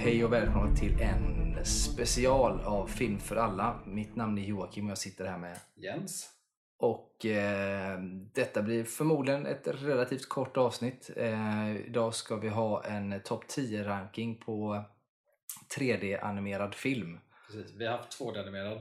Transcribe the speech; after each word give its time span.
Hej 0.00 0.24
och 0.24 0.32
välkomna 0.32 0.76
till 0.76 1.00
en 1.00 1.64
special 1.64 2.60
av 2.60 2.86
Film 2.86 3.18
för 3.18 3.36
alla. 3.36 3.80
Mitt 3.86 4.16
namn 4.16 4.38
är 4.38 4.42
Joakim 4.42 4.84
och 4.84 4.90
jag 4.90 4.98
sitter 4.98 5.24
här 5.26 5.38
med 5.38 5.58
Jens. 5.74 6.30
och 6.78 7.26
eh, 7.26 7.98
detta 8.34 8.62
blir 8.62 8.84
förmodligen 8.84 9.46
ett 9.46 9.66
relativt 9.66 10.28
kort 10.28 10.56
avsnitt. 10.56 11.10
Eh, 11.16 11.76
idag 11.76 12.14
ska 12.14 12.36
vi 12.36 12.48
ha 12.48 12.84
en 12.84 13.20
topp 13.24 13.44
10-ranking 13.48 14.38
på 14.40 14.84
3D-animerad 15.76 16.74
film. 16.74 17.20
Precis. 17.46 17.74
Vi 17.76 17.86
har 17.86 17.96
haft 17.96 18.20
2D-animerad. 18.20 18.80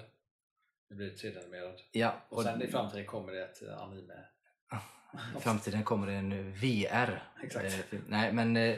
Nu 0.89 0.95
blir 0.95 1.05
det 1.09 1.15
3D-animerad. 1.15 1.75
Ja, 1.91 2.15
Och 2.29 2.43
sen 2.43 2.61
i 2.61 2.67
framtiden 2.67 3.05
kommer 3.05 3.33
det 3.33 3.43
ett 3.43 3.61
eh, 3.63 3.81
anime. 3.81 4.13
i 5.37 5.39
framtiden 5.41 5.83
kommer 5.83 6.07
det 6.07 6.13
en 6.13 6.51
VR. 6.53 7.23
Exakt. 7.43 7.65
eh, 7.65 7.71
film. 7.71 8.03
Nej, 8.07 8.33
men 8.33 8.57
eh, 8.57 8.75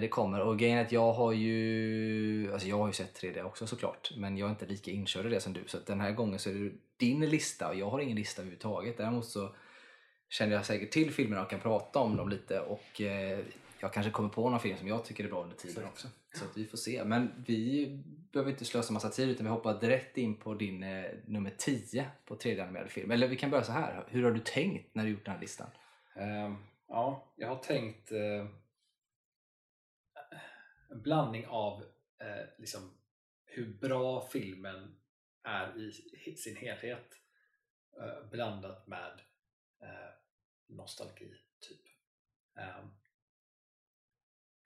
det 0.00 0.08
kommer. 0.08 0.40
Och 0.40 0.58
grejen 0.58 0.78
är 0.78 0.84
att 0.84 0.92
jag 0.92 1.12
har 1.12 1.32
ju 1.32 2.52
alltså 2.52 2.68
jag 2.68 2.78
har 2.78 2.86
ju 2.86 2.92
sett 2.92 3.22
3D 3.22 3.42
också 3.42 3.66
såklart, 3.66 4.10
men 4.16 4.36
jag 4.36 4.46
är 4.46 4.50
inte 4.50 4.66
lika 4.66 4.90
inkörd 4.90 5.26
i 5.26 5.28
det 5.28 5.40
som 5.40 5.52
du. 5.52 5.64
Så 5.66 5.78
den 5.86 6.00
här 6.00 6.12
gången 6.12 6.38
så 6.38 6.50
är 6.50 6.54
det 6.54 6.72
din 6.96 7.26
lista 7.28 7.68
och 7.68 7.74
jag 7.74 7.90
har 7.90 8.00
ingen 8.00 8.16
lista 8.16 8.42
överhuvudtaget. 8.42 8.96
Däremot 8.96 9.24
så 9.24 9.54
känner 10.28 10.52
jag 10.52 10.66
säkert 10.66 10.90
till 10.90 11.12
filmerna 11.12 11.42
och 11.42 11.50
kan 11.50 11.60
prata 11.60 11.98
om 11.98 12.16
dem 12.16 12.28
lite 12.28 12.60
och 12.60 13.00
eh, 13.00 13.38
jag 13.80 13.92
kanske 13.92 14.12
kommer 14.12 14.28
på 14.28 14.50
någon 14.50 14.60
film 14.60 14.78
som 14.78 14.88
jag 14.88 15.04
tycker 15.04 15.24
är 15.24 15.28
bra 15.28 15.42
under 15.42 15.56
tiden 15.56 15.84
också. 15.84 16.08
Så 16.34 16.44
att 16.44 16.56
vi 16.56 16.66
får 16.66 16.78
se. 16.78 17.04
Men 17.04 17.44
vi 17.46 17.88
behöver 18.32 18.50
inte 18.50 18.64
slösa 18.64 18.92
massa 18.92 19.08
tid 19.08 19.28
utan 19.28 19.46
vi 19.46 19.50
hoppar 19.50 19.80
direkt 19.80 20.18
in 20.18 20.36
på 20.36 20.54
din 20.54 20.82
eh, 20.82 21.04
nummer 21.26 21.52
10 21.58 22.06
på 22.26 22.36
3D-animerad 22.36 22.88
film. 22.88 23.10
Eller 23.10 23.28
vi 23.28 23.36
kan 23.36 23.50
börja 23.50 23.64
så 23.64 23.72
här. 23.72 24.04
Hur 24.08 24.22
har 24.24 24.30
du 24.30 24.40
tänkt 24.40 24.94
när 24.94 25.04
du 25.04 25.10
gjort 25.10 25.24
den 25.24 25.34
här 25.34 25.40
listan? 25.40 25.66
Ehm, 26.16 26.56
ja, 26.88 27.32
jag 27.36 27.48
har 27.48 27.56
tänkt 27.56 28.12
eh, 28.12 28.46
en 30.90 31.02
blandning 31.02 31.46
av 31.46 31.82
eh, 32.18 32.46
liksom, 32.58 32.98
hur 33.44 33.66
bra 33.66 34.28
filmen 34.28 35.00
är 35.42 35.80
i 36.28 36.36
sin 36.36 36.56
helhet 36.56 37.20
eh, 38.00 38.28
blandat 38.30 38.86
med 38.86 39.20
eh, 39.82 40.10
nostalgi, 40.66 41.34
typ. 41.60 41.80
Ehm, 42.56 42.90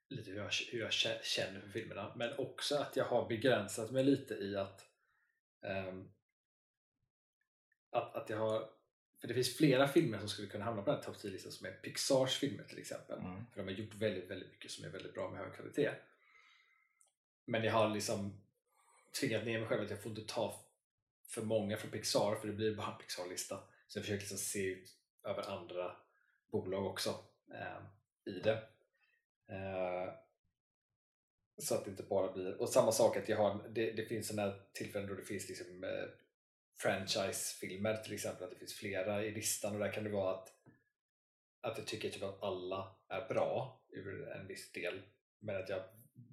lite 0.09 0.31
hur 0.31 0.39
jag, 0.39 0.51
hur 0.73 0.81
jag 0.81 0.93
känner 1.23 1.61
för 1.61 1.69
filmerna, 1.69 2.15
men 2.17 2.39
också 2.39 2.77
att 2.77 2.97
jag 2.97 3.05
har 3.05 3.29
begränsat 3.29 3.91
mig 3.91 4.05
lite 4.05 4.34
i 4.34 4.57
att 4.57 4.87
ehm, 5.62 6.12
att, 7.91 8.15
att 8.15 8.31
jag 8.31 8.39
har 8.39 8.71
för 9.21 9.29
det 9.29 9.35
finns 9.35 9.57
flera 9.57 9.89
filmer 9.89 10.19
som 10.19 10.29
skulle 10.29 10.49
kunna 10.49 10.65
hamna 10.65 10.83
på 10.83 10.91
den 10.91 10.99
här 10.99 11.05
topp 11.05 11.17
10-listan 11.17 11.53
som 11.53 11.67
är 11.67 11.73
Pixars 11.73 12.39
filmer 12.39 12.65
till 12.65 12.79
exempel. 12.79 13.19
Mm. 13.19 13.47
För 13.53 13.61
de 13.61 13.62
har 13.62 13.71
gjort 13.71 13.95
väldigt, 13.95 14.31
väldigt 14.31 14.51
mycket 14.51 14.71
som 14.71 14.85
är 14.85 14.89
väldigt 14.89 15.15
bra 15.15 15.31
med 15.31 15.41
hög 15.41 15.55
kvalitet. 15.55 15.91
Men 17.45 17.65
jag 17.65 17.73
har 17.73 17.89
liksom 17.95 18.41
tvingat 19.21 19.45
ner 19.45 19.59
mig 19.59 19.69
själv 19.69 19.83
att 19.83 19.91
jag 19.91 20.03
får 20.03 20.11
inte 20.11 20.35
ta 20.35 20.61
för 21.27 21.43
många 21.43 21.77
från 21.77 21.91
Pixar 21.91 22.35
för 22.35 22.47
det 22.47 22.53
blir 22.53 22.75
bara 22.75 22.93
en 22.93 22.99
Pixar-lista. 22.99 23.59
Så 23.89 23.99
jag 23.99 24.05
försöker 24.05 24.21
liksom 24.21 24.39
se 24.39 24.67
ut 24.67 24.97
över 25.25 25.51
andra 25.51 25.97
bolag 26.51 26.87
också 26.87 27.25
eh, 27.53 27.83
i 28.25 28.41
det. 28.41 28.62
Eh, 29.49 30.12
så 31.59 31.75
att 31.75 31.84
det 31.84 31.91
inte 31.91 32.03
bara 32.03 32.33
blir... 32.33 32.61
Och 32.61 32.69
samma 32.69 32.93
sak 32.93 33.17
att 33.17 33.29
jag 33.29 33.37
har, 33.37 33.69
det, 33.69 33.93
det 33.93 34.05
finns 34.05 34.29
sådana 34.29 34.55
tillfällen 34.73 35.09
då 35.09 35.15
det 35.15 35.25
finns 35.25 35.49
liksom 35.49 35.84
eh, 35.84 36.09
franchisefilmer 36.83 37.97
till 37.97 38.14
exempel, 38.14 38.45
att 38.45 38.50
det 38.50 38.59
finns 38.59 38.75
flera 38.75 39.25
i 39.25 39.31
listan 39.31 39.75
och 39.75 39.81
där 39.81 39.92
kan 39.92 40.05
det 40.05 40.11
vara 40.11 40.34
att 40.34 40.48
att 41.62 41.78
jag 41.78 41.87
tycker 41.87 42.11
typ 42.11 42.22
att 42.22 42.42
alla 42.42 42.97
är 43.09 43.28
bra 43.28 43.83
ur 43.89 44.28
en 44.28 44.47
viss 44.47 44.72
del 44.72 45.03
men 45.39 45.56
att 45.56 45.69
jag 45.69 45.83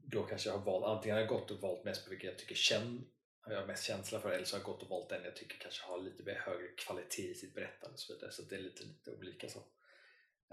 då 0.04 0.23
kanske 0.23 0.50
har 0.50 0.59
valt, 0.59 0.86
antingen 0.86 1.16
har 1.16 1.22
jag 1.22 1.30
gått 1.30 1.52
och 1.52 1.62
valt 1.62 1.83
mest 1.83 2.04
på 2.04 2.10
vilket 2.10 2.30
jag 2.30 2.39
tycker 2.39 2.55
känn, 2.55 3.08
har 3.42 3.54
jag 3.54 3.67
mest 3.67 3.83
känsla 3.83 4.20
för 4.20 4.32
eller 4.32 4.45
så 4.45 4.55
har 4.55 4.60
jag 4.60 4.66
gått 4.66 4.83
och 4.83 4.89
valt 4.89 5.10
den 5.10 5.23
jag 5.23 5.36
tycker 5.36 5.58
kanske 5.58 5.86
har 5.86 5.99
lite 5.99 6.23
mer 6.23 6.36
högre 6.36 6.67
kvalitet 6.67 7.32
i 7.32 7.36
sitt 7.36 7.54
berättande 7.55 7.93
och 7.93 7.99
så 7.99 8.14
vidare 8.14 8.32
så 8.32 8.42
det 8.42 8.55
är 8.55 8.60
lite, 8.60 8.83
lite 8.83 9.11
olika 9.11 9.49
så. 9.49 9.60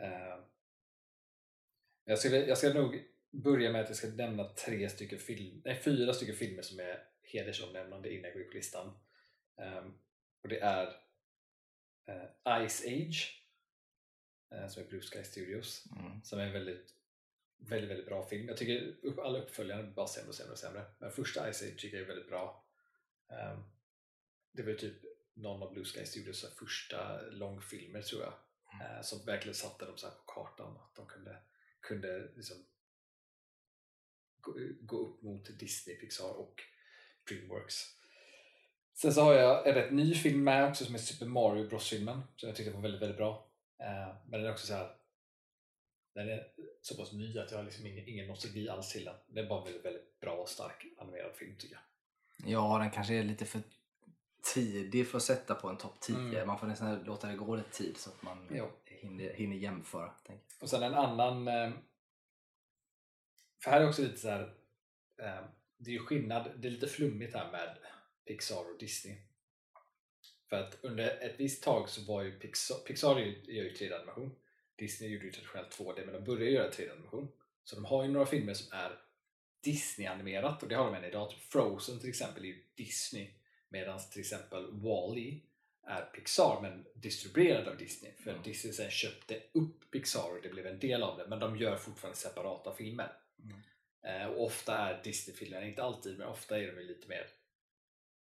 Uh, 0.03 0.45
jag, 2.05 2.19
skulle, 2.19 2.47
jag 2.47 2.59
ska 2.59 2.73
nog 2.73 3.05
börja 3.31 3.73
med 3.73 3.81
att 3.81 3.89
jag 3.89 3.97
ska 3.97 4.07
nämna 4.07 4.55
tre 4.55 4.89
stycken 4.89 5.19
film, 5.19 5.63
nej, 5.65 5.81
fyra 5.85 6.13
stycken 6.13 6.37
filmer 6.37 6.63
som 6.63 6.81
är 6.81 7.05
hedersomnämnande 7.23 8.13
innan 8.13 8.25
jag 8.25 8.33
går 8.33 8.43
in 8.43 8.49
på 8.49 8.57
listan. 8.57 8.93
Ehm, 9.57 9.93
och 10.43 10.49
det 10.49 10.61
är 10.61 10.87
eh, 12.07 12.69
Ice 12.69 12.85
Age 12.87 13.43
eh, 14.51 14.69
som 14.69 14.83
är 14.83 14.87
Blue 14.89 15.03
Sky 15.03 15.25
Studios 15.25 15.85
Mm. 15.97 16.23
som 16.23 16.39
är 16.39 16.47
en 16.47 16.53
väldigt, 16.53 16.95
väldigt, 17.59 17.91
väldigt 17.91 18.07
bra 18.07 18.27
film. 18.29 18.49
Jag 18.49 18.57
tycker 18.57 18.97
upp, 19.07 19.19
alla 19.19 19.39
uppföljare 19.39 19.83
blir 19.83 19.93
bara 19.95 20.07
sämre 20.07 20.29
och 20.29 20.35
sämre 20.35 20.53
och 20.53 20.59
sämre. 20.59 20.85
Men 20.99 21.11
första 21.13 21.53
Ice 21.53 21.63
Age 21.63 21.79
tycker 21.79 21.97
jag 21.97 22.03
är 22.05 22.09
väldigt 22.09 22.29
bra. 22.29 22.67
Ehm, 23.29 23.63
det 24.53 24.63
var 24.63 24.75
typ 24.75 24.97
någon 25.35 25.63
av 25.63 25.73
Blue 25.73 25.85
Sky 25.85 26.05
Studios 26.07 26.55
första 26.55 27.21
långfilmer 27.23 28.03
tror 28.03 28.23
jag. 28.23 28.35
eh, 28.83 29.03
som 29.03 29.25
verkligen 29.27 29.55
satte 29.55 29.85
dem 29.85 29.97
så 29.99 30.07
här 30.09 30.15
på 30.15 30.23
kartan. 30.27 30.77
Att 30.77 30.95
de 30.95 31.07
kunde, 31.07 31.43
kunde 31.81 32.33
liksom 32.37 32.67
gå, 34.41 34.55
gå 34.81 34.97
upp 34.99 35.23
mot 35.23 35.59
Disney, 35.59 35.97
Pixar 35.97 36.29
och 36.33 36.63
Dreamworks. 37.29 38.04
Sen 39.05 39.15
så 39.15 39.21
har 39.23 39.35
jag 39.35 39.69
en 39.69 39.75
rätt 39.75 39.93
ny 39.93 40.15
film 40.15 40.45
med 40.45 40.69
också 40.69 40.85
som 40.85 40.95
är 40.95 40.99
Super 40.99 41.27
Mario 41.27 41.69
Bros-filmen 41.69 42.23
som 42.37 42.49
jag 42.49 42.57
tyckte 42.57 42.73
var 42.73 42.81
väldigt, 42.81 43.03
väldigt 43.03 43.17
bra. 43.17 43.47
Eh, 43.81 44.15
men 44.27 44.31
den 44.41 44.45
är 44.45 44.53
också 44.53 44.67
så 44.67 44.75
här 44.75 44.97
den 46.15 46.29
är 46.29 46.47
så 46.83 46.97
pass 46.97 47.13
ny 47.13 47.39
att 47.39 47.51
jag 47.51 47.59
har 47.59 47.65
liksom 47.65 47.87
ingen, 47.87 48.09
ingen 48.09 48.27
nostalgi 48.27 48.69
alls 48.69 48.93
till 48.93 49.05
den. 49.05 49.15
Det 49.27 49.41
är 49.41 49.47
bara 49.47 49.59
en 49.59 49.65
väldigt, 49.65 49.85
väldigt 49.85 50.21
bra 50.21 50.33
och 50.33 50.49
stark 50.49 50.87
animerad 50.99 51.35
film 51.35 51.57
tycker 51.59 51.75
jag. 51.75 52.53
Ja, 52.53 52.79
den 52.79 52.91
kanske 52.91 53.15
är 53.15 53.23
lite 53.23 53.45
för 53.45 53.61
tidig 54.55 55.09
för 55.09 55.17
att 55.19 55.23
sätta 55.25 55.55
på 55.55 55.69
en 55.69 55.77
topp 55.77 56.01
10. 56.01 56.17
Mm. 56.17 56.47
Man 56.47 56.59
får 56.59 56.67
nästan 56.67 57.05
låta 57.05 57.27
det 57.29 57.37
gå 57.37 57.57
lite 57.57 57.71
tid 57.71 57.97
så 57.97 58.11
att 58.11 58.23
man 58.23 58.49
Jo. 58.51 58.71
hinner, 58.85 59.33
hinner 59.33 59.57
jämföra. 59.57 60.13
Och 60.61 60.71
sen 60.71 60.83
en 60.83 60.95
annan... 60.95 61.49
eh, 61.49 61.71
För 63.63 63.71
här 63.71 63.81
är 63.81 63.89
också 63.89 64.03
lite 64.03 64.17
så 64.19 64.29
här... 64.29 64.43
eh, 65.23 65.45
Det 65.77 65.91
är 65.91 65.95
ju 65.95 65.99
skillnad, 66.07 66.51
det 66.57 66.69
är 66.69 66.73
lite 66.73 66.87
flummigt 66.89 67.35
här 67.35 67.51
med 67.53 67.79
Pixar 68.27 68.71
och 68.73 68.79
Disney. 68.79 69.17
För 70.49 70.57
att 70.57 70.79
under 70.83 71.23
ett 71.25 71.35
visst 71.41 71.63
tag 71.63 71.89
så 71.89 72.03
var 72.13 72.23
ju 72.23 72.39
Pixar, 72.39 72.77
Pixar 72.87 73.19
gör 73.19 73.27
ju- 73.27 73.43
gör 73.55 73.65
ju 73.65 73.73
3D-animation. 73.75 74.31
Disney 74.77 75.11
gjorde 75.11 75.25
ju 75.25 75.33
traditionellt 75.33 75.71
2D 75.79 76.05
men 76.05 76.15
de 76.15 76.25
började 76.25 76.51
göra 76.51 76.71
3D-animation. 76.71 77.29
Så 77.65 77.75
de 77.77 77.85
har 77.85 78.05
ju 78.05 78.11
några 78.11 78.27
filmer 78.27 78.55
som 78.55 78.79
är 78.79 78.99
Disney-animerat 79.65 80.63
och 80.63 80.69
det 80.69 80.75
har 80.75 80.85
de 80.85 80.95
än 80.95 81.05
idag. 81.05 81.31
Typ 81.31 81.39
Frozen 81.41 82.01
till 82.01 82.09
exempel 82.09 82.45
är 82.45 82.49
ju 82.49 82.65
Disney 82.75 83.31
medan 83.69 84.01
till 84.11 84.21
exempel 84.21 84.71
Wall-E 84.73 85.41
är 85.87 86.03
Pixar 86.03 86.59
men 86.63 86.87
distribuerad 86.95 87.69
av 87.69 87.77
Disney. 87.77 88.13
För 88.13 88.31
Mm. 88.31 88.43
Disney 88.43 88.73
sen 88.73 88.91
köpte 88.91 89.43
upp 89.53 89.91
Pixar 89.91 90.31
och 90.37 90.43
det 90.43 90.49
blev 90.49 90.67
en 90.67 90.79
del 90.79 91.03
av 91.03 91.19
det 91.19 91.27
men 91.27 91.39
de 91.39 91.57
gör 91.57 91.77
fortfarande 91.77 92.19
separata 92.19 92.75
filmer. 92.75 93.13
Mm. 93.43 93.61
Eh, 94.23 94.27
och 94.27 94.45
ofta 94.45 94.77
är 94.79 95.03
Disney-filmerna, 95.05 95.67
inte 95.67 95.83
alltid, 95.83 96.19
men 96.19 96.29
ofta 96.29 96.59
är 96.61 96.73
de 96.77 96.83
lite 96.83 97.09
mer 97.09 97.27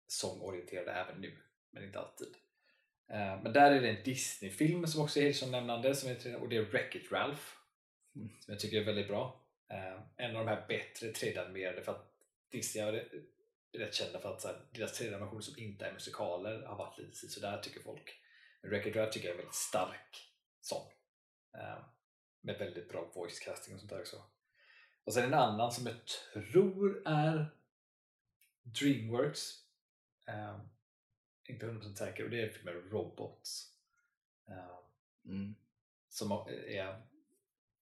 sångorienterade 0.06 0.92
även 0.92 1.20
nu, 1.20 1.38
men 1.70 1.84
inte 1.84 1.98
alltid. 1.98 2.34
Eh, 3.10 3.42
men 3.42 3.52
där 3.52 3.72
är 3.72 3.80
det 3.80 3.88
en 3.88 4.04
Disney-film 4.04 4.86
som 4.86 5.02
också 5.02 5.20
är 5.20 5.32
heter, 6.08 6.36
och 6.36 6.48
det 6.48 6.56
är 6.56 6.62
Wreck-It 6.64 7.12
Ralph 7.12 7.42
Mm. 8.16 8.28
som 8.40 8.52
jag 8.52 8.60
tycker 8.60 8.80
är 8.80 8.84
väldigt 8.84 9.08
bra. 9.08 9.46
Eh, 9.68 10.00
en 10.16 10.36
av 10.36 10.44
de 10.44 10.48
här 10.48 10.66
bättre 10.68 11.12
3D-animerade 11.12 11.82
för 11.82 11.92
att 11.92 12.14
Disney 12.50 12.84
är 12.84 13.08
rätt 13.72 13.94
kända 13.94 14.20
för 14.20 14.34
att 14.34 14.40
så 14.40 14.48
här, 14.48 14.66
deras 14.70 15.00
3D-animationer 15.00 15.40
som 15.40 15.58
inte 15.58 15.86
är 15.86 15.92
musikaler 15.92 16.62
har 16.62 16.76
varit 16.76 16.98
lite 16.98 17.16
sådär 17.16 17.60
tycker 17.62 17.82
folk. 17.82 18.20
Men 18.62 18.70
Wreck-It 18.70 18.96
Ralph 18.96 19.12
tycker 19.12 19.28
jag 19.28 19.34
är 19.34 19.38
en 19.38 19.44
väldigt 19.44 19.54
stark 19.54 20.32
sång. 20.60 20.92
Eh, 21.54 21.84
med 22.40 22.58
väldigt 22.58 22.88
bra 22.88 23.10
voice 23.14 23.38
casting 23.38 23.74
och 23.74 23.80
sånt 23.80 23.90
där 23.90 24.00
också. 24.00 24.22
Och 25.04 25.14
sen 25.14 25.24
en 25.24 25.34
annan 25.34 25.72
som 25.72 25.86
jag 25.86 25.96
tror 26.44 27.02
är 27.06 27.46
Dreamworks. 28.62 29.63
Eh, 30.26 30.60
inte 31.48 31.66
100% 31.66 31.94
säker 31.94 32.24
och 32.24 32.30
det 32.30 32.42
är 32.42 32.48
filmen 32.48 32.74
Robots. 32.74 33.74
Eh, 34.48 34.78
Mm. 35.26 35.54
som 36.08 36.32
är, 36.32 37.02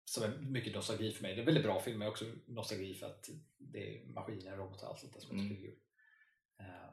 som 0.04 0.22
är 0.22 0.38
mycket 0.38 0.74
nostalgi 0.74 1.12
för 1.12 1.22
mig. 1.22 1.34
Det 1.34 1.38
är 1.38 1.40
en 1.40 1.46
väldigt 1.46 1.64
bra 1.64 1.80
film 1.80 1.98
men 1.98 2.08
också 2.08 2.24
nostalgi 2.46 2.94
för 2.94 3.06
att 3.06 3.28
det 3.58 3.78
är 3.78 4.06
maskiner, 4.06 4.56
robotar 4.56 4.86
och 4.86 4.90
allt 4.90 5.00
sånt 5.00 5.12
där 5.12 5.20
som 5.20 5.38
jag 5.38 5.46
är 5.46 5.56
kul. 5.56 5.76
Eh, 6.60 6.90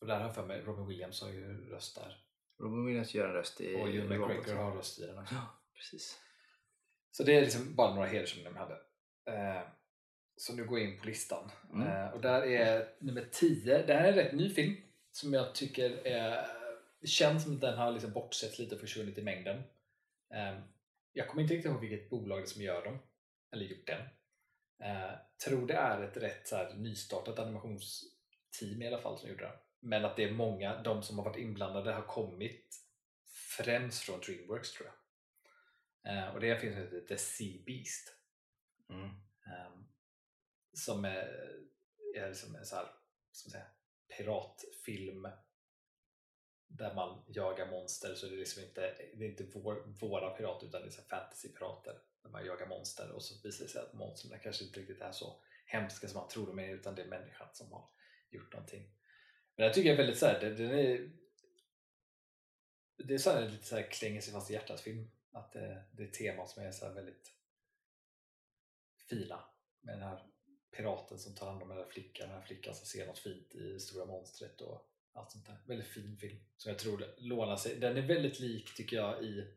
och 0.00 0.06
där 0.06 0.14
har 0.18 0.22
jag 0.26 0.34
för 0.34 0.46
mig, 0.46 0.62
Robin 0.62 0.86
Williams 0.86 1.20
har 1.22 1.28
ju 1.30 1.70
röst 1.70 1.94
där. 1.96 2.24
Robin 2.58 2.86
Williams 2.86 3.14
gör 3.14 3.28
en 3.28 3.34
röst 3.34 3.60
i 3.60 3.74
Och 3.74 3.88
Ewan 3.88 4.08
Robot. 4.18 4.28
McGregor 4.36 4.62
har 4.62 4.76
röst 4.76 4.98
i 4.98 5.06
den 5.06 5.18
också. 5.18 5.34
Ja, 5.34 5.60
precis. 5.74 6.20
Så 7.10 7.22
det 7.24 7.36
är 7.36 7.40
liksom 7.40 7.74
bara 7.74 7.94
några 7.94 8.08
hedersomnämnden 8.08 8.54
de 8.54 8.58
hade. 8.60 9.56
Eh, 9.58 9.68
så 10.36 10.52
nu 10.52 10.64
går 10.64 10.78
jag 10.78 10.88
in 10.90 10.98
på 10.98 11.06
listan. 11.06 11.50
Mm. 11.72 11.88
Eh, 11.88 12.10
och 12.10 12.20
där 12.20 12.42
är 12.42 12.88
nummer 12.98 13.28
10. 13.32 13.82
Det 13.82 13.94
här 13.94 14.04
är 14.04 14.08
en 14.08 14.14
rätt 14.14 14.32
ny 14.32 14.50
film 14.50 14.76
som 15.12 15.34
jag 15.34 15.54
tycker 15.54 16.06
är, 16.06 16.46
känns 17.04 17.42
som 17.42 17.54
att 17.54 17.60
den 17.60 17.78
har 17.78 17.92
liksom 17.92 18.12
bortsetts 18.12 18.58
lite 18.58 18.74
och 18.74 18.80
försvunnit 18.80 19.18
i 19.18 19.22
mängden. 19.22 19.62
Eh, 20.34 20.58
jag 21.12 21.28
kommer 21.28 21.42
inte 21.42 21.54
riktigt 21.54 21.72
ihåg 21.72 21.80
vilket 21.80 22.10
bolag 22.10 22.48
som 22.48 22.62
gör 22.62 22.84
dem. 22.84 22.98
Eller 23.52 23.64
gjort 23.64 23.86
den. 23.86 24.00
Eh, 24.82 25.10
tror 25.44 25.66
det 25.66 25.74
är 25.74 26.02
ett 26.02 26.16
rätt 26.16 26.48
så 26.48 26.56
här, 26.56 26.74
nystartat 26.74 27.38
animationsteam 27.38 28.82
i 28.82 28.86
alla 28.86 29.02
fall 29.02 29.18
som 29.18 29.28
gjorde 29.28 29.44
den. 29.44 29.56
Men 29.80 30.04
att 30.04 30.16
det 30.16 30.24
är 30.24 30.32
många, 30.32 30.82
de 30.82 31.02
som 31.02 31.18
har 31.18 31.24
varit 31.24 31.38
inblandade 31.38 31.92
har 31.92 32.02
kommit 32.02 32.76
främst 33.56 34.02
från 34.02 34.20
Dreamworks 34.20 34.72
tror 34.72 34.88
jag. 34.88 34.96
Eh, 36.12 36.34
och 36.34 36.40
det 36.40 36.50
en 36.50 36.60
film 36.60 36.72
som 36.72 36.82
heter 36.82 37.00
The 37.00 37.18
Sea 37.18 37.62
Beast. 37.66 38.12
Mm. 38.90 39.10
Som 40.76 41.04
är, 41.04 41.56
är 42.14 42.28
liksom 42.28 42.54
en 42.54 42.66
så 42.66 42.76
här, 42.76 42.88
ska 43.32 43.50
säga, 43.50 43.66
piratfilm. 44.16 45.28
Där 46.68 46.94
man 46.94 47.24
jagar 47.28 47.70
monster 47.70 48.14
så 48.14 48.26
det 48.26 48.34
är 48.34 48.38
liksom 48.38 48.62
inte, 48.62 48.80
det 49.14 49.24
är 49.24 49.28
inte 49.28 49.44
vår, 49.44 49.98
våra 50.00 50.30
pirater 50.30 50.66
utan 50.66 50.82
det 50.82 50.88
är 50.88 50.90
fantasypirater. 50.90 51.98
Där 52.22 52.30
man 52.30 52.46
jagar 52.46 52.66
monster 52.66 53.10
och 53.10 53.22
så 53.22 53.48
visar 53.48 53.64
det 53.64 53.70
sig 53.70 53.82
att 53.82 53.92
monstren 53.92 54.40
kanske 54.42 54.64
inte 54.64 54.80
riktigt 54.80 55.00
är 55.00 55.12
så 55.12 55.42
hemska 55.66 56.08
som 56.08 56.20
man 56.20 56.28
tror 56.28 56.46
de 56.46 56.58
är 56.58 56.74
utan 56.74 56.94
det 56.94 57.02
är 57.02 57.08
människan 57.08 57.48
som 57.52 57.72
har 57.72 57.90
gjort 58.30 58.52
någonting. 58.52 58.92
Men 59.56 59.66
jag 59.66 59.74
tycker 59.74 59.88
jag 59.88 59.94
är 59.94 60.02
väldigt 60.02 60.18
såhär, 60.18 60.40
den, 60.40 60.56
den 60.56 60.78
är 60.78 61.10
det 62.96 63.14
är 63.14 63.18
så 63.18 63.30
här 63.30 63.48
lite 63.48 63.64
såhär 63.64 63.90
klänger 63.90 64.20
sig 64.20 64.32
fast 64.32 64.50
i 64.50 64.54
hjärtat 64.54 64.80
film. 64.80 65.10
Att 65.32 65.52
det, 65.52 65.84
det 65.92 66.02
är 66.02 66.10
teman 66.10 66.48
som 66.48 66.62
är 66.62 66.72
så 66.72 66.86
här 66.86 66.94
väldigt 66.94 67.32
fina 69.08 69.44
med 69.80 69.94
den 69.94 70.02
här 70.02 70.26
piraten 70.76 71.18
som 71.18 71.34
tar 71.34 71.46
hand 71.46 71.62
om 71.62 71.68
den 71.68 71.78
här 71.78 71.84
flickan, 71.84 72.28
den 72.28 72.38
här 72.38 72.46
flickan 72.46 72.74
som 72.74 72.86
ser 72.86 73.06
något 73.06 73.18
fint 73.18 73.54
i 73.54 73.72
det 73.72 73.80
stora 73.80 74.04
monstret 74.06 74.60
och 74.60 74.90
allt 75.12 75.30
sånt 75.30 75.46
där. 75.46 75.62
Väldigt 75.66 75.86
fin 75.88 76.16
film 76.16 76.38
som 76.56 76.70
jag 76.70 76.78
tror 76.78 77.14
lånar 77.18 77.56
sig. 77.56 77.76
Den 77.76 77.96
är 77.96 78.02
väldigt 78.02 78.40
lik 78.40 78.74
tycker 78.74 78.96
jag 78.96 79.24
i 79.24 79.54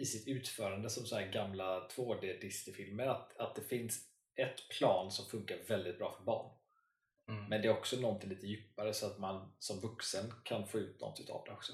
i 0.00 0.06
sitt 0.06 0.28
utförande 0.28 0.90
som 0.90 1.06
så 1.06 1.16
här 1.16 1.32
gamla 1.32 1.88
2D 1.88 2.40
Disney-filmer 2.40 3.06
att, 3.06 3.36
att 3.36 3.54
det 3.54 3.62
finns 3.62 4.08
ett 4.34 4.68
plan 4.68 5.10
som 5.10 5.26
funkar 5.26 5.58
väldigt 5.68 5.98
bra 5.98 6.12
för 6.12 6.24
barn. 6.24 6.56
Mm. 7.28 7.44
Men 7.44 7.62
det 7.62 7.68
är 7.68 7.78
också 7.78 8.00
någonting 8.00 8.30
lite 8.30 8.46
djupare 8.46 8.94
så 8.94 9.06
att 9.06 9.18
man 9.18 9.52
som 9.58 9.80
vuxen 9.80 10.32
kan 10.44 10.66
få 10.66 10.78
ut 10.78 11.00
något 11.00 11.20
utav 11.20 11.44
det 11.46 11.52
också. 11.52 11.72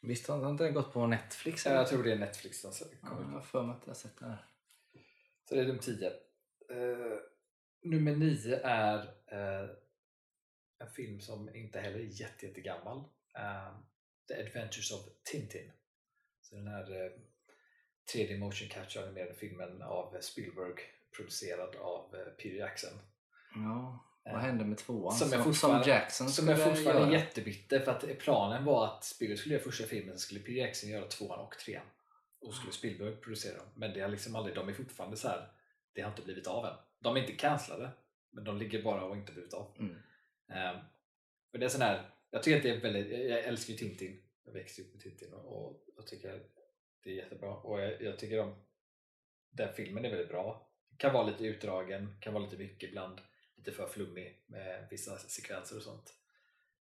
Visst 0.00 0.28
har 0.28 0.50
inte 0.50 0.64
den 0.64 0.74
gått 0.74 0.92
på 0.92 1.06
Netflix? 1.06 1.62
Så 1.62 1.68
jag 1.68 1.88
tror 1.88 2.02
det 2.02 2.12
är 2.12 2.18
Netflix 2.18 2.62
den 2.62 2.72
Ja, 2.80 3.08
kommer 3.08 3.22
jag 3.22 3.30
på. 3.30 3.36
har 3.36 3.42
för 3.42 3.62
mig 3.62 3.76
att 3.76 3.82
jag 3.86 3.90
har 3.90 3.94
sett 3.94 4.20
här. 4.20 4.46
Så 5.48 5.54
det 5.54 5.60
är 5.60 5.66
de 5.66 5.78
10. 5.78 6.08
Uh, 6.70 7.18
nummer 7.82 8.16
9 8.16 8.60
är 8.64 8.98
eh, 9.26 9.70
en 10.78 10.90
film 10.90 11.20
som 11.20 11.54
inte 11.54 11.80
heller 11.80 11.98
är 11.98 12.20
jätte, 12.20 12.46
jättegammal. 12.46 12.98
Uh, 13.38 13.78
The 14.28 14.34
Adventures 14.34 14.92
of 14.92 15.00
Tintin. 15.24 15.72
Så 16.42 16.56
den 16.56 16.66
här 16.66 17.04
eh, 17.04 17.10
3D 18.14 18.38
motion 18.38 18.68
capture 18.68 19.04
animerade 19.04 19.34
filmen 19.34 19.82
av 19.82 20.20
Spielberg 20.20 20.74
producerad 21.16 21.76
av 21.76 22.14
eh, 22.14 22.32
Peter 22.32 22.56
Jackson. 22.56 22.98
Ja, 23.54 24.04
vad 24.24 24.34
Eh, 24.34 24.40
hände 24.40 24.64
med 24.64 24.78
tvåan? 24.78 25.16
som 25.16 25.30
som, 25.30 25.54
som 25.54 25.82
Jackson 25.86 26.28
Som 26.28 26.48
jag 26.48 26.64
fortfarande 26.64 27.16
är 27.16 27.20
jättebitter 27.20 27.80
för 27.80 27.92
att 27.92 28.18
planen 28.18 28.64
var 28.64 28.84
att 28.86 29.04
Spielberg 29.04 29.38
skulle 29.38 29.54
göra 29.54 29.64
första 29.64 29.86
filmen, 29.86 30.10
sen 30.10 30.18
skulle 30.18 30.40
Peter 30.40 30.52
Jackson 30.52 30.90
göra 30.90 31.06
tvåan 31.06 31.38
och 31.38 31.58
trean. 31.58 31.86
Och 32.40 32.54
skulle 32.54 32.72
Spielberg 32.72 33.16
producera 33.16 33.56
dem. 33.56 33.66
Men 33.74 33.92
det 33.92 34.00
har 34.00 34.08
liksom 34.08 34.36
aldrig, 34.36 34.54
de 34.54 34.68
är 34.68 34.72
fortfarande 34.72 35.16
så 35.16 35.28
här. 35.28 35.52
det 35.92 36.00
har 36.00 36.10
inte 36.10 36.22
blivit 36.22 36.46
av 36.46 36.66
än. 36.66 36.76
De 36.98 37.16
är 37.16 37.20
inte 37.20 37.32
cancellade, 37.32 37.90
men 38.30 38.44
de 38.44 38.58
ligger 38.58 38.82
bara 38.82 39.04
och 39.04 39.16
inte 39.16 39.32
blivit 39.32 39.54
av. 39.54 39.76
Mm. 39.78 39.92
Um, 40.48 40.80
och 41.52 41.58
det 41.58 41.64
är 41.64 41.68
sån 41.68 41.80
här, 41.80 42.10
jag 42.30 42.42
tycker 42.42 42.56
att 42.56 42.62
det 42.62 42.70
är 42.70 42.80
väldigt, 42.80 43.30
jag 43.30 43.44
älskar 43.44 43.72
ju 43.72 43.78
Tintin. 43.78 44.22
Jag 44.44 44.52
växte 44.52 44.82
upp 44.82 44.92
med 44.92 45.02
Tintin 45.02 45.32
och, 45.32 45.68
och 45.68 45.84
jag 45.96 46.06
tycker 46.06 46.42
det 47.02 47.10
är 47.10 47.14
jättebra. 47.14 47.56
Och 47.56 47.80
jag, 47.80 48.02
jag 48.02 48.18
tycker 48.18 48.40
om 48.40 48.54
den 49.50 49.74
filmen 49.74 50.04
är 50.04 50.10
väldigt 50.10 50.28
bra. 50.28 50.72
Kan 50.96 51.12
vara 51.12 51.26
lite 51.26 51.44
utdragen, 51.44 52.16
kan 52.20 52.34
vara 52.34 52.44
lite 52.44 52.56
mycket 52.56 52.88
ibland. 52.88 53.20
Lite 53.56 53.72
för 53.72 53.88
flummig 53.88 54.44
med 54.46 54.86
vissa 54.90 55.18
sekvenser 55.18 55.76
och 55.76 55.82
sånt. 55.82 56.14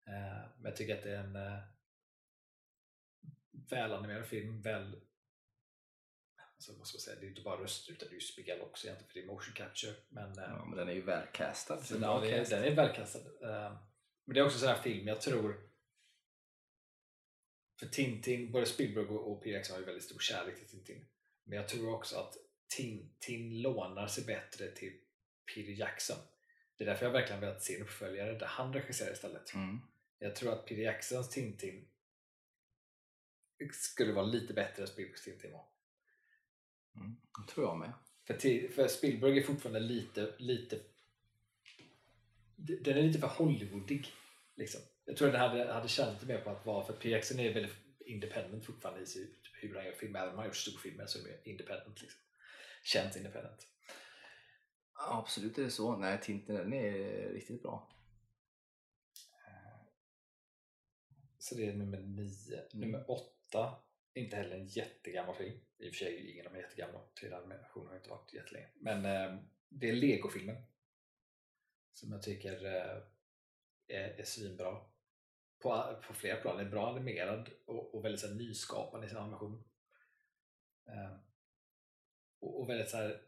Eh, 0.07 0.49
men 0.57 0.65
jag 0.65 0.75
tycker 0.75 0.97
att 0.97 1.03
det 1.03 1.11
är 1.11 1.23
en 1.23 1.35
uh, 1.35 1.59
välanimerad 3.69 4.25
film, 4.25 4.61
väl 4.61 5.01
alltså, 6.61 6.77
vad 6.77 6.87
ska 6.87 6.95
man 6.95 7.01
säga, 7.01 7.19
det 7.19 7.25
är 7.25 7.29
inte 7.29 7.41
bara 7.41 7.63
röster 7.63 7.93
utan 7.93 8.07
det 8.07 8.13
är 8.13 8.15
ju 8.15 8.21
spel 8.21 8.61
också 8.61 8.87
egentligen 8.87 9.07
för 9.11 9.19
det 9.19 9.25
är 9.25 9.27
motion 9.27 9.53
capture. 9.53 9.95
Men, 10.09 10.37
eh, 10.37 10.43
Ja, 10.47 10.65
men 10.65 10.77
den 10.77 10.89
är 10.89 10.93
ju 10.93 11.01
välcastad. 11.01 11.83
så 11.83 11.95
ja, 12.01 12.25
är, 12.25 12.45
den 12.49 12.63
är 12.63 12.75
välkastad. 12.75 13.19
Eh, 13.19 13.77
Men 14.25 14.33
det 14.33 14.39
är 14.39 14.43
också 14.45 14.55
en 14.55 14.59
sån 14.59 14.69
här 14.69 14.81
film, 14.81 15.07
jag 15.07 15.21
tror 15.21 15.69
för 17.79 17.87
Tintin, 17.87 18.51
både 18.51 18.65
Spielberg 18.65 19.05
och 19.05 19.47
Jackson 19.47 19.73
har 19.73 19.79
ju 19.79 19.85
väldigt 19.85 20.03
stor 20.03 20.19
kärlek 20.19 20.57
till 20.57 20.67
Tintin. 20.67 21.05
Men 21.43 21.57
jag 21.57 21.67
tror 21.69 21.95
också 21.95 22.17
att 22.17 22.37
Tintin 22.77 23.61
lånar 23.61 24.07
sig 24.07 24.25
bättre 24.25 24.71
till 24.71 24.93
Peter 25.55 25.71
Jackson. 25.71 26.17
Det 26.77 26.83
är 26.83 26.85
därför 26.85 27.05
jag 27.05 27.13
verkligen 27.13 27.41
velat 27.41 27.63
se 27.63 27.75
en 27.75 27.81
uppföljare 27.81 28.39
där 28.39 28.45
han 28.45 28.73
regisserar 28.73 29.11
istället. 29.13 29.53
Mm. 29.53 29.79
Jag 30.19 30.35
tror 30.35 30.53
att 30.53 30.65
Peter 30.65 30.81
Jacksons 30.81 31.29
Tintin 31.29 31.87
skulle 33.71 34.13
vara 34.13 34.25
lite 34.25 34.53
bättre 34.53 34.81
än 34.81 34.87
Spielbergs 34.87 35.23
Tintin 35.23 35.51
var. 35.51 35.70
Mm. 36.95 37.15
Det 37.47 37.53
tror 37.53 37.65
jag 37.65 37.79
med. 37.79 37.93
För, 38.27 38.33
till, 38.33 38.73
för 38.73 38.87
Spielberg 38.87 39.37
är 39.37 39.43
fortfarande 39.43 39.79
lite, 39.79 40.33
lite 40.37 40.79
den 42.55 42.97
är 42.97 43.01
lite 43.01 43.19
för 43.19 43.27
Hollywoodig. 43.27 44.07
Liksom. 44.55 44.81
Jag 45.05 45.17
tror 45.17 45.27
att 45.27 45.33
den 45.33 45.41
hade, 45.41 45.73
hade 45.73 45.87
tjänat 45.87 46.23
mer 46.23 46.37
på 46.37 46.49
att 46.49 46.65
vara, 46.65 46.85
för 46.85 46.93
P. 46.93 47.09
Jackson 47.09 47.39
är 47.39 47.53
väldigt 47.53 47.75
independent 48.05 48.65
fortfarande 48.65 49.01
i 49.01 49.05
sig, 49.05 49.29
hur 49.53 49.75
han 49.75 49.85
gör 49.85 49.91
film. 49.91 50.15
Även 50.15 50.29
om 50.29 50.35
han 50.35 50.39
har 50.39 50.45
gjort 50.45 50.55
storfilmer 50.55 51.05
så 51.05 51.19
är 51.19 51.23
det 51.23 51.49
independent. 51.49 52.01
Liksom. 52.01 52.21
Känns 52.83 53.17
independent. 53.17 53.67
Ja, 54.95 55.19
absolut 55.19 55.57
är 55.57 55.63
det 55.63 55.71
så. 55.71 55.97
Nej, 55.97 56.19
Tintin 56.21 56.55
den 56.55 56.73
är 56.73 57.29
riktigt 57.29 57.61
bra. 57.61 57.91
Så 61.39 61.55
det 61.55 61.67
är 61.67 61.73
nummer 61.73 61.99
nio. 61.99 62.57
Mm. 62.57 62.67
Nummer 62.73 63.11
åtta, 63.11 63.75
inte 64.13 64.35
heller 64.35 64.55
en 64.55 64.65
jättegammal 64.67 65.35
film. 65.35 65.59
I 65.77 65.89
och 65.89 65.93
för 65.93 66.05
sig 66.05 66.15
är 66.15 66.33
ingen 66.33 66.47
av 66.47 66.53
dem 66.53 66.61
jättegamla. 66.61 66.99
3D-animation 67.21 67.87
har 67.87 67.95
inte 67.95 68.09
varit 68.09 68.33
jättelänge. 68.33 68.67
Men 68.75 69.05
eh, 69.05 69.39
det 69.69 69.89
är 69.89 69.93
Lego-filmen. 69.93 70.63
Som 71.91 72.11
jag 72.11 72.21
tycker 72.21 72.65
eh, 72.65 73.01
är, 73.87 74.09
är 74.19 74.23
svinbra. 74.23 74.77
På, 75.59 76.01
på 76.07 76.13
flera 76.13 76.41
plan. 76.41 76.57
Den 76.57 76.67
är 76.67 76.71
bra 76.71 76.89
animerad 76.89 77.49
och, 77.65 77.95
och 77.95 78.05
väldigt 78.05 78.21
så 78.21 78.27
här, 78.27 78.33
nyskapande 78.33 79.07
i 79.07 79.09
sin 79.09 79.17
animation. 79.17 79.63
Eh, 80.87 81.15
och, 82.39 82.61
och 82.61 82.69
väldigt 82.69 82.89
så 82.89 82.97
här, 82.97 83.21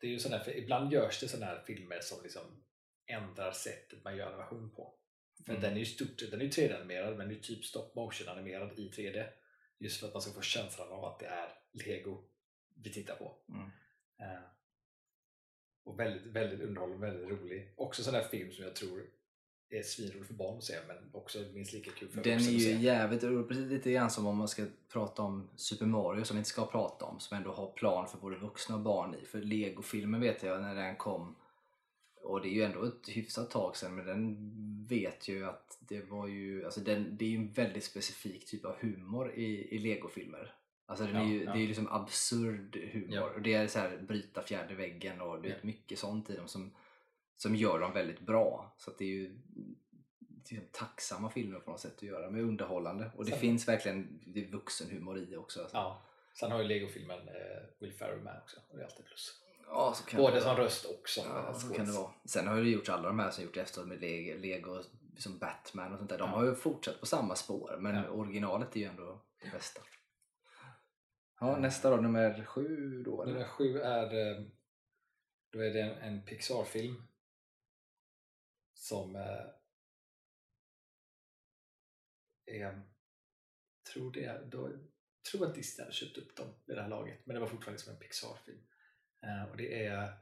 det 0.00 0.06
är 0.06 0.10
ju 0.10 0.18
sådär, 0.18 0.38
för 0.38 0.56
ibland 0.56 0.92
görs 0.92 1.20
det 1.20 1.28
sådana 1.28 1.46
här 1.46 1.64
filmer 1.66 2.00
som 2.00 2.22
liksom 2.22 2.64
ändrar 3.06 3.52
sättet 3.52 4.04
man 4.04 4.16
gör 4.16 4.26
animation 4.26 4.70
på. 4.74 4.94
För 5.46 5.50
Mm. 5.52 5.62
den 5.62 5.72
är 5.72 5.78
ju 5.78 5.84
stort, 5.84 6.30
den 6.30 6.40
är 6.40 6.44
ju 6.44 6.50
3D-animerad 6.50 7.16
men 7.16 7.28
det 7.28 7.34
är 7.34 7.40
typ 7.40 7.64
stop 7.64 7.90
motion 7.94 8.28
animerad 8.28 8.78
i 8.78 8.88
3D. 8.88 9.28
Just 9.78 10.00
för 10.00 10.06
att 10.06 10.12
man 10.12 10.22
ska 10.22 10.32
få 10.32 10.40
känslan 10.40 10.88
av 10.88 11.04
att 11.04 11.18
det 11.18 11.26
är 11.26 11.48
Lego 11.72 12.24
vi 12.74 12.92
tittar 12.92 13.14
på. 13.14 13.36
Mm. 13.48 13.70
Eh, 14.18 14.42
och 15.84 16.00
väldigt, 16.00 16.26
väldigt 16.26 16.60
underhållande, 16.60 17.06
väldigt 17.06 17.28
rolig. 17.28 17.74
Också 17.76 18.02
sån 18.02 18.14
där 18.14 18.22
film 18.22 18.52
som 18.52 18.64
jag 18.64 18.76
tror 18.76 19.06
är 19.70 19.82
svinrolig 19.82 20.26
för 20.26 20.34
barn 20.34 20.58
att 20.58 20.64
se 20.64 20.74
men 20.86 20.96
också 21.12 21.38
minst 21.54 21.72
lika 21.72 21.90
kul 21.90 22.08
för 22.08 22.22
Den 22.24 22.32
är 22.32 22.36
att 22.36 22.42
ju 22.42 22.60
se. 22.60 22.72
jävligt 22.72 23.24
rolig. 23.24 23.48
Precis 23.48 23.70
lite 23.70 23.92
grann 23.92 24.10
som 24.10 24.26
om 24.26 24.36
man 24.36 24.48
ska 24.48 24.66
prata 24.92 25.22
om 25.22 25.48
Super 25.56 25.86
Mario 25.86 26.24
som 26.24 26.36
vi 26.36 26.38
inte 26.38 26.50
ska 26.50 26.66
prata 26.66 27.04
om. 27.04 27.20
Som 27.20 27.36
ändå 27.36 27.52
har 27.52 27.72
plan 27.72 28.08
för 28.08 28.18
både 28.18 28.36
vuxna 28.36 28.74
och 28.74 28.80
barn 28.80 29.14
i. 29.22 29.26
För 29.26 29.40
Lego-filmen 29.40 30.20
vet 30.20 30.42
jag 30.42 30.62
när 30.62 30.74
den 30.74 30.96
kom. 30.96 31.36
Och 32.24 32.42
det 32.42 32.48
är 32.48 32.52
ju 32.52 32.62
ändå 32.62 32.84
ett 32.84 33.08
hyfsat 33.08 33.50
tag 33.50 33.76
sedan. 33.76 33.94
Men 33.94 34.06
den 34.06 34.36
vet 34.88 35.28
ju 35.28 35.44
att 35.44 35.78
det 35.80 36.00
var 36.00 36.26
ju... 36.26 36.64
Alltså 36.64 36.80
den, 36.80 37.16
det 37.16 37.24
är 37.24 37.28
ju 37.28 37.36
en 37.36 37.52
väldigt 37.52 37.84
specifik 37.84 38.46
typ 38.46 38.64
av 38.64 38.76
humor 38.80 39.32
i, 39.34 39.74
i 39.74 39.78
Lego-filmer. 39.78 40.54
Alltså 40.86 41.04
den 41.04 41.16
är 41.16 41.24
ju, 41.24 41.44
ja. 41.44 41.52
det 41.52 41.58
är 41.58 41.60
ju 41.60 41.66
liksom 41.66 41.88
absurd 41.88 42.76
humor. 42.92 43.14
Ja. 43.14 43.30
Och 43.30 43.42
det 43.42 43.54
är 43.54 43.66
så 43.66 43.78
här 43.78 43.98
bryta 43.98 44.42
fjärde 44.42 44.74
väggen 44.74 45.20
och 45.20 45.42
det 45.42 45.48
är 45.48 45.58
mycket 45.62 45.98
sånt 45.98 46.30
i 46.30 46.36
dem 46.36 46.48
som, 46.48 46.74
som 47.36 47.56
gör 47.56 47.80
dem 47.80 47.92
väldigt 47.92 48.20
bra. 48.20 48.74
Så 48.78 48.90
det 48.98 49.04
är 49.04 49.08
ju 49.08 49.38
liksom 50.50 50.68
tacksamma 50.72 51.30
filmer 51.30 51.60
på 51.60 51.70
något 51.70 51.80
sätt 51.80 51.96
att 51.96 52.02
göra, 52.02 52.30
men 52.30 52.40
underhållande. 52.40 53.10
Och 53.16 53.24
det 53.24 53.30
Sen- 53.30 53.40
finns 53.40 53.68
verkligen 53.68 54.20
det 54.26 54.44
är 54.44 54.48
vuxenhumor 54.48 55.18
i 55.18 55.36
också. 55.36 55.60
Alltså. 55.60 55.76
Ja. 55.76 56.02
Sen 56.34 56.52
har 56.52 56.62
ju 56.62 56.68
Lego-filmen 56.68 57.28
eh, 57.28 57.62
Will 57.78 57.92
Ferrell 57.92 58.20
med 58.20 58.40
också 58.42 58.60
och 58.68 58.76
det 58.76 58.82
är 58.82 58.86
alltid 58.86 59.06
plus. 59.06 59.43
Ja, 59.66 59.94
så 59.96 60.04
kan 60.04 60.20
Både 60.20 60.34
det 60.34 60.40
som 60.40 60.50
vara. 60.54 60.64
röst 60.64 60.84
och 60.84 61.08
som 61.08 61.24
Ja, 61.28 61.48
eh, 61.48 61.58
så 61.58 61.74
kan 61.74 61.86
det 61.86 61.92
vara. 61.92 62.12
Sen 62.24 62.46
har 62.46 62.56
det 62.56 62.68
gjorts 62.70 62.88
alla 62.88 63.08
de 63.08 63.18
här 63.18 63.30
som 63.30 63.44
gjort 63.44 63.56
efteråt 63.56 63.88
med 63.88 64.00
Lego, 64.00 64.38
Lego 64.38 64.82
som 65.18 65.38
Batman 65.38 65.92
och 65.92 65.98
sånt 65.98 66.10
där. 66.10 66.18
De 66.18 66.30
Ja. 66.30 66.36
har 66.36 66.44
ju 66.44 66.54
fortsatt 66.54 67.00
på 67.00 67.06
samma 67.06 67.36
spår, 67.36 67.76
men 67.80 67.94
Ja. 67.94 68.08
originalet 68.10 68.76
är 68.76 68.80
ju 68.80 68.86
ändå 68.86 69.24
det 69.42 69.50
bästa. 69.50 69.80
Ja, 71.40 71.56
nästa 71.58 71.90
då, 71.90 71.96
nummer 71.96 72.44
sju 72.44 73.02
då 73.02 73.22
eller? 73.22 73.32
Nummer 73.32 73.46
sju 73.48 73.78
är 73.78 74.04
eh, 74.36 74.42
då 75.52 75.58
är 75.64 75.70
det 75.70 75.80
en, 75.80 75.98
en 75.98 76.24
Pixar-film 76.24 77.02
som 78.74 79.16
eh, 79.16 79.44
är 82.46 82.82
tror 83.92 84.12
det 84.12 84.42
då, 84.50 84.70
tror 85.30 85.46
att 85.46 85.54
Disney 85.54 85.84
hade 85.84 85.94
köpt 85.94 86.16
upp 86.18 86.36
dem 86.36 86.54
vid 86.66 86.76
det 86.76 86.82
här 86.82 86.88
laget, 86.88 87.26
men 87.26 87.34
det 87.34 87.40
var 87.40 87.46
fortfarande 87.48 87.82
som 87.82 87.92
en 87.92 87.98
Pixar-film. 87.98 88.66
Eh, 89.24 89.50
och 89.50 89.56
det 89.56 89.86
är 89.86 90.12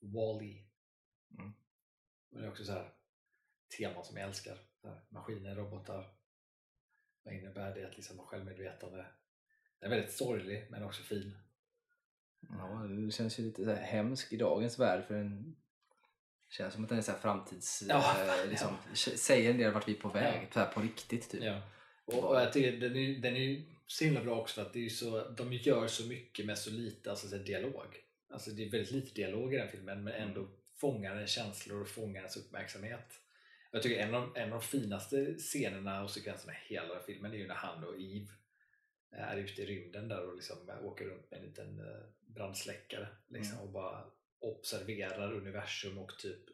Wall-E. 0.00 0.64
Mm. 1.38 1.52
Det 2.30 2.44
är 2.44 2.48
också 2.48 2.64
så 2.64 2.72
här 2.72 2.92
teman 3.78 4.04
som 4.04 4.16
jag 4.16 4.26
älskar. 4.26 4.58
Här, 4.84 5.00
maskiner, 5.08 5.54
robotar. 5.54 6.14
Vad 7.22 7.34
innebär 7.34 7.74
det 7.74 7.86
att 7.88 7.96
liksom 7.96 8.18
ha 8.18 8.26
självmedvetande? 8.26 9.06
Den 9.78 9.92
är 9.92 9.96
väldigt 9.96 10.14
sorglig 10.14 10.66
men 10.70 10.84
också 10.84 11.02
fin. 11.02 11.38
Ja, 12.48 12.86
det 12.88 13.12
känns 13.12 13.38
ju 13.38 13.42
lite 13.42 13.64
så 13.64 13.70
här 13.70 13.82
hemsk 13.82 14.32
i 14.32 14.36
dagens 14.36 14.78
värld 14.78 15.04
för 15.06 15.14
den 15.14 15.56
känns 16.48 16.74
som 16.74 16.82
att 16.82 16.88
den 16.88 16.98
är 16.98 17.02
så 17.02 17.12
framtids... 17.12 17.84
Ja, 17.88 18.16
eh, 18.20 18.50
liksom, 18.50 18.76
Säger 18.94 19.50
en 19.50 19.58
del 19.58 19.72
vart 19.72 19.88
vi 19.88 19.96
är 19.96 20.00
på 20.00 20.08
väg, 20.08 20.48
Ja. 20.54 20.64
på 20.64 20.80
riktigt 20.80 21.30
typ. 21.30 21.42
Ja. 21.42 21.62
Och, 22.04 22.24
och 22.24 22.40
jag 22.40 22.52
tycker 22.52 22.72
den 22.72 22.96
är, 22.96 23.18
den 23.18 23.36
är 23.36 23.40
ju 23.40 23.64
så 23.86 24.04
himla 24.04 24.24
bra 24.24 24.40
också 24.40 24.54
för 24.54 24.62
att 24.62 24.72
det 24.72 24.86
är 24.86 24.88
så, 24.88 25.28
de 25.28 25.52
gör 25.52 25.86
så 25.86 26.06
mycket 26.06 26.46
med 26.46 26.58
så 26.58 26.70
lite 26.70 27.10
alltså, 27.10 27.28
så 27.28 27.36
dialog. 27.36 27.96
Alltså 28.30 28.50
det 28.50 28.64
är 28.64 28.70
väldigt 28.70 28.90
lite 28.90 29.14
dialog 29.14 29.54
i 29.54 29.56
den 29.56 29.68
filmen 29.68 30.04
men 30.04 30.12
ändå 30.12 30.48
fångar 30.76 31.14
den 31.14 31.26
känslor 31.26 31.80
och 31.80 31.88
fångar 31.88 32.20
ens 32.20 32.36
uppmärksamhet. 32.36 33.20
Jag 33.72 33.82
tycker 33.82 34.00
en 34.00 34.14
av, 34.14 34.36
en 34.36 34.52
av 34.52 34.60
de 34.60 34.66
finaste 34.66 35.34
scenerna 35.34 36.02
och 36.02 36.10
sekvenserna 36.10 36.52
i 36.52 36.74
hela 36.74 37.00
filmen 37.06 37.32
är 37.32 37.36
ju 37.36 37.46
när 37.46 37.54
han 37.54 37.84
och 37.84 38.00
Eve 38.00 38.28
är 39.10 39.36
ute 39.36 39.62
i 39.62 39.66
rymden 39.66 40.08
där 40.08 40.26
och 40.26 40.34
liksom 40.34 40.56
åker 40.82 41.04
runt 41.04 41.30
med 41.30 41.40
en 41.40 41.46
liten 41.46 41.78
eh, 41.78 42.02
brandsläckare 42.20 43.08
liksom, 43.28 43.52
Mm. 43.54 43.66
och 43.66 43.72
bara 43.72 44.04
observerar 44.38 45.32
universum 45.32 45.98
och 45.98 46.18
typ 46.18 46.44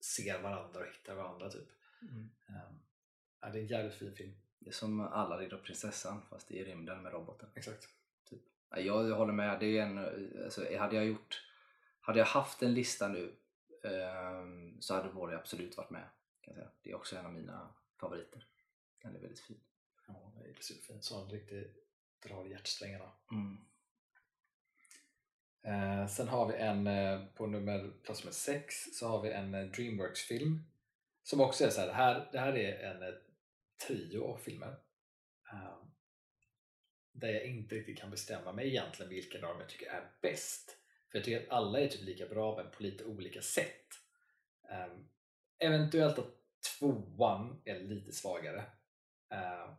ser 0.00 0.42
varandra 0.42 0.80
och 0.80 0.86
hittar 0.86 1.14
varandra. 1.14 1.50
Typ. 1.50 1.68
Mm. 2.02 2.30
Um, 2.48 2.82
ja, 3.40 3.48
det 3.48 3.58
är 3.58 3.62
en 3.62 3.66
jävligt 3.68 3.94
fin 3.94 4.14
film. 4.14 4.32
Det 4.58 4.68
är 4.70 4.74
som 4.74 5.00
Aladdin 5.00 5.52
och 5.52 5.62
prinsessan 5.62 6.22
fast 6.30 6.50
i 6.50 6.64
rymden 6.64 7.02
med 7.02 7.12
roboten. 7.12 7.48
Exakt. 7.54 7.88
Ja, 8.70 8.78
Jag 8.78 9.16
håller 9.16 9.32
med. 9.32 9.60
Det 9.60 9.78
är 9.78 9.82
en, 9.82 9.98
alltså, 10.44 10.76
hade, 10.78 10.96
jag 10.96 11.06
gjort, 11.06 11.44
hade 12.00 12.18
jag 12.18 12.26
haft 12.26 12.62
en 12.62 12.74
lista 12.74 13.08
nu 13.08 13.36
ehm, 13.84 14.80
så 14.80 14.94
hade 14.94 15.08
Wall-E 15.08 15.36
absolut 15.36 15.76
varit 15.76 15.90
med. 15.90 16.08
Kan 16.40 16.54
säga. 16.54 16.70
Det 16.82 16.90
är 16.90 16.94
också 16.94 17.16
en 17.16 17.26
av 17.26 17.32
mina 17.32 17.74
favoriter. 18.00 18.46
Den 19.02 19.16
är 19.16 19.20
väldigt 19.20 19.40
fin. 19.40 19.60
Ja, 20.06 20.32
det 20.42 20.50
är 20.50 20.54
superfint. 20.60 21.04
Så 21.04 21.18
han 21.18 21.30
riktigt 21.30 21.76
drar 22.22 22.44
hjärtsträngarna. 22.44 23.12
Mm. 23.32 23.58
Eh, 25.62 26.06
sen 26.06 26.28
har 26.28 26.46
vi 26.46 26.54
en 26.54 26.86
eh, 26.86 27.26
på 27.26 27.46
nummer, 27.46 27.90
plats 28.02 28.24
nummer 28.24 28.32
sex 28.32 28.74
så 28.92 29.08
har 29.08 29.22
vi 29.22 29.30
en 29.30 29.54
eh, 29.54 29.66
Dreamworks-film 29.66 30.64
som 31.22 31.40
också 31.40 31.64
är 31.64 31.70
så 31.70 31.80
här, 31.80 31.86
det 31.86 31.92
här, 31.92 32.28
det 32.32 32.38
här 32.38 32.56
är 32.56 32.94
en 32.94 33.02
eh, 33.02 33.14
trio 33.86 34.24
av 34.24 34.36
filmer 34.38 34.76
eh, 35.52 35.79
där 37.20 37.28
jag 37.28 37.44
inte 37.44 37.74
riktigt 37.74 37.98
kan 37.98 38.10
bestämma 38.10 38.52
mig 38.52 38.68
egentligen 38.68 39.10
vilken 39.10 39.44
av 39.44 39.50
dem 39.50 39.60
jag 39.60 39.68
tycker 39.68 39.90
är 39.90 40.10
bäst. 40.22 40.76
För 41.10 41.18
jag 41.18 41.24
tycker 41.24 41.42
att 41.42 41.50
alla 41.50 41.80
är 41.80 41.88
typ 41.88 42.02
lika 42.02 42.26
bra 42.26 42.56
men 42.56 42.70
på 42.70 42.82
lite 42.82 43.04
olika 43.04 43.42
sätt. 43.42 43.86
Eh, 44.70 44.92
eventuellt 45.58 46.18
att 46.18 46.34
tvåan 46.78 47.62
är 47.64 47.80
lite 47.80 48.12
svagare. 48.12 48.64
Eh, 49.32 49.74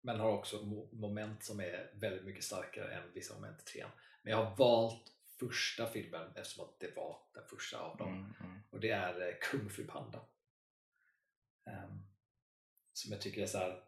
men 0.00 0.20
har 0.20 0.30
också 0.30 0.56
mo- 0.56 0.94
moment 0.94 1.44
som 1.44 1.60
är 1.60 1.90
väldigt 1.94 2.24
mycket 2.24 2.44
starkare 2.44 2.94
än 2.94 3.12
vissa 3.12 3.34
moment 3.34 3.60
i 3.60 3.64
trean. 3.64 3.90
Men 4.22 4.30
jag 4.30 4.44
har 4.44 4.56
valt 4.56 5.12
första 5.38 5.86
filmen 5.86 6.32
eftersom 6.36 6.64
att 6.64 6.80
det 6.80 6.96
var 6.96 7.18
den 7.34 7.44
första 7.46 7.78
av 7.78 7.96
dem. 7.96 8.08
Mm, 8.08 8.34
mm. 8.40 8.62
Och 8.70 8.80
det 8.80 8.90
är 8.90 9.28
eh, 9.28 9.34
Kung 9.40 9.70
Fu 9.70 9.86
Panda. 9.86 10.20
Ehm, 11.66 12.02
som 12.92 13.12
jag 13.12 13.20
tycker 13.20 13.42
är 13.42 13.46
så 13.46 13.58
här. 13.58 13.84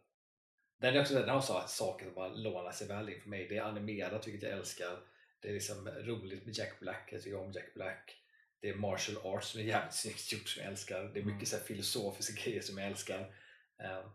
Den 0.85 0.95
är 0.95 1.01
också 1.01 1.13
den 1.13 1.29
har 1.29 1.41
så 1.41 1.63
saker 1.67 2.05
som 2.05 2.13
bara 2.13 2.27
lånar 2.27 2.71
sig 2.71 2.87
väl 2.87 3.09
in 3.09 3.21
för 3.21 3.29
mig. 3.29 3.47
Det 3.49 3.57
är 3.57 3.61
animerat 3.61 4.27
vilket 4.27 4.43
jag 4.43 4.51
älskar. 4.51 4.97
Det 5.39 5.49
är 5.49 5.53
liksom 5.53 5.89
roligt 5.89 6.45
med 6.45 6.57
Jack 6.57 6.79
Black. 6.79 7.09
Jag 7.11 7.21
tycker 7.21 7.39
om 7.39 7.51
Jack 7.51 7.73
Black. 7.73 8.15
Det 8.61 8.69
är 8.69 8.75
martial 8.75 9.17
arts 9.23 9.47
som 9.47 9.61
är 9.61 9.65
jävligt 9.65 9.93
snyggt 9.93 10.33
gjort 10.33 10.49
som 10.49 10.63
jag 10.63 10.71
älskar. 10.71 11.03
Det 11.03 11.19
är 11.19 11.23
mycket 11.23 11.31
Mm. 11.31 11.45
så 11.45 11.57
här 11.57 11.63
filosofiska 11.63 12.43
grejer 12.43 12.61
som 12.61 12.77
jag 12.77 12.87
älskar. 12.87 13.35
Ehm, 13.79 14.09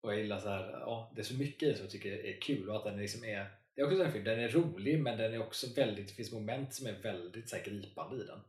och 0.00 0.12
jag 0.12 0.20
gillar 0.20 0.40
så 0.40 0.48
här, 0.48 0.70
ja, 0.70 1.12
det 1.14 1.20
är 1.20 1.24
så 1.24 1.34
mycket 1.34 1.68
det 1.68 1.74
som 1.74 1.84
jag 1.84 1.92
tycker 1.92 2.12
är 2.12 2.40
kul 2.40 2.70
och 2.70 2.76
att 2.76 2.84
den 2.84 2.96
liksom 2.96 3.24
är 3.24 3.46
det 3.74 3.80
är 3.80 3.86
också 3.86 4.04
en 4.04 4.12
film, 4.12 4.24
den 4.24 4.40
är 4.40 4.48
rolig 4.48 5.02
men 5.02 5.18
den 5.18 5.34
är 5.34 5.42
också 5.42 5.66
väldigt, 5.76 6.08
det 6.08 6.14
finns 6.14 6.32
moment 6.32 6.74
som 6.74 6.86
är 6.86 6.92
väldigt 6.92 7.48
så 7.48 7.56
här, 7.56 7.64
gripande 7.64 8.24
i 8.24 8.26
den. 8.26 8.40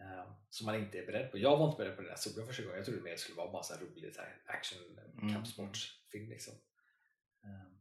Ehm, 0.00 0.32
som 0.50 0.66
man 0.66 0.74
inte 0.76 0.98
är 0.98 1.06
beredd 1.06 1.30
på. 1.30 1.38
Jag 1.38 1.56
var 1.56 1.66
inte 1.66 1.78
beredd 1.82 1.96
på 1.96 2.02
den 2.02 2.10
här 2.10 2.18
solen 2.18 2.46
första 2.46 2.62
gången. 2.62 2.76
Jag 2.76 2.86
trodde 2.86 3.00
mer 3.02 3.10
det 3.10 3.18
skulle 3.18 3.36
vara 3.36 3.52
bara 3.52 3.62
så 3.62 3.74
här 3.74 3.80
rolig 3.80 4.14
så 4.14 4.20
här, 4.20 4.36
action 4.46 4.78
Mm. 5.22 5.34
kampsportsfilm 5.34 6.30
liksom. 6.30 6.54
Ehm, 7.44 7.78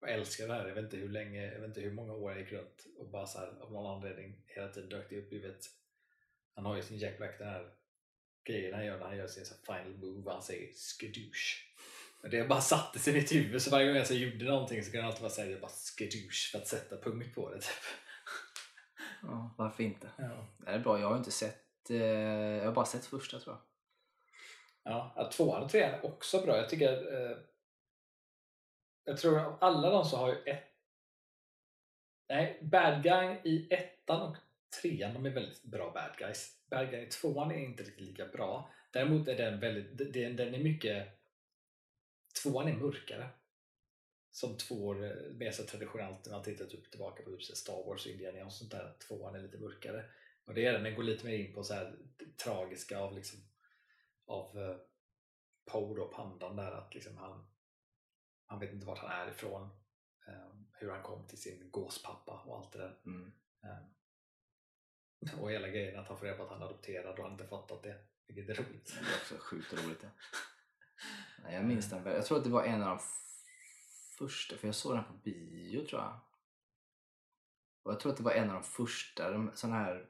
jag 0.00 0.10
älskar 0.10 0.48
det 0.48 0.54
här. 0.54 0.68
Jag 0.68 0.74
vet 0.74 0.84
inte 0.84 0.96
hur 0.96 1.08
länge, 1.08 1.52
jag 1.52 1.60
vet 1.60 1.68
inte 1.68 1.80
hur 1.80 1.92
många 1.92 2.12
år 2.12 2.32
jag 2.32 2.40
gick 2.40 2.52
runt 2.52 2.86
och 2.98 3.10
bara 3.10 3.26
så 3.26 3.38
här, 3.38 3.46
av 3.60 3.72
någon 3.72 3.96
anledning 3.96 4.42
hela 4.46 4.68
tiden 4.68 4.88
dök 4.88 5.10
det 5.10 5.18
upp 5.18 5.32
huvudet. 5.32 5.64
Han 6.54 6.64
har 6.64 6.76
ju 6.76 6.82
sin 6.82 6.98
Jack 6.98 7.18
Black 7.18 7.38
den 7.38 7.48
här 7.48 7.74
grejen 8.44 8.74
han 8.74 8.86
gör 8.86 8.98
när 8.98 9.06
han 9.06 9.16
gör 9.16 9.26
sin 9.26 9.46
så 9.46 9.54
final 9.66 9.96
move. 9.98 10.30
Han 10.30 10.42
säger 10.42 10.72
skadoosh. 10.72 11.64
Och 12.22 12.30
det 12.30 12.48
bara 12.48 12.60
satte 12.60 12.98
sig 12.98 13.12
i 13.12 13.16
mitt 13.16 13.32
huvud 13.32 13.62
så 13.62 13.70
varje 13.70 13.86
gång 13.86 13.96
jag 13.96 14.06
så 14.06 14.14
gjorde 14.14 14.44
någonting 14.44 14.82
så 14.84 14.90
kunde 14.90 14.98
jag 14.98 15.06
alltid 15.06 15.22
bara 15.22 15.30
säga 15.30 15.60
bara 15.60 15.70
skadoosh 15.70 16.50
för 16.52 16.58
att 16.58 16.68
sätta 16.68 16.96
punkt 16.96 17.34
på 17.34 17.50
det. 17.50 17.60
Typ. 17.60 17.70
Ja, 19.22 19.54
varför 19.58 19.82
inte? 19.82 20.10
Ja. 20.16 20.46
Det 20.58 20.70
är 20.70 20.78
bra. 20.78 21.00
Jag 21.00 21.08
har 21.08 21.16
inte 21.16 21.30
sett... 21.30 21.90
Eh, 21.90 21.96
jag 21.96 22.64
har 22.64 22.72
bara 22.72 22.84
sett 22.84 23.04
första 23.04 23.38
tror 23.38 23.56
jag. 23.56 23.62
Ja, 24.92 25.12
att 25.16 25.32
tvåan 25.32 25.62
och 25.62 25.70
trean 25.70 25.94
är 25.94 26.06
också 26.06 26.40
bra. 26.40 26.56
Jag 26.56 26.68
tycker 26.68 27.14
eh, 27.14 27.36
jag 29.04 29.18
tror 29.18 29.56
alla 29.60 29.90
de 29.90 30.04
så 30.04 30.16
har 30.16 30.28
ju 30.28 30.36
ett 30.46 30.70
Nej, 32.30 32.58
bad 32.62 33.02
guy 33.02 33.36
i 33.44 33.74
ettan 33.74 34.22
och 34.22 34.36
trean, 34.80 35.14
de 35.14 35.26
är 35.26 35.30
väldigt 35.30 35.62
bra 35.62 35.90
bad 35.90 36.16
guys. 36.18 36.56
Bad 36.70 36.90
guy 36.90 37.02
i 37.02 37.06
tvåan 37.06 37.50
är 37.50 37.58
inte 37.58 37.82
riktigt 37.82 38.06
lika 38.06 38.26
bra. 38.26 38.70
Däremot 38.92 39.28
är 39.28 39.36
den 39.36 39.60
väldigt, 39.60 40.12
den, 40.12 40.36
den 40.36 40.54
är 40.54 40.58
mycket 40.58 41.08
tvåan 42.42 42.68
är 42.68 42.72
mörkare. 42.72 43.28
Som 44.30 44.56
två 44.56 44.86
år 44.86 44.94
mer 45.32 45.50
så 45.50 45.64
traditionellt 45.64 46.26
när 46.26 46.32
man 46.32 46.42
tittar 46.42 46.64
typ 46.66 46.90
tillbaka 46.90 47.22
på 47.22 47.30
typ 47.30 47.42
Star 47.42 47.86
Wars 47.86 48.06
och 48.06 48.12
Indiana 48.12 48.44
och 48.44 48.52
sånt 48.52 48.70
där. 48.70 48.96
Tvåan 49.08 49.34
är 49.34 49.42
lite 49.42 49.58
mörkare. 49.58 50.04
Och 50.44 50.54
det 50.54 50.66
är 50.66 50.72
den, 50.72 50.82
den 50.82 50.94
går 50.94 51.02
lite 51.02 51.26
mer 51.26 51.38
in 51.38 51.54
på 51.54 51.64
så 51.64 51.74
här 51.74 51.96
tragiska 52.44 52.98
av 52.98 53.14
liksom 53.14 53.40
av 54.26 54.58
uh, 54.58 54.76
Poe 55.72 55.96
då, 55.96 56.08
pandan 56.08 56.56
där 56.56 56.72
att 56.72 56.94
liksom 56.94 57.16
han 57.16 57.46
han 58.46 58.60
vet 58.60 58.72
inte 58.72 58.86
vart 58.86 58.98
han 58.98 59.10
är 59.10 59.30
ifrån. 59.30 59.62
eh, 60.26 60.52
hur 60.72 60.90
han 60.90 61.02
kom 61.02 61.26
till 61.26 61.40
sin 61.40 61.70
gåspappa 61.70 62.42
och 62.46 62.56
allt 62.56 62.72
det 62.72 62.78
där. 62.78 63.00
Mm. 63.06 63.32
Eh, 63.62 65.40
och 65.40 65.50
hela 65.50 65.68
grejen 65.68 66.00
att 66.00 66.08
han 66.08 66.18
får 66.18 66.26
reda 66.26 66.36
på 66.36 66.42
att 66.42 66.50
han 66.50 66.62
är 66.62 66.66
adopterad 66.66 67.18
och 67.18 67.24
han 67.24 67.32
inte 67.32 67.46
fattat 67.46 67.82
det. 67.82 67.96
Vilket 68.26 68.48
är 68.48 68.62
roligt. 68.62 68.94
Det 69.00 69.10
är 69.10 69.20
också 69.20 69.34
sjukt 69.38 69.72
roligt. 69.72 70.02
Ja. 70.02 70.08
Jag 71.52 71.64
minns 71.64 71.90
den. 71.90 72.06
Jag 72.06 72.26
tror 72.26 72.38
att 72.38 72.44
det 72.44 72.50
var 72.50 72.64
en 72.64 72.82
av 72.82 72.88
de 72.88 72.98
första, 74.20 74.56
för 74.56 74.68
jag 74.68 74.74
såg 74.74 74.96
den 74.96 75.04
på 75.04 75.12
bio 75.12 75.86
tror 75.86 76.02
jag. 76.02 76.20
Och 77.82 77.92
jag 77.92 78.00
tror 78.00 78.12
att 78.12 78.18
det 78.18 78.24
var 78.24 78.32
en 78.32 78.48
av 78.48 78.54
de 78.54 78.62
första 78.62 79.52
sådana 79.54 79.78
här 79.78 80.08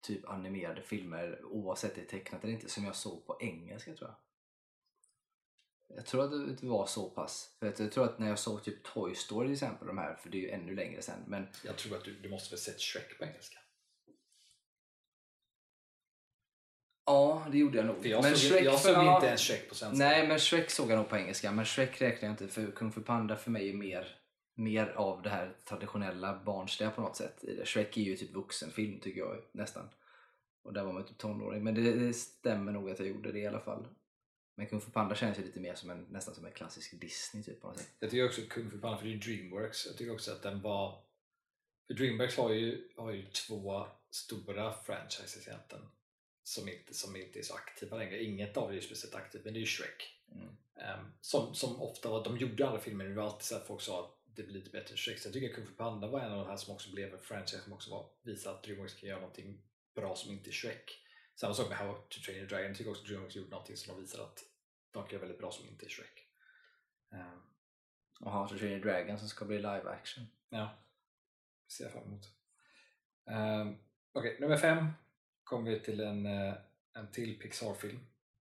typ 0.00 0.28
animerade 0.28 0.82
filmer, 0.82 1.44
oavsett 1.44 1.94
det 1.94 2.00
är 2.00 2.06
tecknat 2.06 2.44
eller 2.44 2.54
inte, 2.54 2.68
som 2.68 2.84
jag 2.84 2.96
såg 2.96 3.26
på 3.26 3.36
engelska 3.40 3.94
tror 3.94 4.10
jag. 4.10 4.16
Jag 5.96 6.06
tror 6.06 6.24
att 6.24 6.60
det 6.60 6.66
var 6.66 6.86
så 6.86 7.10
pass. 7.10 7.56
För 7.58 7.74
jag 7.78 7.92
tror 7.92 8.04
att 8.04 8.18
när 8.18 8.28
jag 8.28 8.38
såg 8.38 8.64
typ 8.64 8.82
Toy 8.82 9.14
Story 9.14 9.46
till 9.46 9.52
exempel, 9.52 9.86
de 9.86 9.98
här, 9.98 10.14
för 10.14 10.30
det 10.30 10.38
är 10.38 10.42
ju 10.42 10.50
ännu 10.50 10.74
längre 10.74 11.02
sen, 11.02 11.24
men 11.26 11.46
Jag 11.64 11.76
tror 11.76 11.96
att 11.96 12.04
du, 12.04 12.20
du 12.20 12.28
måste 12.28 12.50
väl 12.50 12.58
sett 12.58 12.80
Shrek 12.80 13.18
på 13.18 13.24
engelska? 13.24 13.58
Ja, 17.06 17.46
det 17.52 17.58
gjorde 17.58 17.76
jag 17.76 17.86
nog. 17.86 18.02
För 18.02 18.08
jag 18.08 18.22
men 18.22 18.36
såg, 18.36 18.60
jag 18.60 18.82
för- 18.82 18.94
såg 18.94 19.04
ja, 19.04 19.14
inte 19.14 19.26
ens 19.26 19.40
Shrek 19.40 19.68
på 19.68 19.74
svenska. 19.74 20.04
Nej, 20.04 20.28
men 20.28 20.38
Shrek 20.38 20.70
såg 20.70 20.90
jag 20.90 20.96
nog 20.96 21.08
på 21.08 21.16
engelska. 21.16 21.52
Men 21.52 21.64
Shrek 21.64 22.02
räknar 22.02 22.28
jag 22.28 22.32
inte 22.32 22.48
för 22.48 22.70
Kung 22.70 22.92
Fu 22.92 23.00
Panda 23.00 23.36
för 23.36 23.50
mig 23.50 23.70
är 23.70 23.74
mer, 23.74 24.18
mer 24.54 24.86
av 24.96 25.22
det 25.22 25.28
här 25.30 25.56
traditionella 25.68 26.40
barnsliga 26.44 26.90
på 26.90 27.00
något 27.00 27.16
sätt. 27.16 27.44
Shrek 27.64 27.96
är 27.96 28.02
ju 28.02 28.16
typ 28.16 28.34
vuxenfilm 28.34 29.00
tycker 29.00 29.20
jag 29.20 29.42
nästan. 29.52 29.88
Och 30.62 30.72
där 30.72 30.84
var 30.84 30.92
man 30.92 31.04
typ 31.04 31.18
tonåring. 31.18 31.64
Men 31.64 31.74
det, 31.74 31.92
det 31.92 32.12
stämmer 32.12 32.72
nog 32.72 32.90
att 32.90 32.98
jag 32.98 33.08
gjorde 33.08 33.32
det 33.32 33.38
i 33.38 33.46
alla 33.46 33.60
fall. 33.60 33.88
Men 34.56 34.66
Kung 34.66 34.80
Fu 34.80 34.90
Panda 34.90 35.14
känns 35.14 35.38
ju 35.38 35.42
lite 35.42 35.60
mer 35.60 35.74
som 35.74 35.90
en, 35.90 36.06
nästan 36.10 36.34
som 36.34 36.46
en 36.46 36.52
klassisk 36.52 37.00
Disney 37.00 37.42
typ 37.42 37.60
på 37.60 37.68
något 37.68 37.78
sätt. 37.78 37.88
Jag 37.98 38.10
tycker 38.10 38.26
också 38.26 38.40
Kung 38.50 38.70
Fu 38.70 38.78
Panda, 38.78 38.98
för 38.98 39.06
det 39.06 39.12
är 39.12 39.16
Dreamworks, 39.18 39.86
jag 39.86 39.96
tycker 39.96 40.12
också 40.12 40.32
att 40.32 40.42
den 40.42 40.60
var... 40.62 40.98
För 41.86 41.94
Dreamworks 41.94 42.36
har 42.36 42.50
ju, 42.52 42.88
har 42.96 43.10
ju 43.12 43.26
två 43.26 43.86
stora 44.10 44.72
franchises 44.72 45.48
egentligen 45.48 45.84
som 46.46 46.68
inte, 46.68 46.94
som 46.94 47.16
inte 47.16 47.38
är 47.38 47.42
så 47.42 47.54
aktiva 47.54 47.96
längre. 47.96 48.22
Inget 48.22 48.56
av 48.56 48.70
det 48.70 48.76
är 48.76 48.80
speciellt 48.80 49.14
aktivt, 49.14 49.44
men 49.44 49.52
det 49.54 49.58
är 49.58 49.60
ju 49.60 49.66
Shrek. 49.66 50.20
Mm. 50.32 50.56
Ehm, 50.76 51.12
som, 51.20 51.54
som 51.54 51.82
ofta 51.82 52.10
var, 52.10 52.24
de 52.24 52.36
gjorde 52.36 52.66
andra 52.66 52.80
filmer, 52.80 53.04
det 53.04 53.14
var 53.14 53.22
alltid 53.22 53.42
så 53.42 53.56
att 53.56 53.66
folk 53.66 53.82
sa 53.82 54.04
att 54.04 54.34
det 54.36 54.42
blir 54.42 54.54
lite 54.54 54.70
bättre 54.70 54.90
än 54.92 54.96
Shrek. 54.96 55.18
Så 55.18 55.28
jag 55.28 55.32
tycker 55.32 55.54
Kung 55.54 55.66
Fu 55.66 55.74
Panda 55.74 56.06
var 56.08 56.20
en 56.20 56.32
av 56.32 56.38
de 56.38 56.46
här 56.46 56.56
som 56.56 56.74
också 56.74 56.90
blev 56.90 57.14
en 57.14 57.20
franchise 57.20 57.62
som 57.62 57.72
också 57.72 57.90
var, 57.90 58.10
visade 58.22 58.56
att 58.56 58.62
Dreamworks 58.62 58.94
kan 58.94 59.08
göra 59.08 59.20
någonting 59.20 59.62
bra 59.94 60.16
som 60.16 60.32
inte 60.32 60.50
är 60.50 60.52
Shrek. 60.52 61.02
Samma 61.34 61.54
sak 61.54 61.68
med 61.68 61.78
How 61.78 61.94
to 61.94 62.20
Train 62.20 62.38
Your 62.38 62.48
Dragon, 62.48 62.66
jag 62.66 62.76
tycker 62.76 62.90
också 62.90 63.02
att 63.02 63.08
Dreamworks 63.08 63.36
gjorde 63.36 63.50
någonting 63.50 63.76
som 63.76 63.94
de 63.94 64.00
visade 64.02 64.24
att 64.24 64.44
de 64.90 65.02
kan 65.02 65.12
göra 65.12 65.20
väldigt 65.20 65.38
bra 65.38 65.50
som 65.50 65.68
inte 65.68 65.86
är 65.86 65.90
Shrek. 65.90 66.26
Eh, 67.12 67.38
Och 68.20 68.32
How 68.32 68.48
to 68.48 68.58
Train 68.58 68.72
Your 68.72 68.82
Dragon 68.82 69.18
som 69.18 69.28
ska 69.28 69.44
bli 69.44 69.56
live 69.56 69.90
action. 69.90 70.26
Ja, 70.48 70.78
det 71.66 71.72
ser 71.72 71.84
jag 71.84 71.92
fram 71.92 72.04
emot. 72.04 72.32
Um, 73.24 73.78
Okej, 74.12 74.36
nummer 74.40 74.56
fem 74.56 74.86
kommer 75.46 75.70
vi 75.70 75.80
till 75.80 76.00
en, 76.00 76.26
eh, 76.26 76.54
en 76.92 77.10
till 77.12 77.38
Pixar-film 77.38 78.00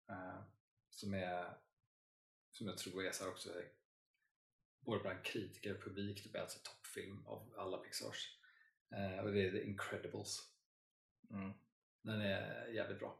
eh, 0.09 0.41
som, 0.89 1.13
är, 1.13 1.57
som 2.51 2.67
jag 2.67 2.77
tror 2.77 3.05
är 3.05 3.11
så 3.11 3.29
också 3.29 3.49
både 4.85 5.01
bland 5.01 5.23
kritiker 5.23 5.75
och 5.75 5.83
publik, 5.83 6.29
det 6.31 6.37
är 6.37 6.41
alltså 6.41 6.59
toppfilm 6.63 7.27
av 7.27 7.53
alla 7.57 7.77
Pixars. 7.77 8.37
Eh, 8.91 9.25
och 9.25 9.31
det 9.31 9.47
är 9.47 9.51
The 9.51 9.63
Incredibles. 9.63 10.39
Mm. 11.29 11.51
Den 12.01 12.21
är 12.21 12.67
jävligt 12.67 12.99
bra. 12.99 13.19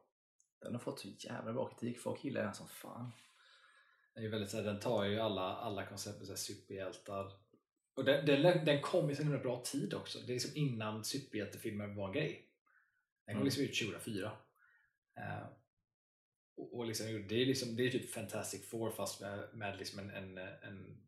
Den 0.60 0.74
har 0.74 0.80
fått 0.80 1.00
så 1.00 1.08
jävla 1.08 1.54
bra 1.54 1.70
kritik. 1.70 2.00
Folk 2.00 2.24
gillar 2.24 2.44
den 2.44 2.54
som 2.54 2.68
fan. 2.68 3.12
Den, 4.14 4.24
är 4.24 4.30
väldigt, 4.30 4.52
den 4.52 4.80
tar 4.80 5.04
ju 5.04 5.20
alla, 5.20 5.56
alla 5.56 5.86
koncept 5.86 6.26
så 6.28 6.36
superhjältar. 6.36 7.32
Och 7.94 8.06
den, 8.06 8.26
den, 8.26 8.66
den 8.66 8.82
kom 8.82 9.10
i 9.10 9.16
så 9.16 9.24
himla 9.24 9.40
bra 9.40 9.62
tid 9.66 9.94
också. 9.94 10.20
Det 10.20 10.32
är 10.32 10.34
liksom 10.34 10.52
innan 10.56 11.04
superhjältefilmer 11.04 11.88
var 11.88 12.08
en 12.08 12.14
grej. 12.14 12.51
Den 13.26 13.36
kom 13.36 13.42
Mm. 13.42 13.46
liksom 13.46 13.64
ut 13.64 13.80
2004. 13.80 14.32
Eh, 15.18 15.46
och, 16.58 16.78
och 16.78 16.86
liksom, 16.86 17.06
det 17.28 17.36
är 17.42 17.46
liksom, 17.46 17.76
det 17.76 17.84
är 17.88 17.90
typ 17.92 18.10
Fantastic 18.12 18.70
Four 18.70 18.92
fast 18.92 19.22
med, 19.22 19.50
med 19.54 19.78
liksom 19.78 20.00
en, 20.00 20.10
en, 20.10 20.38
en 20.38 21.02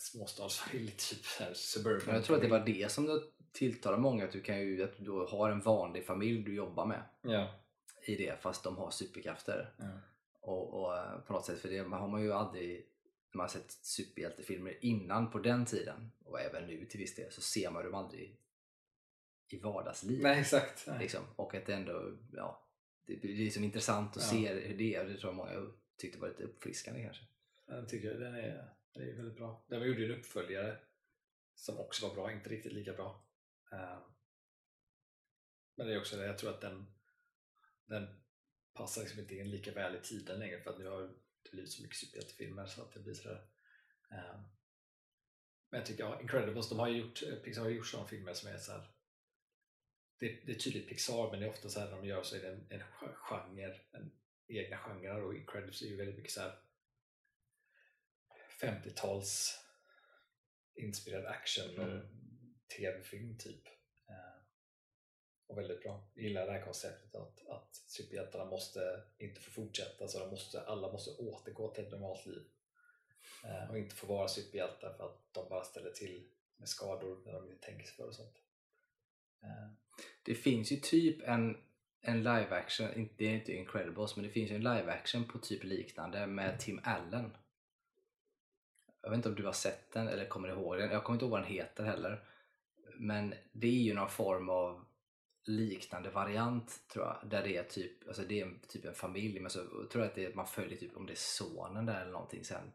småstadsfamilj, 0.00 0.90
typ 1.10 1.24
så 1.24 1.44
här, 1.44 1.54
suburban. 1.54 2.02
Men 2.06 2.14
jag 2.14 2.24
tror 2.24 2.36
att 2.36 2.42
det 2.42 2.48
var 2.48 2.66
det 2.66 2.92
som 2.92 3.06
då 3.06 3.22
tilltalar 3.52 3.98
många. 3.98 4.24
Att 4.24 4.32
du, 4.32 4.40
kan 4.40 4.60
ju, 4.60 4.82
att 4.84 5.04
du 5.04 5.10
har 5.10 5.50
en 5.50 5.60
vanlig 5.60 6.06
familj 6.06 6.42
du 6.44 6.54
jobbar 6.54 6.86
med 6.86 7.02
Ja. 7.22 7.54
i 8.06 8.14
det 8.16 8.42
fast 8.42 8.64
de 8.64 8.76
har 8.76 8.90
superkrafter. 8.90 9.74
ja. 9.78 10.00
Och, 10.40 10.74
och 10.82 10.96
eh, 10.98 11.18
på 11.20 11.32
något 11.32 11.44
sätt, 11.46 11.58
för 11.60 11.68
det 11.68 11.78
har 11.78 12.08
man 12.08 12.22
ju 12.22 12.32
aldrig 12.32 12.86
när 13.32 13.36
man 13.38 13.44
har 13.44 13.48
sett 13.48 13.70
superhjältefilmer 13.72 14.84
innan 14.84 15.30
på 15.30 15.38
den 15.38 15.66
tiden 15.66 16.10
och 16.24 16.40
även 16.40 16.66
nu 16.66 16.84
till 16.86 17.00
viss 17.00 17.14
del 17.14 17.32
så 17.32 17.40
ser 17.40 17.70
man 17.70 17.84
dem 17.84 17.94
aldrig 17.94 18.40
i 19.48 19.58
vardagslivet. 19.58 20.22
Nej, 20.22 20.40
exakt. 20.40 20.84
Nej. 20.86 20.98
Liksom. 20.98 21.24
Och 21.36 21.54
att 21.54 21.66
det 21.66 21.74
ändå, 21.74 22.16
ja, 22.32 22.68
det, 23.06 23.16
det 23.16 23.28
är 23.32 23.36
liksom 23.36 23.64
intressant 23.64 24.16
att 24.16 24.22
Ja. 24.22 24.28
se 24.28 24.54
hur 24.54 24.78
det 24.78 24.94
är 24.94 25.04
och 25.04 25.10
det 25.10 25.16
tror 25.18 25.28
jag 25.32 25.36
många 25.36 25.70
tyckte 25.96 26.18
var 26.18 26.28
lite 26.28 26.42
uppfriskande 26.42 27.02
kanske. 27.04 27.24
Jag 27.66 27.88
tycker 27.88 28.14
den 28.14 28.34
är, 28.34 28.74
den 28.94 29.08
är 29.08 29.12
väldigt 29.16 29.36
bra. 29.36 29.64
Den 29.68 29.82
gjorde 29.82 30.00
ju 30.00 30.12
en 30.12 30.18
uppföljare 30.20 30.78
som 31.54 31.78
också 31.78 32.08
var 32.08 32.14
bra, 32.14 32.32
inte 32.32 32.50
riktigt 32.50 32.72
lika 32.72 32.92
bra. 32.92 33.24
Eh, 33.72 33.98
Men 35.76 35.86
det 35.86 35.94
är 35.94 35.98
också 36.00 36.16
det, 36.16 36.26
jag 36.26 36.38
tror 36.38 36.50
att 36.50 36.60
den, 36.60 36.86
den 37.86 38.20
passar 38.74 39.00
liksom 39.02 39.20
inte 39.20 39.34
in 39.34 39.50
lika 39.50 39.72
väl 39.72 39.96
i 39.96 40.00
tiden 40.00 40.38
längre 40.38 40.60
för 40.60 40.70
att 40.70 40.78
nu 40.78 40.86
har 40.86 41.02
det 41.42 41.50
blivit 41.52 41.72
så 41.72 41.82
mycket 41.82 41.96
superhjältefilmer 41.96 42.66
så 42.66 42.82
att 42.82 42.92
det 42.92 43.00
blir 43.00 43.14
sådär. 43.14 43.46
Eh, 44.10 44.40
Men 45.70 45.78
jag 45.80 45.86
tycker, 45.86 46.04
ja, 46.04 46.20
Incredibles, 46.20 46.68
de 46.68 46.78
har 46.78 46.88
ju 46.88 46.96
gjort, 47.00 47.22
Pixar 47.44 47.62
har 47.62 47.68
gjort 47.70 47.86
sådana 47.86 48.08
filmer 48.08 48.34
som 48.34 48.48
är 48.50 48.58
så 48.58 48.72
här. 48.72 48.88
Det, 50.20 50.40
det 50.46 50.52
är 50.52 50.58
tydligt 50.58 50.88
Pixar 50.88 51.30
men 51.30 51.40
det 51.40 51.46
är 51.46 51.50
ofta 51.50 51.68
så 51.68 51.80
här 51.80 51.90
när 51.90 51.96
de 51.96 52.06
gör 52.06 52.22
så 52.22 52.36
är 52.36 52.40
det 52.40 52.48
en, 52.48 52.66
en 52.70 52.82
genre, 53.14 53.80
en 53.92 54.12
egna 54.46 54.78
genrer 54.78 55.22
och 55.22 55.34
Incredibles 55.34 55.82
är 55.82 55.86
ju 55.86 55.96
väldigt 55.96 56.16
mycket 56.16 56.32
så 56.32 56.40
här 56.40 56.58
50-tals 58.60 59.54
inspirerad 60.74 61.26
action 61.26 61.78
och 61.78 61.84
Mm. 61.84 62.54
tv-film 62.76 63.38
typ. 63.38 63.66
Eh, 64.08 64.42
Och 65.46 65.58
väldigt 65.58 65.82
bra. 65.82 66.10
Jag 66.14 66.24
gillar 66.24 66.46
det 66.46 66.52
här 66.52 66.64
konceptet 66.64 67.14
att, 67.14 67.46
att 67.48 67.74
superhjältarna 67.74 68.44
måste 68.44 69.04
inte 69.18 69.40
få 69.40 69.50
fortsätta, 69.50 70.08
så 70.08 70.18
de 70.18 70.30
måste, 70.30 70.60
alla 70.62 70.92
måste 70.92 71.10
återgå 71.10 71.74
till 71.74 71.84
ett 71.84 71.90
normalt 71.90 72.26
liv. 72.26 72.42
Eh, 73.44 73.70
Och 73.70 73.78
inte 73.78 73.94
få 73.94 74.06
vara 74.06 74.28
superhjältar 74.28 74.94
för 74.96 75.04
att 75.06 75.32
de 75.34 75.48
bara 75.48 75.64
ställer 75.64 75.90
till 75.90 76.28
med 76.56 76.68
skador 76.68 77.22
när 77.24 77.32
de 77.32 77.50
inte 77.50 77.66
tänker 77.66 77.86
sig 77.86 77.96
för 77.96 78.06
och 78.08 78.14
sånt. 78.14 78.36
Eh, 79.42 79.70
det 80.22 80.34
finns 80.34 80.72
ju 80.72 80.76
typ 80.76 81.22
en, 81.28 81.56
en 82.00 82.18
live 82.18 82.48
action, 82.50 83.08
det 83.16 83.26
är 83.26 83.34
inte 83.34 83.52
Incredibles, 83.52 84.16
men 84.16 84.24
det 84.24 84.30
finns 84.30 84.50
ju 84.50 84.54
en 84.54 84.62
live 84.62 84.92
action 84.92 85.24
på 85.24 85.38
typ 85.38 85.64
liknande 85.64 86.26
med 86.26 86.60
Tim 86.60 86.80
Allen. 86.84 87.30
Jag 89.02 89.10
vet 89.10 89.16
inte 89.16 89.28
om 89.28 89.34
du 89.34 89.44
har 89.46 89.52
sett 89.52 89.92
den 89.92 90.08
eller 90.08 90.26
kommer 90.28 90.48
ihåg 90.48 90.78
den. 90.78 90.90
Jag 90.90 91.04
kommer 91.04 91.14
inte 91.14 91.24
ihåg 91.24 91.30
vad 91.32 91.40
den 91.40 91.50
heter 91.50 91.84
heller. 91.84 92.24
Men 92.94 93.34
det 93.52 93.66
är 93.66 93.82
ju 93.82 93.94
någon 93.94 94.08
form 94.10 94.48
av 94.48 94.84
liknande 95.44 96.10
variant 96.10 96.80
tror 96.92 97.04
jag. 97.04 97.30
Där 97.30 97.42
det 97.42 97.56
är 97.56 97.62
typ, 97.62 98.08
alltså 98.08 98.22
det 98.22 98.40
är 98.40 98.46
en- 98.46 98.60
typ 98.68 98.84
en 98.84 98.94
familj 98.94 99.40
men 99.40 99.50
så 99.50 99.60
tror 99.64 100.04
jag 100.04 100.04
att 100.04 100.14
det 100.14 100.24
är, 100.24 100.34
man 100.34 100.46
följer 100.46 100.78
typ 100.78 100.96
om 100.96 101.06
det 101.06 101.12
är 101.12 101.16
sonen 101.16 101.86
där 101.86 102.00
eller 102.00 102.12
någonting 102.12 102.44
sen. 102.44 102.72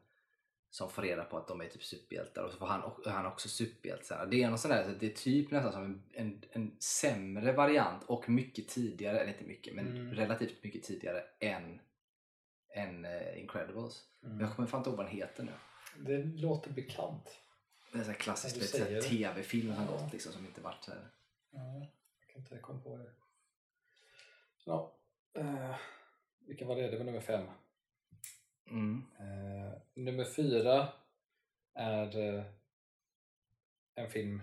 Som 0.73 0.89
får 0.89 1.01
reda 1.01 1.23
på 1.23 1.37
att 1.37 1.47
de 1.47 1.61
är 1.61 1.67
typ 1.67 1.83
superhjältar 1.83 2.43
och 2.43 2.51
så 2.51 2.57
får 2.57 2.65
han, 2.65 2.91
han 3.05 3.25
också 3.25 3.49
superhjälte 3.49 4.05
sen. 4.05 4.29
Det 4.29 4.43
är 4.43 4.49
någon 4.49 4.57
sån 4.59 4.71
där, 4.71 4.95
det 4.99 5.05
är 5.05 5.09
typ 5.15 5.51
nästan 5.51 5.71
som 5.71 5.83
en, 5.83 6.03
en, 6.13 6.43
en 6.51 6.75
sämre 6.79 7.51
variant 7.51 8.03
och 8.03 8.29
mycket 8.29 8.67
tidigare, 8.67 9.19
eller 9.19 9.31
inte 9.31 9.43
mycket 9.43 9.75
men 9.75 9.87
Mm. 9.87 10.13
relativt 10.13 10.63
mycket 10.63 10.83
tidigare 10.83 11.23
än, 11.39 11.79
än 12.75 13.05
eh, 13.05 13.39
Incredibles. 13.39 14.03
Men 14.21 14.39
jag 14.39 14.55
kommer 14.55 14.67
fan 14.67 14.79
inte 14.79 14.89
ihåg 14.89 14.97
vad 14.97 15.05
den 15.05 15.15
heter 15.15 15.43
nu. 15.43 15.51
Det 15.97 16.23
låter 16.41 16.71
bekant. 16.71 17.37
Det 17.91 17.99
är 17.99 18.03
här 18.03 18.17
Ja, 18.27 18.35
så 18.35 18.77
här 18.77 18.89
det. 18.89 19.01
tv-film 19.01 19.75
som 19.75 19.85
Ja. 19.85 19.91
gått 19.91 20.11
liksom, 20.13 20.31
som 20.33 20.45
inte 20.45 20.61
varit 20.61 20.83
så 20.83 20.91
här. 20.91 21.07
Ja, 21.51 21.59
jag 22.19 22.29
kan 22.33 22.41
inte 22.41 22.57
komma 22.57 22.79
på 22.79 22.97
det. 22.97 23.11
Ja, 24.65 24.95
eh, 25.33 25.75
vilken 26.47 26.67
var 26.67 26.75
det? 26.75 26.87
Det 26.91 26.97
var 26.97 27.05
nummer 27.05 27.19
fem. 27.21 27.45
Mm. 28.69 29.03
Eh, 29.19 29.73
nummer 29.93 30.23
fyra 30.23 30.87
är 31.73 32.17
eh, 32.17 32.43
en 33.95 34.09
film 34.09 34.41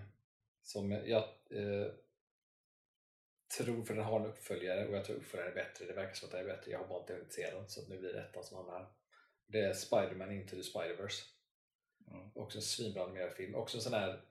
som 0.61 0.91
jag 0.91 1.23
eh, 1.49 1.91
tror, 3.57 3.83
för 3.83 3.93
den 3.93 4.03
har 4.03 4.19
en 4.19 4.25
uppföljare 4.25 4.87
och 4.87 4.95
jag 4.95 5.05
tror 5.05 5.15
uppföljaren 5.15 5.51
är 5.51 5.55
bättre. 5.55 5.85
Det 5.85 5.93
verkar 5.93 6.13
som 6.13 6.27
att 6.27 6.31
den 6.31 6.41
är 6.41 6.55
bättre. 6.55 6.71
Jag 6.71 6.79
har 6.79 6.87
bara 6.87 6.99
inte 6.99 7.13
hunnit 7.13 7.33
se 7.33 7.51
den 7.51 7.69
så 7.69 7.87
nu 7.89 7.99
blir 7.99 8.13
det 8.13 8.19
ettan 8.19 8.43
som 8.43 8.57
hamnar 8.57 8.79
här. 8.79 8.87
Det 9.47 9.59
är 9.59 9.73
Spider-Man 9.73 10.31
Into 10.31 10.55
the 10.55 10.61
Spider-Verse. 10.61 11.23
Mm. 12.07 12.31
Också 12.35 12.57
en 12.57 12.61
svinbra 12.61 13.03
animerad 13.03 13.33
film. 13.33 13.55
Också 13.55 13.77
en 13.77 13.81
sån 13.81 13.93
här 13.93 14.21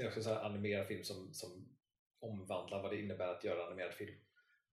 det 0.00 0.04
är 0.04 0.08
också 0.08 0.20
en 0.20 0.24
sån 0.24 0.32
här 0.32 0.44
animerad 0.44 0.86
film 0.86 1.04
som, 1.04 1.34
som 1.34 1.68
omvandlar 2.20 2.82
vad 2.82 2.90
det 2.90 3.00
innebär 3.00 3.28
att 3.28 3.44
göra 3.44 3.66
animerad 3.66 3.94
film. 3.94 4.14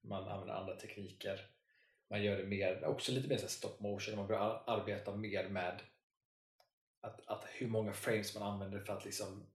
Man 0.02 0.28
använder 0.28 0.54
andra 0.54 0.76
tekniker. 0.76 1.50
Man 2.10 2.24
gör 2.24 2.38
det 2.38 2.46
mer, 2.46 2.86
också 2.86 3.12
lite 3.12 3.28
mer 3.28 3.38
så 3.38 3.48
stop 3.48 3.76
motion, 3.80 4.16
man 4.16 4.28
börjar 4.28 4.42
ar- 4.42 4.64
arbeta 4.68 5.16
mer 5.16 5.50
med 5.50 5.82
att, 7.02 7.28
att 7.28 7.46
hur 7.54 7.68
många 7.68 7.94
frames 7.94 8.36
man 8.36 8.54
använder 8.54 8.80
för 8.80 8.94
att 8.94 9.06
liksom 9.06 9.48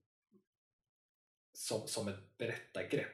som, 1.54 1.88
som 1.88 2.08
ett 2.08 2.38
berättargrepp. 2.38 3.12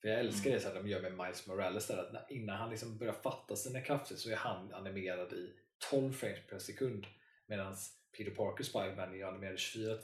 För 0.00 0.08
jag 0.08 0.20
älskar 0.20 0.50
det 0.50 0.60
så 0.60 0.68
här 0.68 0.74
de 0.74 0.88
gör 0.88 1.00
med 1.00 1.16
Miles 1.16 1.46
Morales 1.46 1.86
där, 1.86 1.98
att 1.98 2.12
när, 2.12 2.26
innan 2.32 2.56
han 2.56 2.70
liksom 2.70 2.98
börjar 2.98 3.12
fatta 3.12 3.56
sina 3.56 3.80
krafter 3.80 4.16
så 4.16 4.30
är 4.30 4.36
han 4.36 4.74
animerad 4.74 5.32
i 5.32 5.52
12 5.90 6.12
frames 6.12 6.46
per 6.48 6.58
sekund 6.58 7.06
medan 7.46 7.76
Peter 8.16 8.30
Parker 8.30 8.64
Spiderman 8.64 9.14
är 9.14 9.24
animerad 9.24 9.54
i 9.54 9.58
24 9.58 9.98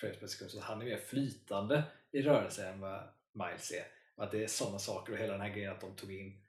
frames 0.00 0.20
per 0.20 0.26
sekund 0.26 0.50
så 0.50 0.60
han 0.60 0.80
är 0.82 0.86
mer 0.86 0.96
flytande 0.96 1.82
i 2.10 2.22
rörelse 2.22 2.68
än 2.68 2.80
vad 2.80 3.02
Miles 3.32 3.72
är. 3.72 3.84
Att 4.16 4.30
det 4.30 4.42
är 4.44 4.46
sådana 4.46 4.78
saker 4.78 5.12
och 5.12 5.18
hela 5.18 5.32
den 5.32 5.40
här 5.42 5.54
grejen 5.54 5.72
att 5.72 5.80
de 5.80 5.96
tog 5.96 6.12
in 6.12 6.42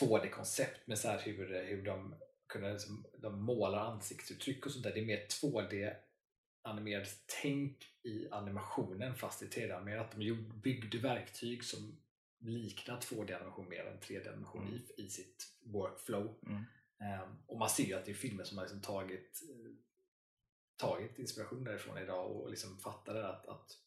2D-koncept 0.00 0.86
med 0.86 0.98
så 0.98 1.12
hur, 1.12 1.64
hur 1.64 1.82
de 1.82 2.14
kunde 2.48 2.72
liksom, 2.72 3.06
de 3.18 3.42
målar 3.42 3.78
ansiktsuttryck 3.78 4.66
och 4.66 4.72
sånt 4.72 4.84
där. 4.84 4.94
Det 4.94 5.00
är 5.00 5.06
mer 5.06 5.26
2D 5.26 5.96
animerat 6.62 7.08
tänk 7.42 7.86
i 8.02 8.28
animationen 8.30 9.14
fast 9.14 9.42
i 9.42 9.46
3D-animerat. 9.46 10.16
De 10.16 10.60
byggde 10.62 10.98
verktyg 10.98 11.64
som 11.64 12.00
liknar 12.38 13.00
2D-animation 13.00 13.68
mer 13.68 13.86
än 13.86 14.00
3D-animation 14.00 14.74
i, 14.74 15.02
i 15.02 15.08
sitt 15.08 15.56
workflow. 15.60 16.38
Mm. 16.46 16.64
Ehm, 17.00 17.36
och 17.46 17.58
man 17.58 17.68
ser 17.68 17.84
ju 17.84 17.94
att 17.94 18.04
det 18.04 18.12
är 18.12 18.14
filmer 18.14 18.44
som 18.44 18.58
har 18.58 18.64
liksom 18.64 18.80
tagit, 18.80 19.42
eh, 19.50 19.72
tagit 20.76 21.18
inspiration 21.18 21.64
därifrån 21.64 21.98
idag 21.98 22.30
och 22.30 22.50
liksom 22.50 22.78
fattar 22.78 23.14
att, 23.14 23.46
att, 23.46 23.78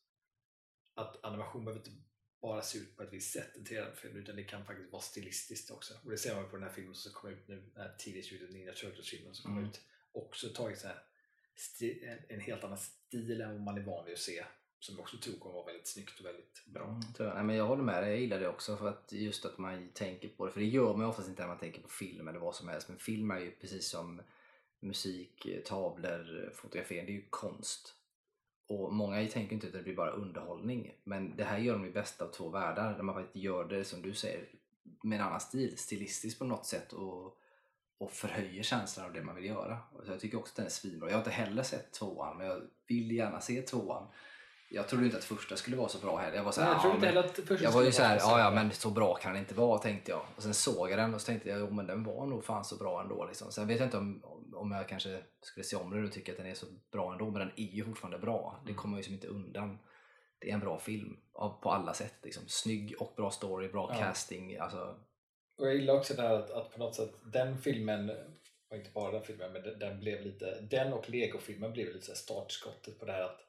att 0.96 1.26
animation 1.26 1.66
behöver 1.66 1.80
inte 1.80 2.02
bara 2.42 2.62
se 2.62 2.78
ut 2.80 2.98
på 2.98 3.04
ett 3.04 3.14
visst 3.14 3.34
sätt, 3.34 3.56
en 3.56 3.66
3D-film, 3.66 4.16
utan 4.18 4.36
det 4.36 4.44
kan 4.44 4.66
faktiskt 4.66 4.92
vara 4.92 5.02
stilistiskt 5.02 5.72
också. 5.72 5.94
Och 6.04 6.12
det 6.12 6.18
ser 6.18 6.36
man 6.36 6.50
på 6.50 6.56
den 6.56 6.64
här 6.68 6.74
filmen 6.74 6.96
som 6.96 7.12
kom 7.12 7.30
ut 7.30 7.48
nu, 7.48 7.56
den 7.56 7.84
här 7.84 7.96
Teenage 7.98 8.32
Mutant 8.34 8.52
Ninja 8.52 8.74
Turtles-filmen 8.74 9.36
som 9.36 9.44
kom 9.44 9.58
Mm. 9.58 9.70
ut. 9.70 9.82
Också 10.12 10.50
tagit 10.50 10.80
så 10.80 10.88
här 10.88 11.04
en, 12.30 12.40
helt 12.40 12.64
annan 12.64 12.78
stil 12.78 13.42
än 13.42 13.52
vad 13.52 13.62
man 13.62 13.78
är 13.78 13.82
van 13.82 14.06
vid 14.06 14.14
att 14.14 14.20
se. 14.20 14.46
Som 14.80 14.96
jag 14.96 15.02
också 15.02 15.18
tror 15.18 15.40
kommer 15.40 15.56
vara 15.56 15.66
väldigt 15.66 15.88
snyggt 15.88 16.20
och 16.20 16.26
väldigt 16.26 16.66
bra. 16.66 16.84
Mm. 17.20 17.36
Nej, 17.36 17.44
men 17.44 17.56
jag 17.56 17.66
håller 17.68 17.84
med 17.84 18.04
dig, 18.04 18.10
jag 18.12 18.20
gillar 18.20 18.40
det 18.40 18.48
också 18.48 18.78
för 18.78 18.88
att 18.88 19.12
just 19.12 19.46
att 19.46 19.58
man 19.58 19.90
tänker 19.94 20.28
på 20.30 20.46
det. 20.46 20.52
För 20.52 20.60
det 20.60 20.66
gör 20.66 20.94
man 20.98 21.06
oftast 21.06 21.30
inte 21.30 21.42
när 21.42 21.48
man 21.48 21.60
tänker 21.60 21.82
på 21.82 21.90
film 21.90 22.28
eller 22.28 22.40
vad 22.40 22.56
som 22.56 22.68
helst. 22.68 22.90
Men 22.90 22.98
film 22.98 23.32
är 23.32 23.40
ju 23.40 23.52
precis 23.52 23.88
som 23.90 24.22
musik, 24.80 25.48
tavlor, 25.66 26.52
fotografering, 26.56 27.06
det 27.06 27.12
är 27.12 27.14
ju 27.14 27.26
konst. 27.30 27.96
Och 28.70 28.94
många 28.94 29.28
tänker 29.28 29.54
inte 29.54 29.68
att 29.68 29.74
det 29.74 29.84
blir 29.84 29.96
bara 29.96 30.12
underhållning. 30.12 30.92
Men 31.04 31.36
det 31.36 31.44
här 31.44 31.58
gör 31.58 31.74
de 31.74 31.86
i 31.86 31.92
bästa 31.92 32.26
av 32.26 32.30
två 32.30 32.50
världar. 32.50 32.94
Där 32.94 33.04
man 33.04 33.16
faktiskt 33.16 33.36
gör 33.36 33.66
det 33.66 33.84
som 33.84 34.02
du 34.02 34.14
säger 34.14 34.48
med 35.04 35.20
en 35.20 35.26
annan 35.26 35.40
stil, 35.40 35.78
stilistiskt 35.78 36.40
på 36.40 36.46
något 36.46 36.66
sätt. 36.66 36.94
Och, 36.94 37.38
och 37.98 38.12
förhöjer 38.12 38.64
känslan 38.64 39.06
av 39.06 39.14
det 39.14 39.24
man 39.24 39.36
vill 39.36 39.46
göra. 39.46 39.78
Så 40.06 40.12
jag 40.12 40.20
tycker 40.20 40.38
också 40.38 40.52
att 40.52 40.56
den 40.56 40.66
är 40.66 40.70
svinbra. 40.70 41.10
Jag 41.10 41.16
har 41.16 41.22
inte 41.22 41.32
heller 41.32 41.64
sett 41.64 41.92
tvåan 41.92 42.38
men 42.38 42.48
jag 42.48 42.62
vill 42.88 43.12
gärna 43.12 43.42
se 43.42 43.62
tvåan. 43.62 44.08
Jag 44.72 44.88
trodde 44.88 45.06
inte 45.06 45.18
att 45.18 45.24
första 45.24 45.56
skulle 45.56 45.78
vara 45.78 45.90
så 45.90 46.00
bra 46.00 46.18
heller. 46.18 46.38
Jag 46.38 46.44
var 46.44 46.52
så 46.52 46.62
här, 46.62 46.68
Nej, 46.68 46.74
jag 46.76 46.82
tror 46.82 46.92
ja, 46.92 46.96
inte 46.96 47.08
heller 47.08 47.24
att 47.24 47.36
första 47.48 47.64
jag 47.64 47.72
var 47.72 47.84
ju 47.84 47.92
såhär, 47.92 48.20
vara 48.20 48.40
ja 48.40 48.46
ja 48.46 48.52
men 48.52 48.72
så 48.72 48.90
bra 48.90 49.16
kan 49.16 49.32
den 49.34 49.42
inte 49.42 49.56
vara 49.56 49.80
tänkte 49.80 50.12
jag. 50.12 50.22
Och 50.36 50.44
sen 50.44 50.54
såg 50.54 50.92
jag 50.92 51.00
den 51.00 51.14
och 51.14 51.22
så 51.22 51.26
tänkte 51.26 51.50
jag, 51.50 51.60
jo 51.60 51.70
men 51.70 51.88
den 51.88 52.04
var 52.04 52.26
nog 52.26 52.44
fan 52.46 52.66
så 52.66 52.76
bra 52.76 53.02
ändå. 53.02 53.26
Liksom. 53.26 53.52
Sen 53.52 53.68
vet 53.68 53.80
jag 53.80 53.88
inte 53.88 53.98
om, 53.98 54.24
om 54.54 54.72
jag 54.72 54.88
kanske 54.90 55.20
skulle 55.42 55.64
se 55.64 55.76
om 55.76 55.90
den 55.92 56.06
och 56.06 56.12
tycka 56.12 56.32
att 56.32 56.38
den 56.38 56.48
är 56.48 56.54
så 56.54 56.66
bra 56.92 57.12
ändå. 57.12 57.26
Men 57.26 57.40
den 57.40 57.52
är 57.56 57.64
ju 57.76 57.86
fortfarande 57.86 58.18
bra. 58.20 58.60
Det 58.66 58.70
Mm. 58.72 58.82
kommer 58.82 58.92
man 58.92 58.98
ju 58.98 59.02
liksom 59.02 59.14
inte 59.14 59.28
undan. 59.28 59.80
Det 60.40 60.50
är 60.50 60.54
en 60.54 60.60
bra 60.60 60.80
film 60.80 61.18
på 61.62 61.72
alla 61.72 61.94
sätt. 61.94 62.16
Liksom. 62.24 62.44
Snygg 62.48 62.96
och 63.00 63.14
bra 63.18 63.32
story, 63.32 63.68
bra 63.68 63.90
Ja. 63.94 64.00
casting. 64.00 64.58
Alltså, 64.58 64.96
Och 65.58 65.68
jag 65.68 65.76
gillar 65.76 65.94
också 65.94 66.14
det 66.14 66.22
här 66.22 66.34
att, 66.34 66.52
att 66.52 66.72
på 66.72 66.80
något 66.80 66.96
sätt 66.96 67.12
den 67.34 67.58
filmen, 67.58 68.10
och 68.70 68.76
inte 68.78 68.90
bara 68.94 69.12
den 69.12 69.24
filmen, 69.24 69.54
men 69.54 69.62
den, 69.64 69.80
den 69.80 70.00
blev 70.00 70.22
lite, 70.22 70.62
den 70.62 70.94
och 70.94 71.10
Lego-filmen 71.10 71.72
blev 71.72 71.88
lite 71.88 72.06
så 72.06 72.12
här 72.12 72.18
startskottet 72.18 73.00
på 73.00 73.06
det 73.06 73.12
här 73.12 73.22
att, 73.22 73.40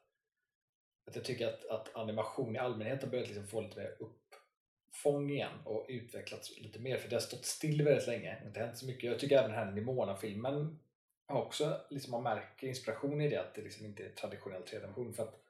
att 1.11 1.17
jag 1.17 1.25
tycker 1.25 1.49
att, 1.49 1.67
att 1.67 1.97
animation 1.97 2.57
i 2.57 2.59
allmänhet 2.59 3.03
har 3.03 3.11
börjat 3.11 3.29
liksom 3.29 3.47
få 3.47 3.61
lite 3.61 3.77
mer 3.81 3.97
uppfång 3.99 5.31
igen 5.31 5.59
och 5.65 5.87
utvecklats 5.89 6.59
lite 6.59 6.79
mer 6.79 6.99
för 6.99 7.09
det 7.09 7.17
har 7.17 7.21
stått 7.21 7.45
still 7.45 7.83
väldigt 7.83 8.07
länge 8.07 8.39
och 8.41 8.47
inte 8.47 8.61
hänt 8.61 8.79
så 8.79 8.87
mycket. 8.87 9.11
Jag 9.11 9.19
tycker 9.19 9.39
även 9.39 9.51
den 9.51 9.59
här 9.59 9.73
Nimona-filmen 9.73 10.79
har 11.27 11.43
också, 11.43 11.81
liksom 11.91 12.11
man 12.11 12.23
märker 12.23 12.67
inspiration 12.67 13.21
i 13.21 13.29
det 13.29 13.37
att 13.37 13.55
det 13.55 13.63
liksom 13.63 13.87
inte 13.87 14.05
är 14.05 14.11
traditionell 14.11 14.63
3D-animation 14.63 15.13
för 15.13 15.23
att 15.23 15.43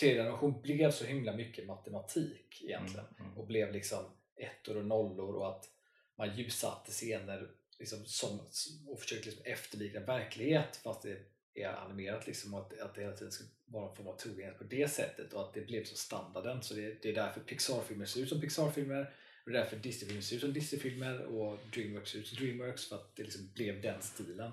3D-animation 0.00 0.62
blev 0.62 0.90
så 0.90 1.04
himla 1.04 1.32
mycket 1.32 1.66
matematik 1.66 2.62
egentligen 2.62 3.06
mm, 3.06 3.26
mm. 3.26 3.38
och 3.38 3.46
blev 3.46 3.72
liksom 3.72 4.04
ettor 4.36 4.76
och 4.76 4.86
nollor 4.86 5.34
och 5.34 5.48
att 5.48 5.68
man 6.16 6.36
ljussatte 6.36 6.90
scener 6.90 7.50
liksom 7.78 8.04
som, 8.04 8.40
och 8.86 9.00
försökte 9.00 9.28
liksom 9.28 9.44
efterlikna 9.44 10.00
verklighet 10.00 10.76
fast 10.76 11.02
det 11.02 11.18
är 11.54 11.68
animerat 11.68 12.26
liksom 12.26 12.54
och 12.54 12.60
att, 12.60 12.80
att 12.80 12.94
det 12.94 13.00
hela 13.00 13.16
tiden 13.16 13.32
ska 13.32 13.44
bara 13.72 13.90
en 13.90 13.96
form 13.96 14.06
vara 14.06 14.16
trogenhet 14.16 14.58
på 14.58 14.64
det 14.64 14.90
sättet 14.90 15.32
och 15.32 15.40
att 15.40 15.54
det 15.54 15.60
blev 15.60 15.84
så 15.84 15.96
standarden 15.96 16.62
så 16.62 16.74
det, 16.74 17.02
det 17.02 17.08
är 17.08 17.14
därför 17.14 17.40
Pixar-filmer 17.40 18.04
ser 18.04 18.20
ut 18.20 18.28
som 18.28 18.40
Pixar-filmer 18.40 19.14
och 19.44 19.50
det 19.50 19.58
är 19.58 19.62
därför 19.62 19.76
Disney-filmer 19.76 20.22
ser 20.22 20.36
ut 20.36 20.42
som 20.42 20.52
Disney-filmer 20.52 21.24
och 21.24 21.58
Dreamworks 21.74 22.10
ser 22.10 22.18
ut 22.18 22.26
som 22.26 22.38
Dreamworks 22.38 22.88
för 22.88 22.96
att 22.96 23.16
det 23.16 23.22
liksom 23.22 23.50
blev 23.54 23.82
den 23.82 24.02
stilen 24.02 24.52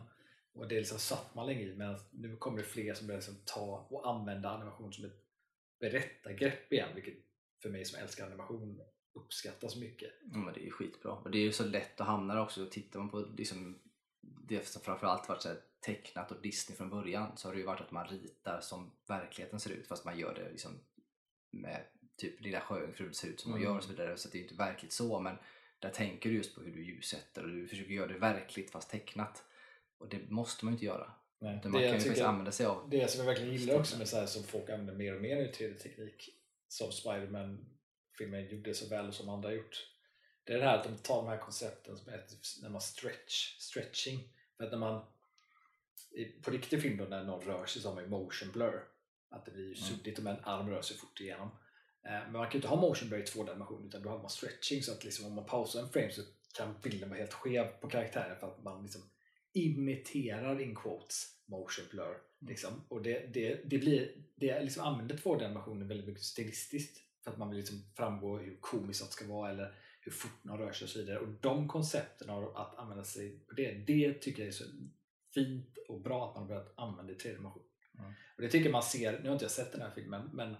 och 0.54 0.68
det 0.68 0.76
liksom 0.76 1.00
satt 1.00 1.36
man 1.36 1.48
länge 1.48 1.62
i 1.62 1.76
men 1.76 2.00
nu 2.12 2.36
kommer 2.36 2.58
det 2.58 2.64
fler 2.64 2.94
som 2.94 3.08
börjar 3.08 3.20
liksom 3.20 3.36
ta 3.46 3.88
och 3.90 4.10
använda 4.10 4.50
animation 4.50 4.94
som 4.94 5.06
ett 5.06 5.24
berättargrepp 5.80 6.74
igen 6.74 6.90
vilket 6.96 7.16
för 7.62 7.70
mig 7.70 7.86
som 7.86 8.00
älskar 8.00 8.26
animation 8.26 8.82
uppskattas 9.14 9.76
mycket. 9.76 10.12
Ja, 10.32 10.38
men 10.38 10.54
det 10.54 10.60
är 10.60 10.66
ju 10.66 10.72
skitbra. 10.72 11.12
Och 11.12 11.32
det 11.32 11.38
är 11.38 11.44
ju 11.44 11.52
så 11.52 11.66
lätt 11.66 12.02
att 12.02 12.08
hamna 12.08 12.34
där 12.34 12.42
också. 12.42 12.66
Tittar 12.66 13.00
man 13.00 13.10
på 13.10 13.20
liksom, 13.20 13.80
det 14.22 14.68
som 14.68 14.82
framförallt 14.82 15.30
varit 15.30 15.42
så 15.42 15.50
här 15.50 15.58
tecknat 15.80 16.32
och 16.32 16.42
Disney 16.42 16.78
från 16.78 16.90
början 16.90 17.38
så 17.38 17.48
har 17.48 17.54
det 17.54 17.60
ju 17.60 17.66
varit 17.66 17.82
att 17.82 17.92
man 17.92 18.08
ritar 18.08 18.62
som 18.62 18.92
verkligheten 19.08 19.60
ser 19.60 19.70
ut 19.72 19.88
fast 19.88 20.06
man 20.06 20.20
gör 20.20 20.34
det 20.36 20.50
liksom 20.50 20.80
med 21.52 21.84
typ 22.18 22.42
Lilla 22.42 22.62
Sjöjungfrun 22.62 23.14
ser 23.14 23.28
ut 23.28 23.40
som 23.40 23.52
man 23.52 23.60
Mm. 23.60 23.70
gör 23.72 23.78
och 23.78 23.84
så 23.84 23.90
vidare. 23.90 24.18
Så 24.18 24.30
det 24.30 24.36
är 24.36 24.40
ju 24.40 24.44
inte 24.44 24.56
verkligt 24.56 24.94
så 24.94 25.20
men 25.20 25.38
där 25.80 25.90
tänker 25.90 26.30
du 26.30 26.36
just 26.36 26.56
på 26.56 26.62
hur 26.62 26.72
du 26.76 26.86
ljussätter 26.86 27.44
och 27.44 27.50
du 27.50 27.68
försöker 27.68 27.92
göra 27.92 28.08
det 28.08 28.18
verkligt 28.20 28.72
fast 28.72 28.90
tecknat. 28.90 29.44
Och 29.98 30.10
det 30.10 30.30
måste 30.30 30.66
man 30.66 30.74
ju 30.74 30.76
inte 30.76 30.86
göra. 30.86 31.12
Nej, 31.40 31.58
Utan 31.58 31.72
man 31.72 31.82
kan 31.82 31.90
ju 31.94 32.00
faktiskt 32.00 32.22
använda 32.22 32.52
sig 32.52 32.66
av 32.66 32.90
det 32.90 33.12
som 33.12 33.20
jag 33.20 33.26
verkligen 33.26 33.54
gillar 33.54 33.80
också 33.80 33.98
med 33.98 34.08
så 34.08 34.18
här 34.18 34.26
som 34.26 34.44
folk 34.44 34.70
använder 34.70 34.94
mer 34.96 35.16
och 35.16 35.22
mer 35.22 35.36
nu 35.36 35.52
3D-teknik 35.52 36.30
som 36.68 36.92
Spiderman-filmen 36.92 38.48
gjorde 38.48 38.74
så 38.74 38.90
väl 38.90 39.08
och 39.08 39.14
som 39.14 39.30
andra 39.30 39.54
gjort. 39.54 39.94
Det 40.44 40.54
är 40.54 40.58
det 40.58 40.64
här 40.66 40.78
att 40.78 40.84
de 40.84 40.98
tar 40.98 41.16
de 41.16 41.28
här 41.28 41.38
koncepten 41.38 41.98
som 41.98 42.12
heter 42.12 42.38
när 42.62 42.70
man 42.70 42.82
stretch, 42.82 43.58
stretching. 43.60 44.34
För 44.58 44.64
att 44.64 44.72
när 44.72 44.78
man 44.78 44.98
i, 44.98 45.04
på 46.42 46.52
riktig 46.52 46.82
film 46.82 46.98
då 46.98 47.04
när 47.04 47.24
någon 47.24 47.42
rör 47.46 47.66
sig 47.66 47.94
man 47.94 48.04
ju 48.04 48.10
motion 48.10 48.52
blur. 48.52 48.84
Att 49.30 49.46
det 49.46 49.52
blir 49.52 49.64
ju 49.64 49.74
Mm. 49.74 49.76
suddigt 49.84 50.20
om 50.20 50.28
en 50.28 50.44
arm 50.44 50.70
rör 50.70 50.82
sig 50.82 50.98
fort 50.98 51.22
igenom. 51.22 51.48
Eh, 52.04 52.12
Men 52.12 52.32
man 52.32 52.44
kan 52.46 52.52
ju 52.52 52.58
inte 52.58 52.68
ha 52.68 52.82
motion 52.82 53.10
blur 53.10 53.20
i 53.20 53.26
två 53.26 53.44
dimensioner 53.44 53.88
utan 53.88 54.02
då 54.04 54.10
har 54.10 54.18
man 54.20 54.30
stretching 54.30 54.84
så 54.84 54.92
att 54.92 55.04
liksom 55.04 55.26
om 55.26 55.34
man 55.34 55.46
pausar 55.46 55.82
en 55.82 55.90
frame 55.90 56.12
så 56.12 56.22
kan 56.58 56.76
bilden 56.84 57.10
vara 57.10 57.20
helt 57.20 57.34
skev 57.34 57.66
på 57.82 57.88
karaktären 57.90 58.40
för 58.40 58.48
att 58.48 58.64
man 58.64 58.84
liksom 58.84 59.02
imiterar 59.54 60.62
in 60.62 60.76
quotes 60.76 61.26
motion 61.46 61.86
blur. 61.92 62.18
Liksom. 62.40 62.72
Och 62.90 63.02
det, 63.02 63.34
det, 63.34 63.62
det, 63.66 63.78
blir, 63.78 64.12
det 64.36 64.62
liksom 64.62 64.84
använder 64.84 65.18
tvådimensioner 65.18 65.86
väldigt 65.86 66.08
mycket 66.08 66.24
stilistiskt 66.24 67.02
för 67.24 67.32
att 67.32 67.38
man 67.38 67.50
vill 67.50 67.58
liksom 67.58 67.84
framgå 67.96 68.38
hur 68.38 68.58
komiskt 68.62 69.06
det 69.06 69.12
ska 69.12 69.28
vara 69.28 69.50
eller 69.50 69.76
hur 70.02 70.12
fort 70.12 70.44
någon 70.44 70.58
rör 70.60 70.72
sig 70.72 70.86
och 70.86 70.90
så 70.90 71.00
vidare. 71.00 71.20
Och 71.20 71.28
de 71.28 71.68
koncepten 71.68 72.30
av 72.30 72.58
att 72.58 72.78
använda 72.78 73.04
sig 73.04 73.40
på 73.40 73.54
det, 73.54 73.72
det 73.72 74.14
tycker 74.14 74.40
jag 74.42 74.48
är 74.48 74.52
så 74.52 74.64
fint 75.38 75.78
och 75.88 76.02
bra 76.02 76.30
att 76.30 76.36
man 76.36 76.44
har 76.44 76.50
börjat 76.50 76.74
använda 76.78 77.14
i 77.14 77.16
tredimension. 77.16 77.64
Mm. 78.00 78.12
Och 78.36 78.42
det 78.42 78.50
tycker 78.50 78.72
man 78.72 78.84
ser, 78.84 79.20
nu 79.20 79.26
har 79.26 79.34
inte 79.34 79.46
jag 79.46 79.52
sett 79.52 79.72
den 79.72 79.82
här 79.82 79.92
filmen, 79.92 80.30
men 80.34 80.58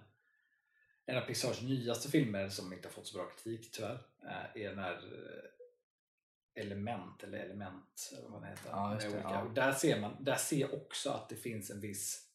en 1.06 1.16
av 1.16 1.20
Pixars 1.20 1.62
nyaste 1.62 2.10
filmer 2.10 2.48
som 2.48 2.72
inte 2.72 2.88
har 2.88 2.92
fått 2.92 3.06
så 3.06 3.18
bra 3.18 3.26
kritik 3.26 3.70
tyvärr 3.72 4.06
eh, 4.22 4.62
är 4.62 4.68
den 4.68 4.78
här 4.78 4.94
eh, 4.94 6.62
Element 6.62 7.22
eller 7.22 7.38
Element 7.38 8.12
eller 8.18 8.28
vad 8.28 8.42
den 8.42 8.50
heter. 8.50 8.70
Ja, 8.70 8.98
det, 9.00 9.20
ja. 9.22 9.42
Och 9.42 9.54
där 9.54 9.72
ser 9.72 10.00
man 10.00 10.24
där 10.24 10.36
ser 10.36 10.56
jag 10.56 10.74
också 10.74 11.10
att 11.10 11.28
det 11.28 11.36
finns 11.36 11.70
en 11.70 11.80
viss 11.80 12.28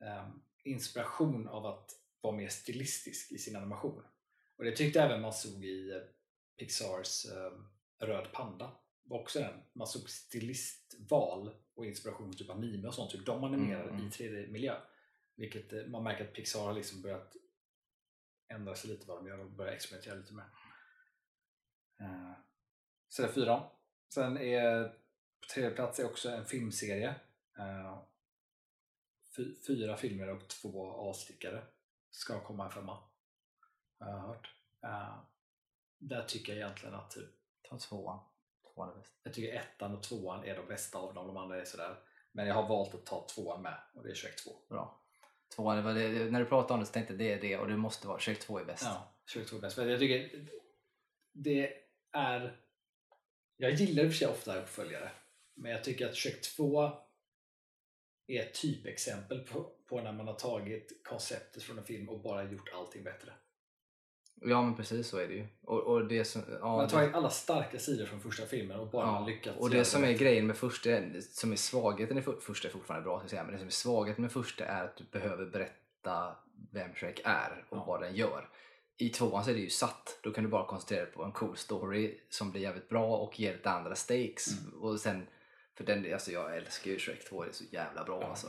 ehm, 0.00 0.42
inspiration 0.64 1.48
av 1.48 1.66
att 1.66 1.90
vara 2.20 2.36
mer 2.36 2.48
stilistisk 2.48 3.32
i 3.32 3.38
sin 3.38 3.56
animation. 3.56 4.02
Och 4.56 4.64
det 4.64 4.76
tyckte 4.76 5.02
även 5.02 5.20
man 5.20 5.32
såg 5.32 5.64
i 5.64 6.02
Pixars 6.58 7.26
ehm, 7.26 7.66
Röd 7.98 8.32
Panda. 8.32 8.70
Också 9.10 9.38
den. 9.38 9.60
Man 9.72 9.86
såg 9.86 10.10
stilistval 10.10 11.50
och 11.74 11.86
inspiration 11.86 12.36
typ 12.36 12.50
anime 12.50 12.88
och 12.88 12.94
sånt, 12.94 13.14
hur 13.14 13.24
de 13.24 13.44
animerar 13.44 13.82
Mm, 13.84 13.94
mm. 13.94 14.06
i 14.06 14.10
3D-miljö. 14.10 14.80
Vilket 15.36 15.72
eh, 15.72 15.86
man 15.86 16.02
märker 16.02 16.24
att 16.24 16.32
Pixar 16.34 16.60
har 16.60 16.72
liksom 16.72 17.02
börjat 17.02 17.36
ändra 18.48 18.74
sig 18.74 18.90
lite 18.90 19.06
vad 19.08 19.18
de 19.18 19.26
gör 19.28 19.38
och 19.38 19.50
börja 19.50 19.72
experimentera 19.72 20.14
lite 20.14 20.34
mer. 20.34 20.46
Eh, 22.00 22.32
Så 23.08 23.22
det 23.22 23.28
är 23.28 23.32
fyra. 23.32 23.70
Sen 24.14 24.36
är 24.38 24.88
på 25.40 25.46
tredje 25.54 25.70
plats 25.70 25.98
är 25.98 26.04
också 26.06 26.30
en 26.30 26.44
filmserie. 26.46 27.14
Eh, 27.58 28.02
fy- 29.36 29.54
Fyra 29.66 29.96
filmer 29.96 30.28
och 30.28 30.48
två 30.48 30.90
avstickare 30.92 31.62
ska 32.10 32.40
komma 32.44 32.64
en 32.64 32.70
femma. 32.72 33.02
Har 33.98 34.08
jag 34.10 34.18
hört. 34.18 34.54
Där 35.98 36.24
tycker 36.24 36.52
jag 36.52 36.62
egentligen 36.62 36.94
att 36.94 37.10
typ, 37.10 37.30
Ta 37.62 37.78
tvåan. 37.78 38.20
Tvåan 38.78 38.90
är 38.90 38.94
bäst. 38.94 39.12
jag 39.22 39.34
tycker 39.34 39.54
ettan 39.54 39.94
och 39.94 40.02
tvåan 40.02 40.44
är 40.44 40.56
de 40.56 40.66
bästa 40.66 40.98
av 40.98 41.14
dem, 41.14 41.26
de 41.26 41.36
andra 41.36 41.60
är 41.60 41.64
sådär. 41.64 41.96
Men 42.32 42.46
jag 42.46 42.54
har 42.54 42.68
valt 42.68 42.94
att 42.94 43.06
ta 43.06 43.26
tvåan 43.34 43.62
med 43.62 43.80
och 43.94 44.02
det 44.02 44.10
är 44.10 44.14
Shrek 44.14 44.36
2. 44.36 44.50
Bra. 44.68 45.02
Tvåan, 45.56 45.84
det 45.84 46.08
det, 46.08 46.30
när 46.30 46.40
du 46.40 46.46
pratade 46.46 46.74
om 46.74 46.80
det 46.80 46.86
så 46.86 46.92
tänkte 46.92 47.12
jag 47.12 47.18
det 47.18 47.32
är 47.32 47.40
det 47.40 47.58
och 47.58 47.68
det 47.68 47.76
måste 47.76 48.08
vara. 48.08 48.18
Shrek 48.18 48.40
2 48.40 48.58
är 48.58 48.64
bäst. 48.64 48.82
Ja, 48.82 49.14
Shrek 49.26 49.46
2 49.46 49.56
är 49.56 49.60
bäst. 49.60 49.74
För 49.74 49.88
jag 49.88 50.00
tycker 50.00 50.46
det 51.32 51.72
är... 52.12 52.56
Jag 53.56 53.72
gillar 53.72 54.04
i 54.04 54.06
och 54.06 54.12
för 54.12 54.18
sig 54.18 54.28
ofta 54.28 54.62
uppföljare. 54.62 55.10
Men 55.54 55.72
jag 55.72 55.84
tycker 55.84 56.08
att 56.08 56.16
Shrek 56.16 56.42
2 56.42 56.92
är 58.26 58.42
ett 58.42 58.54
typexempel 58.54 59.40
på, 59.40 59.72
på 59.86 60.00
när 60.00 60.12
man 60.12 60.26
har 60.26 60.34
tagit 60.34 61.04
konceptet 61.04 61.62
från 61.62 61.78
en 61.78 61.84
film 61.84 62.08
och 62.08 62.20
bara 62.20 62.44
gjort 62.44 62.72
allting 62.74 63.04
bättre. 63.04 63.32
Ja 64.42 64.62
men 64.62 64.74
precis 64.76 65.08
så 65.08 65.18
är 65.18 65.28
det 65.28 65.34
ju. 65.34 65.46
Och, 65.62 65.80
och 65.80 66.08
det 66.08 66.24
som, 66.24 66.42
ja, 66.60 66.76
Man 66.76 66.84
det- 66.84 66.90
tagit 66.90 67.14
alla 67.14 67.30
starka 67.30 67.78
sidor 67.78 68.06
från 68.06 68.20
första 68.20 68.46
filmen 68.46 68.80
och 68.80 68.90
bara 68.90 69.06
Ja, 69.06 69.26
lyckats 69.26 69.58
och 69.58 69.70
det 69.70 69.84
som 69.84 70.04
är 70.04 70.08
bättre. 70.08 70.24
grejen 70.24 70.46
med 70.46 70.56
första, 70.56 70.90
som 71.32 71.52
är 71.52 71.56
svagheten 71.56 72.18
i 72.18 72.22
för, 72.22 72.36
första 72.40 72.68
är 72.68 72.72
fortfarande 72.72 73.04
bra 73.04 73.22
säga, 73.28 73.42
men 73.44 73.52
det 73.52 73.58
som 73.58 73.66
är 73.66 73.70
svagheten 73.70 74.22
med 74.22 74.32
första 74.32 74.64
är 74.64 74.84
att 74.84 74.96
du 74.96 75.04
behöver 75.04 75.46
berätta 75.46 76.36
vem 76.72 76.94
Shrek 76.94 77.20
är 77.24 77.66
och 77.70 77.76
Ja. 77.78 77.84
vad 77.86 78.00
den 78.00 78.14
gör. 78.14 78.48
I 79.00 79.08
tvåan 79.08 79.44
så 79.44 79.50
är 79.50 79.54
det 79.54 79.60
ju 79.60 79.70
satt, 79.70 80.18
då 80.22 80.32
kan 80.32 80.44
du 80.44 80.50
bara 80.50 80.66
koncentrera 80.66 81.04
dig 81.04 81.12
på 81.12 81.24
en 81.24 81.32
cool 81.32 81.56
story 81.56 82.20
som 82.30 82.50
blir 82.50 82.62
jävligt 82.62 82.88
bra 82.88 83.16
och 83.16 83.40
ger 83.40 83.52
lite 83.52 83.70
andra 83.70 83.94
stakes. 83.94 84.60
Mm. 84.60 84.82
Och 84.82 85.00
sen, 85.00 85.26
för 85.76 85.84
den, 85.84 86.12
alltså 86.12 86.30
jag 86.30 86.56
älskar 86.56 86.90
ju 86.90 86.98
Shrek 86.98 87.28
2, 87.28 87.42
det 87.44 87.48
är 87.50 87.52
så 87.52 87.64
jävla 87.70 88.04
bra 88.04 88.20
Ja, 88.22 88.28
alltså. 88.28 88.46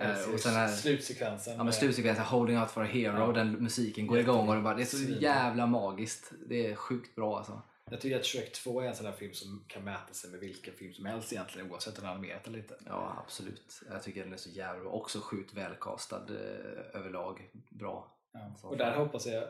Älskar 0.00 0.32
och 0.34 0.40
sen 0.40 0.52
här- 0.54 0.68
slutsekvensen. 0.68 1.56
Ja 1.56 1.64
men 1.64 1.72
slutsekvensen, 1.72 2.24
Holding 2.24 2.58
Out 2.58 2.70
for 2.70 2.82
a 2.82 2.86
Hero, 2.86 3.18
Ja. 3.18 3.32
den 3.32 3.52
musiken 3.52 4.06
går 4.06 4.16
Jättebra. 4.18 4.34
igång 4.34 4.48
och 4.48 4.54
det, 4.54 4.60
bara, 4.60 4.74
det 4.74 4.82
är 4.82 4.86
så 4.86 5.12
jävla 5.20 5.66
magiskt. 5.66 6.32
Det 6.48 6.66
är 6.66 6.74
sjukt 6.74 7.14
bra 7.14 7.38
alltså. 7.38 7.62
Jag 7.90 8.00
tycker 8.00 8.16
att 8.18 8.24
Shrek 8.26 8.52
2 8.52 8.80
är 8.80 8.86
en 8.88 8.96
sån 8.96 9.04
där 9.06 9.12
film 9.12 9.34
som 9.34 9.64
kan 9.68 9.84
mäta 9.84 10.12
sig 10.14 10.30
med 10.30 10.40
vilken 10.40 10.74
film 10.74 10.92
som 10.94 11.06
helst 11.06 11.32
egentligen 11.32 11.70
oavsett 11.70 11.98
om 11.98 12.02
den 12.04 12.10
är 12.10 12.14
animerat 12.14 12.46
eller 12.46 12.58
inte. 12.58 12.74
Ja, 12.86 13.22
absolut. 13.26 13.82
Jag 13.90 14.02
tycker 14.02 14.24
den 14.24 14.32
är 14.32 14.36
så 14.36 14.50
jävla 14.50 14.80
bra. 14.82 14.90
Också 14.92 15.20
sjukt 15.20 15.54
välkastad 15.54 16.16
eh, 16.28 16.98
överlag. 17.00 17.50
Bra. 17.70 18.16
Ja. 18.32 18.54
Och 18.62 18.76
där 18.76 18.96
hoppas 18.96 19.26
jag 19.26 19.44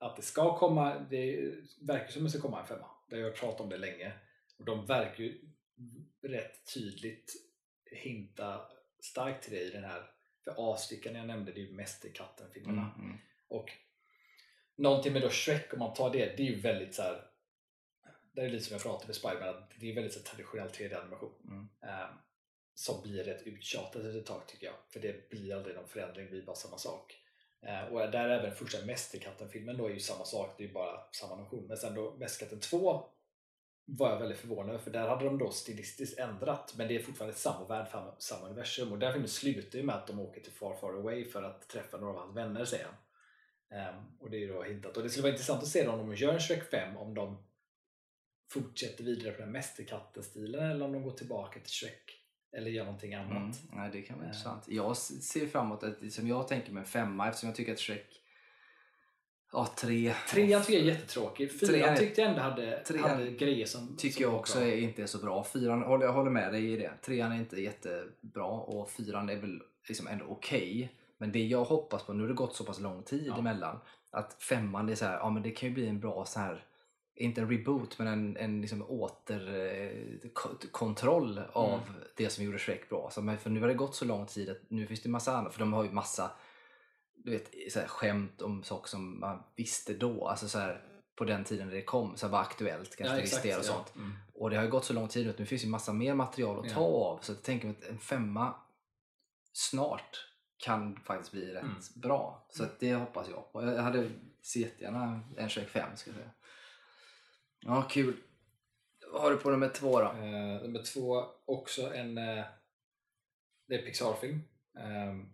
att 0.00 0.16
det 0.16 0.22
ska 0.22 0.58
komma, 0.58 0.98
det 1.10 1.52
verkar 1.80 2.08
som 2.08 2.22
att 2.26 2.32
det 2.32 2.38
ska 2.38 2.48
komma 2.48 2.60
en 2.60 2.66
femma. 2.66 2.86
Det 3.10 3.16
har 3.16 3.22
jag 3.22 3.36
pratat 3.36 3.60
om 3.60 3.68
det 3.68 3.76
länge. 3.76 4.12
Och 4.58 4.64
de 4.64 4.86
verkar 4.86 5.24
ju 5.24 5.40
rätt 6.22 6.74
tydligt 6.74 7.32
hinta 7.90 8.60
starkt 9.00 9.44
till 9.44 9.52
det 9.52 9.60
i 9.60 9.70
den 9.70 9.84
här. 9.84 10.10
För 10.44 10.50
avstickaren 10.50 11.16
jag 11.16 11.26
nämnde, 11.26 11.52
det 11.52 11.60
är 11.60 11.64
ju 11.64 11.72
Mästerkatten-filmerna. 11.72 12.92
Mm, 12.96 13.06
mm. 13.06 13.18
Och 13.48 13.70
någonting 14.76 15.12
med 15.12 15.22
då 15.22 15.30
Shrek, 15.30 15.72
om 15.72 15.78
man 15.78 15.94
tar 15.94 16.10
det, 16.10 16.36
det 16.36 16.42
är 16.42 16.46
ju 16.46 16.60
väldigt 16.60 16.94
så 16.94 17.02
här. 17.02 17.24
det 18.32 18.40
är 18.40 18.48
lite 18.48 18.64
som 18.64 18.74
jag 18.74 18.82
pratade 18.82 19.06
med 19.06 19.16
Spiderman, 19.16 19.48
att 19.48 19.72
det 19.80 19.90
är 19.90 19.94
väldigt 19.94 20.12
så 20.12 20.20
traditionell 20.20 20.68
3D-animation. 20.68 21.32
Mm. 21.44 21.68
Eh, 21.82 22.10
som 22.74 23.02
blir 23.02 23.24
rätt 23.24 23.42
uttjatat 23.42 23.96
efter 23.96 24.18
ett 24.18 24.26
tag 24.26 24.46
tycker 24.46 24.66
jag. 24.66 24.74
För 24.88 25.00
det 25.00 25.30
blir 25.30 25.54
aldrig 25.56 25.76
någon 25.76 25.88
förändring, 25.88 26.24
det 26.24 26.30
blir 26.30 26.42
bara 26.42 26.56
samma 26.56 26.78
sak. 26.78 27.22
Eh, 27.62 27.84
och 27.84 28.10
där 28.10 28.28
även 28.28 28.54
första 28.54 28.86
Mästerkatten-filmen 28.86 29.76
då 29.76 29.86
är 29.86 29.90
ju 29.90 30.00
samma 30.00 30.24
sak, 30.24 30.54
det 30.58 30.64
är 30.64 30.68
ju 30.68 30.72
bara 30.72 31.00
samma 31.12 31.34
animation. 31.34 31.66
Men 31.68 31.76
sen 31.76 31.94
då 31.94 32.16
Mästerkatten 32.18 32.60
2 32.60 33.10
var 33.90 34.10
jag 34.10 34.18
väldigt 34.18 34.38
förvånad 34.38 34.68
över, 34.68 34.78
för 34.78 34.90
där 34.90 35.08
hade 35.08 35.24
de 35.24 35.38
då 35.38 35.50
stilistiskt 35.50 36.18
ändrat, 36.18 36.74
men 36.76 36.88
det 36.88 36.96
är 36.96 37.02
fortfarande 37.02 37.36
samma 37.36 37.66
värld, 37.66 37.86
samma- 38.18 38.46
universum. 38.46 38.92
Och 38.92 38.98
den 38.98 39.12
filmen 39.12 39.28
slutar 39.28 39.78
ju 39.78 39.84
med 39.84 39.94
att 39.94 40.06
de 40.06 40.20
åker 40.20 40.40
till 40.40 40.52
Far 40.52 40.74
Far 40.74 40.94
Away 40.94 41.24
för 41.24 41.42
att 41.42 41.68
träffa 41.68 41.96
några 41.96 42.12
av 42.12 42.20
hans 42.20 42.36
vänner, 42.36 42.64
säger 42.64 42.84
han. 42.84 42.94
Um, 43.96 44.18
och 44.20 44.30
det 44.30 44.36
är 44.36 44.40
ju 44.40 44.48
då 44.52 44.62
hintat. 44.62 44.96
Och 44.96 45.02
det 45.02 45.10
skulle 45.10 45.22
vara 45.22 45.32
intressant 45.32 45.62
att 45.62 45.68
se 45.68 45.84
då 45.84 45.92
om 45.92 45.98
de 45.98 46.16
gör 46.16 46.34
en 46.34 46.40
Shrek 46.40 46.70
5, 46.70 46.96
om 46.96 47.14
de 47.14 47.44
fortsätter 48.50 49.04
vidare 49.04 49.32
på 49.32 49.40
den 49.40 49.52
Mästerkatten-stilen 49.52 50.70
eller 50.70 50.84
om 50.84 50.92
de 50.92 51.02
går 51.02 51.12
tillbaka 51.12 51.60
till 51.60 51.72
Shrek. 51.72 52.14
Eller 52.56 52.70
gör 52.70 52.84
någonting 52.84 53.14
annat. 53.14 53.36
Mm. 53.36 53.52
Nej, 53.72 53.90
det 53.92 54.02
kan 54.02 54.16
vara 54.16 54.26
intressant. 54.26 54.68
Jag 54.68 54.96
ser 54.96 55.46
fram 55.46 55.66
emot 55.66 55.82
att, 55.82 56.12
som 56.12 56.28
jag 56.28 56.48
tänker 56.48 56.72
med 56.72 56.80
en 56.80 56.86
femma 56.86 57.28
eftersom 57.28 57.48
jag 57.48 57.56
tycker 57.56 57.72
att 57.72 57.78
Shrek 57.78 58.22
Ja, 59.52 59.68
tre. 59.76 60.14
Trean 60.30 60.62
tycker 60.62 60.78
jag 60.78 60.88
är 60.88 60.92
jättetråkig. 60.92 61.52
Fyran 61.60 61.74
Trean 61.74 61.96
tyckte 61.96 62.20
jag 62.20 62.30
ändå 62.30 62.42
hade, 62.42 62.78
Trean 62.84 63.10
hade 63.10 63.30
grejer 63.30 63.66
som 63.66 63.96
tycker 63.96 64.14
som 64.14 64.22
jag 64.22 64.34
också 64.34 64.60
är, 64.60 64.76
inte 64.76 65.02
är 65.02 65.06
så 65.06 65.18
bra. 65.18 65.44
Fyran, 65.44 65.82
håller, 65.82 66.06
jag 66.06 66.12
håller 66.12 66.30
med 66.30 66.52
dig 66.52 66.72
i 66.72 66.76
det. 66.76 66.92
Trean 67.02 67.32
är 67.32 67.36
inte 67.36 67.60
jättebra 67.60 68.44
och 68.46 68.90
fyran 68.90 69.28
är 69.28 69.36
väl 69.36 69.62
liksom 69.88 70.06
ändå 70.06 70.24
okej. 70.28 70.92
Men 71.18 71.32
det 71.32 71.46
jag 71.46 71.64
hoppas 71.64 72.02
på, 72.02 72.12
nu 72.12 72.22
har 72.22 72.28
det 72.28 72.34
gått 72.34 72.56
så 72.56 72.64
pass 72.64 72.80
lång 72.80 73.02
tid 73.02 73.24
Ja. 73.26 73.38
emellan, 73.38 73.78
att 74.10 74.42
femman 74.42 74.86
det 74.86 74.92
är 74.92 74.96
så 74.96 75.04
här, 75.04 75.18
ja 75.18 75.30
men 75.30 75.42
det 75.42 75.50
kan 75.50 75.68
ju 75.68 75.74
bli 75.74 75.88
en 75.88 76.00
bra 76.00 76.24
så 76.24 76.40
här 76.40 76.64
inte 77.20 77.40
en 77.40 77.50
reboot 77.50 77.98
men 77.98 78.06
en, 78.08 78.36
en 78.36 78.60
liksom 78.60 78.82
återkontroll 78.88 81.40
av 81.52 81.68
Mm. 81.72 81.80
det 82.16 82.30
som 82.30 82.44
gjorde 82.44 82.58
Shrek 82.58 82.88
bra. 82.88 83.10
Så, 83.12 83.22
men 83.22 83.38
för 83.38 83.50
nu 83.50 83.60
har 83.60 83.68
det 83.68 83.74
gått 83.74 83.94
så 83.94 84.04
lång 84.04 84.26
tid 84.26 84.50
att 84.50 84.58
nu 84.68 84.86
finns 84.86 85.02
det 85.02 85.08
massa 85.08 85.36
annat, 85.36 85.52
för 85.52 85.60
de 85.60 85.72
har 85.72 85.84
ju 85.84 85.90
massa 85.90 86.30
du 87.24 87.30
vet, 87.30 87.72
så 87.72 87.80
här, 87.80 87.86
skämt 87.88 88.42
om 88.42 88.62
saker 88.62 88.88
som 88.88 89.20
man 89.20 89.42
visste 89.56 89.94
då, 89.94 90.28
alltså 90.28 90.48
så 90.48 90.58
här, 90.58 90.84
på 91.16 91.24
den 91.24 91.44
tiden 91.44 91.68
det 91.68 91.82
kom, 91.82 92.16
så 92.16 92.26
här, 92.26 92.32
var 92.32 92.40
aktuellt 92.40 92.96
kanske 92.96 93.42
del 93.42 93.58
och 93.58 93.64
ja. 93.64 93.72
sånt. 93.72 93.96
Mm. 93.96 94.12
Och 94.34 94.50
det 94.50 94.56
har 94.56 94.64
ju 94.64 94.70
gått 94.70 94.84
så 94.84 94.92
lång 94.92 95.08
tid 95.08 95.24
nu 95.24 95.30
att 95.30 95.38
nu 95.38 95.46
finns 95.46 95.64
ju 95.64 95.68
massa 95.68 95.92
mer 95.92 96.14
material 96.14 96.58
att 96.66 96.74
ta 96.74 96.80
Ja. 96.80 96.86
av. 96.86 97.18
Så 97.22 97.32
jag 97.32 97.42
tänker 97.42 97.70
att 97.70 97.84
en 97.84 97.98
femma 97.98 98.54
snart 99.52 100.24
kan 100.58 100.96
faktiskt 101.00 101.32
bli 101.32 101.46
rätt 101.54 101.62
Mm. 101.62 101.76
bra. 101.96 102.46
Så 102.50 102.64
att 102.64 102.80
det 102.80 102.94
hoppas 102.94 103.28
jag 103.28 103.52
på. 103.52 103.62
Jag 103.62 103.82
hade 103.82 104.10
ser 104.42 104.60
jättegärna 104.60 105.20
en 105.36 105.48
Shrek 105.48 105.68
5 105.68 105.96
ska 105.96 106.10
jag 106.10 106.16
säga. 106.16 106.30
Ja, 107.60 107.82
kul. 107.90 108.16
Vad 109.12 109.22
har 109.22 109.30
du 109.30 109.36
på 109.36 109.50
nummer 109.50 109.68
två 109.68 110.00
då? 110.00 110.06
Eh, 110.06 110.62
nummer 110.62 110.82
två, 110.94 111.24
också 111.44 111.94
en 111.94 112.18
eh, 112.18 112.44
det 113.68 113.74
är 113.74 113.82
Pixar-film. 113.82 114.40
Ehm, 114.78 115.28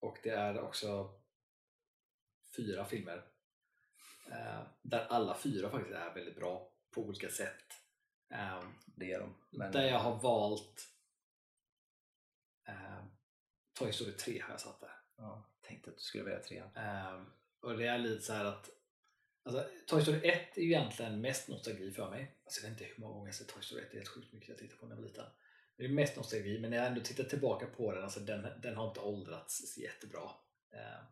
och 0.00 0.18
det 0.22 0.30
är 0.30 0.60
också 0.60 1.10
fyra 2.56 2.84
filmer. 2.84 3.26
eh, 4.30 4.62
där 4.82 5.06
alla 5.06 5.38
fyra 5.38 5.70
faktiskt 5.70 5.94
är 5.96 6.14
väldigt 6.14 6.36
bra 6.36 6.72
på 6.90 7.00
olika 7.02 7.28
sätt. 7.28 7.64
Ehm, 8.30 8.74
Det 8.86 9.12
är 9.12 9.20
de. 9.20 9.34
Men... 9.50 9.72
Där 9.72 9.84
jag 9.84 9.98
har 9.98 10.16
valt 10.16 10.88
eh, 12.68 13.04
Toy 13.78 13.92
Story 13.92 14.12
3 14.12 14.38
har 14.40 14.50
jag 14.50 14.60
satt 14.60 14.80
där. 14.80 14.94
Ja, 15.16 15.50
tänkte 15.60 15.90
att 15.90 15.96
du 15.96 16.02
skulle 16.02 16.24
välja 16.24 16.42
trean. 16.42 16.76
Ehm, 16.76 17.26
och 17.60 17.76
det 17.78 17.86
är 17.86 17.98
lite 17.98 18.22
så 18.22 18.32
här 18.32 18.44
att 18.44 18.70
alltså, 19.42 19.68
Toy 19.86 20.02
Story 20.02 20.28
1 20.28 20.58
är 20.58 20.62
ju 20.62 20.66
egentligen 20.68 21.20
mest 21.20 21.48
nostalgi 21.48 21.90
för 21.92 22.10
mig. 22.10 22.40
Alltså, 22.44 22.60
jag 22.62 22.70
vet 22.70 22.80
inte 22.80 22.92
hur 22.94 23.00
många 23.00 23.14
gånger 23.14 23.28
jag 23.28 23.34
sett 23.34 23.48
Toy 23.48 23.62
Story 23.62 23.82
1, 23.82 23.88
det 23.90 23.96
är 23.96 23.98
helt 24.00 24.08
sjukt 24.08 24.32
mycket 24.32 24.48
jag 24.48 24.58
tittar 24.58 24.76
på 24.76 24.86
när 24.86 24.92
jag 24.96 25.02
var 25.02 25.08
liten. 25.08 25.26
Det 25.80 25.86
är 25.86 25.88
mest 25.88 26.16
nostalgi, 26.16 26.58
men 26.58 26.70
när 26.70 26.76
jag 26.76 26.86
ändå 26.86 27.00
tittar 27.00 27.24
tillbaka 27.24 27.66
på 27.66 27.92
den, 27.92 28.02
alltså, 28.02 28.20
den, 28.20 28.46
den 28.62 28.76
har 28.76 28.88
inte 28.88 29.00
åldrats 29.00 29.78
jättebra. 29.78 30.30
Ehm, 30.72 31.04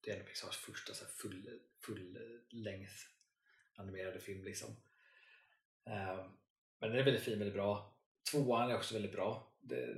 det 0.00 0.10
är 0.10 0.14
ändå 0.14 0.26
Pixars 0.26 0.56
första 0.56 0.94
så 0.94 1.04
här, 1.04 1.12
full, 1.12 1.60
full 1.80 2.18
längd 2.50 2.88
animerade 3.74 4.20
film. 4.20 4.44
Liksom. 4.44 4.76
Ehm, 5.86 6.30
men 6.78 6.90
den 6.90 6.98
är 6.98 7.04
väldigt 7.04 7.22
fin, 7.22 7.38
väldigt 7.38 7.54
bra. 7.54 7.96
Tvåan 8.30 8.70
är 8.70 8.76
också 8.76 8.94
väldigt 8.94 9.12
bra. 9.12 9.52
Det, 9.60 9.96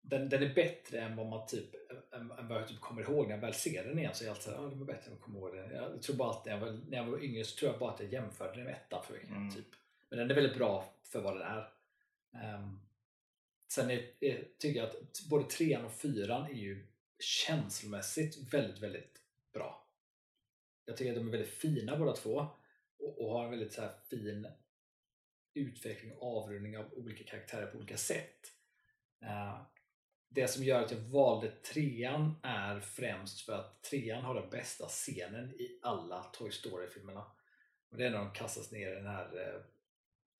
den, 0.00 0.28
den 0.28 0.42
är 0.42 0.54
bättre 0.54 1.00
än 1.00 1.16
vad 1.16 1.26
man 1.26 1.46
typ, 1.46 1.74
än, 2.12 2.30
än 2.30 2.48
vad 2.48 2.60
jag 2.60 2.68
typ 2.68 2.80
kommer 2.80 3.02
ihåg 3.02 3.26
när 3.26 3.34
jag 3.34 3.40
väl 3.40 3.54
ser 3.54 3.84
den 3.84 3.98
igen. 3.98 4.14
Så 4.14 4.24
jag 4.24 4.30
alltid 4.30 4.44
såhär, 4.44 4.62
ja 4.62 4.68
den 4.68 4.78
var 4.78 4.86
bättre 4.86 5.06
än 5.06 5.12
jag 5.12 5.20
kommer 5.20 5.38
ihåg 5.38 5.54
den. 5.56 5.70
Jag 5.70 6.02
tror 6.02 6.16
bara 6.16 6.30
att 6.30 6.44
när 6.44 6.52
jag, 6.52 6.60
var, 6.60 6.80
när 6.88 6.96
jag 6.98 7.04
var 7.04 7.24
yngre 7.24 7.44
så 7.44 7.56
tror 7.56 7.70
jag 7.70 7.80
bara 7.80 7.92
att 7.92 8.00
jag 8.00 8.12
jämförde 8.12 8.56
den 8.56 8.64
med 8.64 8.74
ettan 8.74 9.04
för. 9.04 9.16
Mm. 9.16 9.50
Typ. 9.54 9.66
Men 10.08 10.18
den 10.18 10.30
är 10.30 10.34
väldigt 10.34 10.56
bra 10.56 10.94
för 11.02 11.20
vad 11.20 11.34
den 11.34 11.42
är. 11.42 11.71
Ehm, 12.34 12.80
sen 13.72 13.90
är, 13.90 14.10
är, 14.20 14.48
tycker 14.58 14.80
jag 14.80 14.88
att 14.88 15.20
både 15.30 15.44
trean 15.44 15.84
och 15.84 15.92
fyran 15.92 16.50
är 16.50 16.54
ju 16.54 16.86
känslomässigt 17.18 18.54
väldigt, 18.54 18.82
väldigt 18.82 19.20
bra. 19.52 19.88
Jag 20.84 20.96
tycker 20.96 21.10
att 21.10 21.18
de 21.18 21.26
är 21.26 21.32
väldigt 21.32 21.54
fina 21.54 21.96
båda 21.96 22.12
två 22.12 22.46
och, 22.98 23.20
och 23.20 23.32
har 23.32 23.44
en 23.44 23.50
väldigt 23.50 23.72
så 23.72 23.80
här 23.80 23.94
fin 24.10 24.46
utveckling 25.54 26.12
och 26.12 26.36
avrundning 26.36 26.78
av 26.78 26.92
olika 26.92 27.24
karaktärer 27.24 27.66
på 27.66 27.78
olika 27.78 27.96
sätt. 27.96 28.52
Uh, 29.22 29.62
det 30.28 30.48
som 30.48 30.64
gör 30.64 30.82
att 30.82 30.90
jag 30.90 30.98
valde 30.98 31.50
trean 31.50 32.34
är 32.42 32.80
främst 32.80 33.40
för 33.40 33.52
att 33.52 33.82
trean 33.82 34.24
har 34.24 34.34
den 34.34 34.50
bästa 34.50 34.86
scenen 34.86 35.54
i 35.54 35.78
alla 35.82 36.22
Toy 36.22 36.50
Story-filmerna. 36.50 37.24
Och 37.90 37.96
det 37.96 38.06
är 38.06 38.10
när 38.10 38.18
de 38.18 38.32
kastas 38.32 38.72
ner 38.72 38.92
i 38.92 38.94
den 38.94 39.06
här 39.06 39.40
eh, 39.40 39.62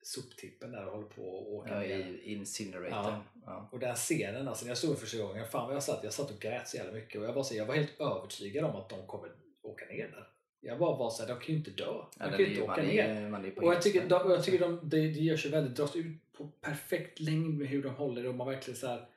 soptippen 0.03 0.71
där 0.71 0.85
och 0.85 0.91
håller 0.91 1.07
på 1.07 1.21
och 1.21 1.53
åker 1.53 1.73
Ja, 1.73 1.79
ner. 1.79 2.19
Incinerator. 2.23 3.23
Ja. 3.45 3.69
Och 3.71 3.79
den 3.79 3.95
scenen, 3.95 4.47
alltså 4.47 4.65
när 4.65 4.71
jag 4.71 4.77
såg 4.77 4.89
den 4.89 4.97
första 4.99 5.17
gången, 5.17 5.47
fan 5.47 5.65
vad 5.67 5.75
jag 5.75 5.83
satt, 5.83 6.03
jag 6.03 6.13
satt 6.13 6.31
och 6.31 6.39
grät 6.39 6.67
så 6.67 6.77
jävla 6.77 6.91
mycket 6.93 7.21
och 7.21 7.27
jag 7.27 7.33
var, 7.33 7.43
så, 7.43 7.55
jag 7.55 7.65
var 7.65 7.75
helt 7.75 7.99
övertygad 8.01 8.65
om 8.65 8.75
att 8.75 8.89
de 8.89 9.07
kommer 9.07 9.31
åka 9.61 9.85
ner 9.85 10.07
där. 10.07 10.27
Jag 10.61 10.79
bara 10.79 10.97
var 10.97 11.09
såhär, 11.09 11.29
de 11.29 11.39
kan 11.39 11.47
ju 11.47 11.55
inte 11.55 11.71
dö. 11.71 11.85
De 11.85 12.05
Ja, 12.19 12.29
kan 12.29 12.39
ju 12.39 12.47
inte 12.49 12.61
åka 12.61 12.71
man 12.71 12.85
ner. 12.85 13.03
är- 13.09 13.29
man 13.29 13.45
är 13.45 13.51
på 13.51 13.61
Och 13.65 13.73
jag 13.73 13.81
tycker, 13.81 14.07
de, 14.09 14.31
jag 14.31 14.43
tycker 14.43 14.59
de, 14.59 14.79
det, 14.83 14.97
det 14.97 15.19
gör 15.19 15.37
sig 15.37 15.51
väldigt, 15.51 15.77
dras 15.77 15.95
ut 15.95 16.33
på 16.33 16.47
perfekt 16.47 17.19
längd 17.19 17.57
med 17.57 17.67
hur 17.67 17.83
de 17.83 17.95
håller 17.95 18.23
det 18.23 18.29
och 18.29 18.35
man 18.35 18.47
verkligen 18.47 18.77
så 18.77 18.87
här, 18.87 19.09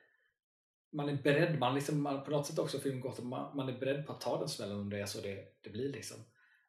man 0.91 1.09
är 1.09 1.13
beredd, 1.23 1.59
man 1.59 1.75
liksom, 1.75 2.01
man, 2.01 2.23
på 2.23 2.31
något 2.31 2.47
sätt 2.47 2.59
också 2.59 2.79
film 2.79 2.99
gott, 3.01 3.23
man, 3.23 3.55
man 3.57 3.69
är 3.69 3.79
beredd 3.79 4.05
på 4.07 4.13
att 4.13 4.21
ta 4.21 4.39
den 4.39 4.49
smällen 4.49 4.77
om 4.79 4.89
det 4.89 4.99
är 4.99 5.05
så 5.05 5.21
det, 5.21 5.45
det 5.61 5.69
blir 5.69 5.89
liksom. 5.91 6.17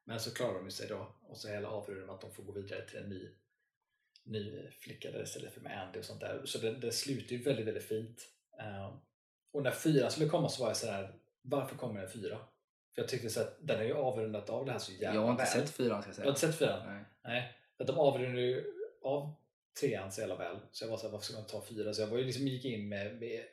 Men 0.04 0.20
så 0.20 0.34
klarar 0.34 0.62
de 0.62 0.70
sig 0.70 0.88
då 0.88 1.16
och 1.22 1.36
så 1.36 1.48
hela 1.48 1.84
med 1.86 2.10
att 2.10 2.20
de 2.20 2.30
får 2.32 2.42
gå 2.42 2.52
vidare 2.52 2.88
till 2.88 2.98
en 2.98 3.08
ny, 3.08 3.28
ny 4.28 4.70
flicka 4.70 5.10
där 5.10 5.22
istället 5.22 5.52
för 5.54 5.60
med 5.60 5.82
Andy 5.82 5.98
och 5.98 6.04
sånt 6.04 6.20
där. 6.20 6.42
Så 6.44 6.58
det, 6.58 6.70
det 6.74 6.92
slutar 6.92 7.36
ju 7.36 7.42
väldigt, 7.42 7.66
väldigt 7.66 7.84
fint. 7.88 8.28
Eh, 8.60 8.94
och 9.52 9.62
när 9.62 9.70
fyran 9.70 10.10
skulle 10.10 10.28
komma 10.28 10.48
så 10.48 10.62
var 10.62 10.70
jag 10.70 10.76
så 10.76 10.86
här, 10.90 11.14
varför 11.42 11.76
kommer 11.76 12.00
en 12.02 12.10
fyra? 12.10 12.38
För 12.94 13.02
jag 13.02 13.08
tyckte 13.08 13.30
så 13.30 13.40
att 13.40 13.56
den 13.60 13.76
har 13.76 13.84
ju 13.84 13.94
avrundat 13.94 14.50
av 14.50 14.66
det 14.66 14.72
här 14.72 14.78
så 14.78 14.92
jävla 14.92 15.14
Jag 15.14 15.22
har 15.26 15.30
inte 15.32 15.42
väl. 15.42 15.52
sett 15.52 15.70
fyran 15.70 16.02
ska 16.02 16.10
jag 16.10 16.16
Du 16.16 16.30
har 16.30 16.34
säga. 16.34 16.48
inte 16.48 16.58
sett 16.58 16.58
fyran? 16.58 16.86
Nej. 16.94 17.04
Nej, 17.24 17.54
för 17.76 17.84
att 17.84 17.88
de 17.88 17.98
avrundade 17.98 18.40
ju 18.42 18.74
av 19.02 19.34
trean 19.80 20.12
så 20.12 20.20
jävla 20.20 20.36
väl. 20.36 20.56
Så 20.72 20.84
jag 20.84 20.90
var 20.90 20.96
såhär, 20.96 21.12
varför 21.12 21.24
ska 21.26 21.34
man 21.36 21.46
ta 21.46 21.66
fyra? 21.66 21.94
Så 21.94 22.02
jag 22.02 22.06
var 22.06 22.18
ju 22.18 22.24
liksom, 22.24 22.48
gick 22.48 22.64
in 22.64 22.88
med, 22.88 23.18
med, 23.20 23.44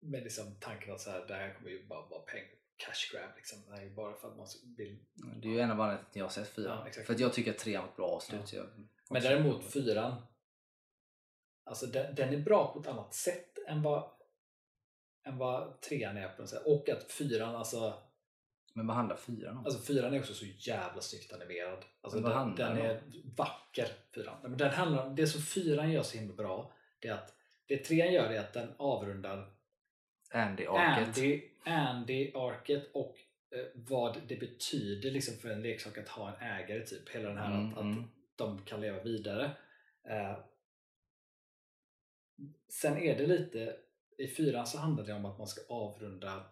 med 0.00 0.22
liksom 0.22 0.56
tanken 0.60 0.94
att 0.94 1.00
så 1.00 1.10
här, 1.10 1.24
det 1.26 1.34
här 1.34 1.54
kommer 1.54 1.70
ju 1.70 1.86
bara 1.86 2.06
vara 2.08 2.20
peng, 2.22 2.44
cash 2.76 3.12
grab. 3.12 3.30
Liksom. 3.36 3.58
Ju 3.82 3.90
bara 3.90 4.14
för 4.14 4.28
att 4.28 4.36
man 4.36 4.46
vill. 4.76 4.98
Det 5.42 5.48
är 5.48 5.52
ju 5.52 5.60
en 5.60 5.70
av 5.70 5.80
anledningarna 5.80 5.98
till 5.98 6.10
att 6.10 6.16
jag 6.16 6.24
har 6.24 6.30
sett 6.30 6.48
fyran. 6.48 6.78
Ja, 6.78 6.88
exakt. 6.88 7.06
För 7.06 7.14
att 7.14 7.20
jag 7.20 7.32
tycker 7.32 7.50
att 7.50 7.58
trean 7.58 7.82
var 7.82 7.90
ett 7.90 7.96
bra 7.96 8.06
avslut. 8.06 8.52
Ja. 8.52 8.64
Men 9.10 9.22
däremot 9.22 9.64
fyran, 9.64 10.22
alltså 11.64 11.86
den, 11.86 12.14
den 12.14 12.34
är 12.34 12.38
bra 12.38 12.72
på 12.72 12.80
ett 12.80 12.86
annat 12.86 13.14
sätt 13.14 13.58
än 13.68 13.82
vad, 13.82 14.10
än 15.26 15.38
vad 15.38 15.80
trean 15.80 16.16
är 16.16 16.28
på 16.28 16.42
något 16.42 16.50
sätt. 16.50 16.62
Och 16.66 16.88
att 16.88 17.12
fyran, 17.12 17.56
alltså 17.56 18.02
Men 18.74 18.86
vad 18.86 18.96
handlar 18.96 19.16
fyran 19.16 19.56
om? 19.56 19.64
Alltså 19.64 19.80
fyran 19.80 20.14
är 20.14 20.20
också 20.20 20.34
så 20.34 20.44
jävla 20.44 21.00
snyggt 21.00 21.32
animerad. 21.32 21.84
Alltså 22.00 22.20
den, 22.20 22.54
den 22.54 22.78
är 22.78 23.02
vacker, 23.36 23.88
fyran. 24.14 24.38
Nej, 24.42 24.50
Men 24.50 24.58
den 24.58 24.70
handlar, 24.70 25.10
det 25.10 25.26
som 25.26 25.42
fyran 25.42 25.92
gör 25.92 26.02
så 26.02 26.18
himla 26.18 26.34
bra, 26.34 26.72
det 27.00 27.08
är 27.08 27.14
att 27.14 27.34
det 27.66 27.78
trean 27.78 28.12
gör 28.12 28.30
är 28.30 28.40
att 28.40 28.52
den 28.52 28.74
avrundar 28.78 29.53
Andy-arket. 30.34 31.08
Andy, 31.08 31.42
Andy-arket 31.64 32.90
och 32.92 33.16
eh, 33.50 33.64
vad 33.74 34.20
det 34.28 34.36
betyder 34.36 35.10
liksom 35.10 35.34
för 35.34 35.50
en 35.50 35.62
leksak 35.62 35.98
att 35.98 36.08
ha 36.08 36.34
en 36.34 36.42
ägare. 36.42 36.86
Typ. 36.86 37.08
Hela 37.08 37.28
den 37.28 37.38
här 37.38 37.54
Mm, 37.54 37.72
att, 37.72 37.78
att 37.78 37.84
mm. 37.84 38.04
de 38.36 38.64
kan 38.64 38.80
leva 38.80 39.02
vidare. 39.02 39.50
Eh, 40.08 40.38
sen 42.68 42.98
är 42.98 43.18
det 43.18 43.26
lite, 43.26 43.76
i 44.18 44.28
fyran 44.28 44.66
så 44.66 44.78
handlar 44.78 45.04
det 45.04 45.12
om 45.12 45.24
att 45.24 45.38
man 45.38 45.46
ska 45.46 45.74
avrunda 45.74 46.46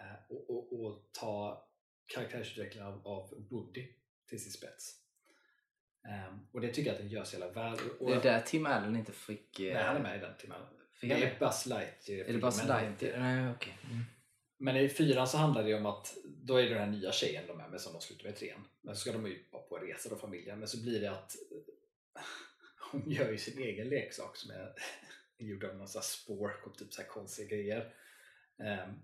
eh, 0.00 0.36
och, 0.36 0.50
och, 0.50 0.84
och 0.84 1.08
ta 1.12 1.64
karaktärsutvecklingen 2.06 2.88
av, 2.88 3.06
av 3.06 3.46
Woody 3.50 3.88
till 4.28 4.42
sin 4.42 4.52
spets. 4.52 4.94
Ehm, 6.08 6.46
och 6.52 6.60
det 6.60 6.68
tycker 6.68 6.90
jag 6.90 6.94
att 6.94 7.02
den 7.02 7.10
gör 7.10 7.24
så 7.24 7.38
jävla 7.38 7.62
väl. 7.62 7.78
Och, 8.00 8.10
Det 8.10 8.16
är 8.16 8.22
där 8.22 8.40
Tim 8.40 8.66
Allen 8.66 8.96
inte 8.96 9.12
fick... 9.12 9.60
eh, 9.60 9.74
nej, 9.74 9.82
han 9.82 9.96
är 9.96 10.00
med 10.00 10.16
i 10.16 10.20
den 10.20 10.36
timmen. 10.38 10.60
Det 11.00 11.12
är 11.12 11.20
med? 11.20 11.38
Buzz 11.38 11.66
Lightyear. 11.66 12.24
Är 12.24 12.32
det 12.32 12.52
filmen, 12.52 12.82
Lightyear? 12.82 13.18
Nej, 13.18 13.54
okej. 13.54 13.78
Mm. 13.84 14.04
Men 14.58 14.76
i 14.76 14.88
fyran 14.88 15.28
så 15.28 15.36
handlar 15.36 15.64
det 15.64 15.74
om 15.74 15.86
att 15.86 16.16
då 16.24 16.56
är 16.56 16.62
det 16.62 16.68
den 16.68 16.78
här 16.78 16.90
nya 16.90 17.12
tjejen 17.12 17.46
de 17.46 17.60
är 17.60 17.68
med 17.68 17.80
som 17.80 17.92
de 17.92 18.00
slutar 18.00 18.24
med 18.24 18.34
i 18.34 18.36
trean. 18.36 18.64
Men 18.80 18.94
så 18.94 19.00
ska 19.00 19.12
de 19.12 19.26
ju 19.26 19.44
bara 19.52 19.62
på 19.62 19.78
en 19.78 19.86
resa 19.86 20.08
då 20.08 20.16
familjen. 20.16 20.58
Men 20.58 20.68
så 20.68 20.82
blir 20.82 21.00
det 21.00 21.10
att 21.10 21.36
hon 22.90 23.10
gör 23.10 23.30
ju 23.30 23.38
sin 23.38 23.58
egen 23.58 23.88
leksak 23.88 24.36
som 24.36 24.50
är 24.50 24.74
gjord 25.38 25.64
av 25.64 25.76
någon 25.76 25.88
sån 25.88 26.00
här 26.00 26.04
spork 26.04 26.66
och 26.66 26.78
typ 26.78 26.92
så 26.92 27.02
här 27.02 27.08
konstiga 27.08 27.48
grejer. 27.48 27.94
Ehm, 28.58 28.94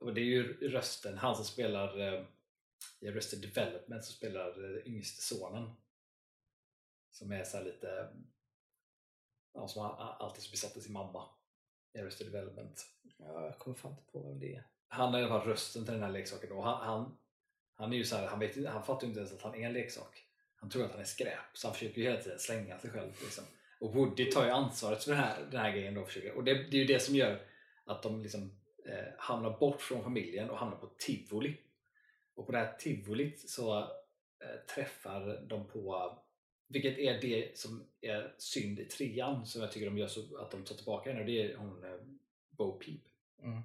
och 0.00 0.14
det 0.14 0.20
är 0.20 0.24
ju 0.24 0.68
rösten, 0.68 1.18
han 1.18 1.36
som 1.36 1.44
spelar 1.44 2.00
uh, 2.00 2.26
i 3.00 3.08
Arrested 3.08 3.40
Development 3.40 4.04
som 4.04 4.14
spelar 4.14 4.64
uh, 4.64 4.86
yngste 4.86 5.22
sonen. 5.22 5.70
Som 7.10 7.32
är 7.32 7.44
så 7.44 7.56
här 7.56 7.64
lite, 7.64 8.08
ja, 9.52 9.68
som 9.68 9.82
alltid 9.82 10.42
så 10.42 10.50
besatt 10.50 10.76
av 10.76 10.80
sin 10.80 10.92
mamma 10.92 11.28
Arrested 11.98 12.26
Development. 12.26 12.86
Ja, 13.18 13.44
jag 13.44 13.58
kommer 13.58 13.76
fan 13.76 13.90
inte 13.90 14.12
på 14.12 14.22
vem 14.22 14.38
det 14.38 14.54
är. 14.54 14.66
Han 14.88 15.12
har 15.12 15.20
i 15.20 15.24
alla 15.24 15.40
fall 15.40 15.48
rösten 15.48 15.84
till 15.84 15.94
den 15.94 16.02
här 16.02 16.10
leksaken 16.10 16.52
och 16.52 16.64
han, 16.64 16.86
han, 16.86 17.16
han 17.74 17.92
är 17.92 17.96
ju 17.96 18.04
så 18.04 18.16
här, 18.16 18.26
han, 18.26 18.38
vet, 18.38 18.66
han 18.66 18.84
fattar 18.84 19.02
ju 19.02 19.08
inte 19.08 19.20
ens 19.20 19.32
att 19.32 19.42
han 19.42 19.54
är 19.54 19.66
en 19.66 19.72
leksak. 19.72 20.24
Han 20.56 20.70
tror 20.70 20.84
att 20.84 20.90
han 20.90 21.00
är 21.00 21.04
skräp 21.04 21.38
så 21.52 21.66
han 21.66 21.74
försöker 21.74 22.00
ju 22.00 22.08
hela 22.08 22.22
tiden 22.22 22.38
slänga 22.38 22.78
sig 22.78 22.90
själv. 22.90 23.12
Liksom. 23.22 23.44
Och 23.80 23.94
Woody 23.94 24.30
tar 24.30 24.44
ju 24.44 24.50
ansvaret 24.50 25.04
för 25.04 25.10
den 25.10 25.20
här, 25.20 25.46
den 25.50 25.60
här 25.60 25.70
grejen. 25.70 25.94
Då 25.94 26.04
försöker, 26.04 26.32
och 26.32 26.44
det, 26.44 26.54
det 26.54 26.76
är 26.76 26.80
ju 26.80 26.86
det 26.86 27.00
som 27.00 27.14
gör 27.14 27.42
att 27.84 28.02
de 28.02 28.22
liksom, 28.22 28.60
eh, 28.86 29.12
hamnar 29.18 29.58
bort 29.58 29.82
från 29.82 30.02
familjen 30.02 30.50
och 30.50 30.58
hamnar 30.58 30.76
på 30.76 30.86
tivoli. 30.98 31.56
Och 32.34 32.46
på 32.46 32.52
det 32.52 32.58
här 32.58 32.76
tivolit 32.78 33.50
så 33.50 33.78
eh, 33.78 34.74
träffar 34.74 35.46
de 35.48 35.66
på, 35.66 36.18
vilket 36.74 36.98
är 36.98 37.20
det 37.20 37.58
som 37.58 37.86
är 38.00 38.34
synd 38.38 38.80
i 38.80 38.84
trean 38.84 39.46
som 39.46 39.62
jag 39.62 39.72
tycker 39.72 39.86
de 39.86 39.98
gör 39.98 40.06
så 40.06 40.36
att 40.36 40.50
de 40.50 40.64
tar 40.64 40.74
tillbaka 40.74 41.12
henne. 41.12 41.24
Det 41.24 41.42
är 41.42 41.56
hon 41.56 41.84
eh, 41.84 41.90
Bo 42.50 42.78
Peep. 42.78 43.00
Mm. 43.42 43.62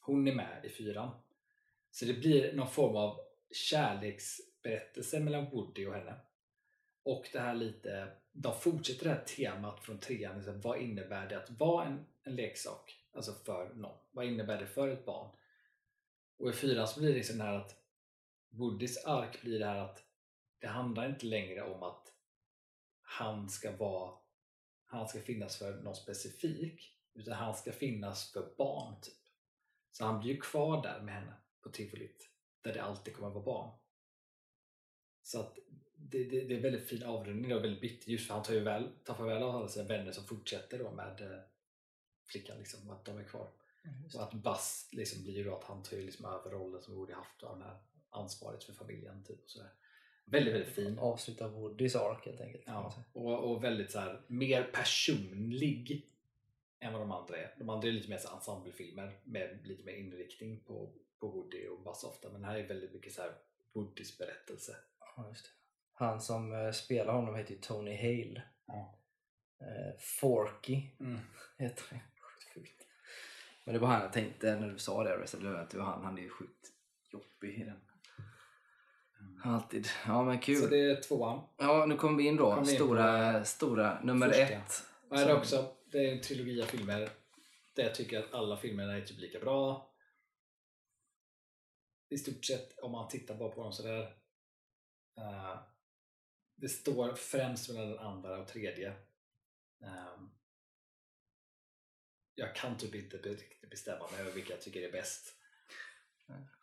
Hon 0.00 0.28
är 0.28 0.34
med 0.34 0.64
i 0.64 0.68
fyran. 0.68 1.10
Så 1.90 2.04
det 2.04 2.14
blir 2.14 2.52
någon 2.52 2.70
form 2.70 2.96
av 2.96 3.20
kärleksberättelse 3.50 5.20
mellan 5.20 5.50
Woody 5.50 5.86
och 5.86 5.94
henne. 5.94 6.14
Och 7.02 7.28
det 7.32 7.40
här 7.40 7.54
lite, 7.54 8.08
de 8.32 8.60
fortsätter 8.60 9.04
det 9.04 9.10
här 9.10 9.24
temat 9.24 9.84
från 9.84 9.98
trean. 9.98 10.36
Liksom, 10.36 10.60
vad 10.60 10.80
innebär 10.80 11.28
det 11.28 11.38
att 11.38 11.50
vara 11.50 11.86
en, 11.86 12.06
en 12.22 12.36
leksak? 12.36 12.96
Alltså 13.12 13.32
för 13.32 13.74
någon. 13.74 13.98
Vad 14.10 14.26
innebär 14.26 14.60
det 14.60 14.66
för 14.66 14.88
ett 14.88 15.04
barn? 15.04 15.36
Och 16.38 16.50
i 16.50 16.52
fyran 16.52 16.88
så 16.88 17.00
blir 17.00 17.08
det 17.08 17.16
liksom 17.16 17.38
det 17.38 17.44
här 17.44 17.58
att 17.58 17.76
Woodys 18.50 19.04
ark 19.04 19.42
blir 19.42 19.58
det 19.58 19.66
här 19.66 19.78
att 19.78 20.04
det 20.58 20.66
handlar 20.66 21.08
inte 21.08 21.26
längre 21.26 21.62
om 21.62 21.82
att 21.82 22.11
han 23.18 23.48
ska 23.48 23.76
vara 23.76 24.12
han 24.84 25.08
ska 25.08 25.20
finnas 25.20 25.56
för 25.56 25.82
någon 25.82 25.96
specifik 25.96 26.98
utan 27.14 27.34
han 27.34 27.54
ska 27.54 27.72
finnas 27.72 28.32
för 28.32 28.54
barn 28.58 29.00
typ. 29.00 29.14
Så 29.90 30.04
han 30.04 30.20
blir 30.20 30.32
ju 30.32 30.40
kvar 30.40 30.82
där 30.82 31.00
med 31.02 31.14
henne 31.14 31.34
på 31.62 31.68
tivolit 31.68 32.28
där 32.60 32.74
det 32.74 32.82
alltid 32.82 33.14
kommer 33.14 33.28
att 33.28 33.34
vara 33.34 33.44
barn. 33.44 33.78
Så 35.22 35.40
att 35.40 35.58
det, 35.94 36.24
det, 36.24 36.44
det 36.44 36.56
är 36.56 36.60
väldigt 36.60 36.88
fin 36.88 37.02
avrundning 37.02 37.54
och 37.54 37.64
väldigt 37.64 37.80
bitterljus 37.80 38.26
för 38.26 38.34
han 38.34 38.42
tar 38.42 38.54
ju 38.54 38.60
väl, 38.60 38.90
tar 39.04 39.14
farväl 39.14 39.42
av 39.42 39.56
alla 39.56 39.68
sina 39.68 39.88
vänner 39.88 40.12
som 40.12 40.24
fortsätter 40.24 40.78
då 40.78 40.90
med 40.90 41.20
eh, 41.20 41.40
flickan, 42.24 42.58
liksom, 42.58 42.90
att 42.90 43.04
de 43.04 43.18
är 43.18 43.24
kvar. 43.24 43.52
Mm, 43.84 44.04
och 44.14 44.22
att 44.22 44.34
Buzz 44.34 44.88
liksom 44.92 45.22
blir 45.22 45.44
då 45.44 45.56
att 45.56 45.64
han 45.64 45.82
tar 45.82 45.96
ju 45.96 46.02
liksom 46.02 46.24
över 46.24 46.50
rollen 46.50 46.82
som 46.82 46.94
Woody 46.94 47.12
haft 47.12 47.42
av 47.42 47.58
den 47.58 47.68
här 47.68 47.82
ansvaret 48.10 48.64
för 48.64 48.72
familjen. 48.72 49.24
Typ, 49.24 49.44
och 49.44 49.50
sådär. 49.50 49.72
Väldigt, 50.24 50.54
väldigt 50.54 50.74
fin. 50.74 50.98
Avsluta 50.98 51.48
Woodys 51.48 51.96
ark 51.96 52.26
helt 52.26 52.40
enkelt. 52.40 52.64
Ja, 52.66 52.94
och, 53.12 53.50
och 53.50 53.64
väldigt 53.64 53.90
så 53.90 53.98
här, 53.98 54.20
mer 54.26 54.62
personlig 54.64 56.06
än 56.80 56.92
vad 56.92 57.02
de 57.02 57.12
andra 57.12 57.36
är. 57.36 57.54
De 57.58 57.68
andra 57.68 57.88
är 57.88 57.92
lite 57.92 58.10
mer 58.10 58.18
så 58.18 58.34
ensemblefilmer 58.34 59.18
med 59.24 59.66
lite 59.66 59.84
mer 59.84 59.92
inriktning 59.92 60.60
på, 60.60 60.92
på 61.18 61.28
Woody 61.28 61.66
och 61.66 61.82
Buzz 61.82 62.04
ofta. 62.04 62.30
Men 62.30 62.44
här 62.44 62.56
är 62.56 62.68
väldigt 62.68 62.92
mycket 62.92 63.12
så 63.12 63.22
här 63.22 63.32
Woodys 63.72 64.18
berättelse. 64.18 64.76
Ja, 65.16 65.28
just 65.28 65.44
det. 65.44 65.50
Han 65.92 66.20
som 66.20 66.52
uh, 66.52 66.72
spelar 66.72 67.12
honom 67.14 67.34
heter 67.34 67.54
ju 67.54 67.60
Tony 67.60 67.96
Hale. 67.96 68.42
Ja. 68.66 68.98
Uh, 69.62 69.98
Forky 69.98 70.82
Mm. 71.00 71.18
heter 71.58 72.02
fult. 72.54 72.86
Men 73.64 73.74
det 73.74 73.80
var 73.80 73.88
han 73.88 74.02
jag 74.02 74.12
tänkte 74.12 74.56
när 74.56 74.68
du 74.68 74.78
sa 74.78 75.04
det, 75.04 75.10
Development. 75.10 75.70
Det 75.70 75.78
var 75.78 75.84
han. 75.84 76.04
Han 76.04 76.18
är 76.18 76.22
ju 76.22 76.30
sjukt 76.30 76.72
jobbig 77.10 77.60
i 77.60 77.64
den. 77.64 77.80
Alltid. 79.44 79.88
Ja 80.06 80.24
men 80.24 80.40
kul. 80.40 80.56
Så 80.56 80.66
det 80.66 80.90
är 80.90 81.02
tvåan. 81.02 81.40
Ja, 81.56 81.86
nu 81.86 81.96
kommer 81.96 82.18
vi 82.18 82.26
in 82.26 82.36
då. 82.36 82.50
Kommer 82.50 82.64
vi 82.64 82.70
in 82.70 82.76
stora, 82.76 83.44
stora, 83.44 84.00
nummer 84.02 84.28
första. 84.28 84.42
ett. 84.42 84.82
Och 85.08 85.18
här 85.18 85.28
är 85.28 85.36
också, 85.36 85.74
det 85.90 85.98
är 85.98 86.12
en 86.12 86.20
trilogi 86.20 86.62
av 86.62 86.66
filmer 86.66 87.08
där 87.74 87.82
jag 87.82 87.94
tycker 87.94 88.18
att 88.18 88.34
alla 88.34 88.56
filmerna 88.56 88.96
är 88.96 89.00
typ 89.00 89.18
lika 89.18 89.38
bra. 89.38 89.90
I 92.08 92.18
stort 92.18 92.44
sett, 92.44 92.78
om 92.78 92.92
man 92.92 93.08
tittar 93.08 93.34
bara 93.34 93.48
på 93.48 93.62
dem 93.62 93.72
sådär. 93.72 94.00
Uh, 95.18 95.60
det 96.54 96.68
står 96.68 97.14
främst 97.14 97.68
mellan 97.68 97.88
den 97.88 97.98
andra 97.98 98.38
och 98.38 98.48
tredje. 98.48 98.94
Ehm, 99.82 100.30
jag 102.34 102.54
kan 102.54 102.78
typ 102.78 102.94
inte 102.94 103.36
bestämma 103.70 104.10
mig 104.10 104.20
över 104.20 104.32
vilka 104.32 104.52
jag 104.52 104.62
tycker 104.62 104.82
är 104.82 104.92
bäst. 104.92 105.34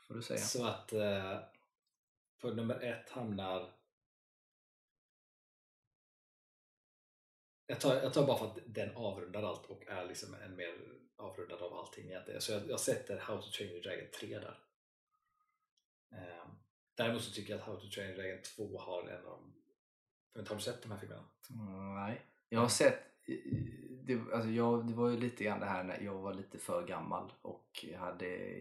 Får 0.07 0.15
du 0.15 0.21
säga. 0.21 0.39
Så 0.39 0.65
att 0.65 0.93
eh, 0.93 1.39
på 2.39 2.49
nummer 2.49 2.83
ett 2.83 3.09
hamnar 3.09 3.79
jag 7.69 7.81
tar, 7.81 7.95
jag 7.95 8.13
tar 8.13 8.27
bara 8.27 8.37
för 8.37 8.45
att 8.45 8.59
den 8.65 8.95
avrundar 8.95 9.43
allt 9.43 9.65
och 9.65 9.87
är 9.87 10.05
liksom 10.05 10.33
en 10.33 10.55
mer 10.55 10.73
avrundad 11.15 11.61
av 11.61 11.73
allting 11.73 12.05
egentligen. 12.05 12.41
Så 12.41 12.51
jag, 12.51 12.69
jag 12.69 12.79
sätter 12.79 13.17
How 13.17 13.41
to 13.41 13.51
Train 13.51 13.69
Your 13.69 13.83
Dragon 13.83 14.07
3 14.19 14.39
där. 14.39 14.59
Ehm, 16.11 16.49
däremot 16.95 17.23
så 17.23 17.31
tycker 17.31 17.53
jag 17.53 17.59
att 17.59 17.67
How 17.67 17.79
to 17.79 17.87
Train 17.87 18.09
Your 18.09 18.23
Dragon 18.23 18.41
2 18.41 18.79
har 18.79 19.07
en 19.07 19.25
av 19.25 19.43
de... 20.33 20.47
Har 20.47 20.55
du 20.55 20.61
sett 20.61 20.81
de 20.81 20.91
här 20.91 20.99
filmerna? 20.99 21.23
Mm, 21.49 21.95
nej. 21.95 22.21
Jag 22.49 22.59
har 22.59 22.67
sett, 22.67 22.99
det, 24.03 24.21
alltså 24.33 24.49
jag, 24.49 24.87
det 24.87 24.93
var 24.93 25.09
ju 25.09 25.17
lite 25.17 25.43
grann 25.43 25.59
det 25.59 25.65
här 25.65 25.83
när 25.83 26.01
jag 26.01 26.17
var 26.17 26.33
lite 26.33 26.57
för 26.57 26.87
gammal 26.87 27.33
och 27.41 27.85
hade 27.97 28.59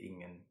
ingen 0.00 0.44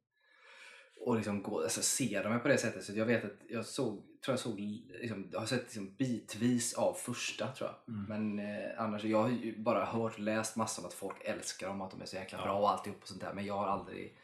och 0.99 1.15
liksom 1.15 1.43
gå, 1.43 1.63
alltså 1.63 1.81
se 1.81 2.21
dem 2.21 2.39
på 2.39 2.47
det 2.47 2.57
sättet. 2.57 2.83
Så 2.83 2.93
jag 2.93 3.05
vet 3.05 3.25
att 3.25 3.37
jag 3.49 3.65
såg, 3.65 4.03
tror 4.25 4.33
jag 4.33 4.39
såg, 4.39 4.59
liksom, 4.59 5.29
jag 5.31 5.39
har 5.39 5.45
sett 5.47 5.61
liksom 5.61 5.95
bitvis 5.95 6.73
av 6.73 6.93
första 6.93 7.47
tror 7.47 7.69
jag. 7.69 7.95
Mm. 7.95 8.05
Men 8.35 8.49
eh, 8.55 8.69
annars, 8.77 9.03
jag 9.03 9.21
har 9.21 9.29
ju 9.29 9.57
bara 9.57 9.85
hört 9.85 10.13
och 10.13 10.19
läst 10.19 10.55
massor 10.55 10.83
om 10.83 10.87
att 10.87 10.93
folk 10.93 11.17
älskar 11.25 11.67
dem, 11.67 11.81
att 11.81 11.91
de 11.91 12.01
är 12.01 12.05
så 12.05 12.15
jäkla 12.15 12.37
Ja. 12.37 12.43
bra 12.43 12.59
och 12.59 12.69
alltihop 12.71 13.01
och 13.01 13.07
sånt 13.07 13.21
där. 13.21 13.33
Men 13.33 13.45
jag 13.45 13.53
har 13.53 13.67
aldrig, 13.67 14.17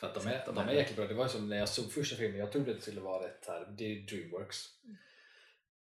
För 0.00 0.06
att 0.06 0.14
de 0.14 0.20
Sett 0.20 0.42
är, 0.42 0.46
dem 0.46 0.54
de 0.54 0.68
är 0.68 0.72
jäkla 0.72 0.96
bra. 0.96 1.06
Det 1.06 1.14
var 1.14 1.24
ju 1.24 1.30
som 1.30 1.48
när 1.48 1.56
jag 1.56 1.68
såg 1.68 1.92
första 1.92 2.16
filmen, 2.16 2.40
jag 2.40 2.52
trodde 2.52 2.74
det 2.74 2.80
skulle 2.80 3.00
vara 3.00 3.26
rätt 3.26 3.46
här, 3.46 3.74
det 3.78 3.84
är 3.84 4.00
Dreamworks. 4.06 4.68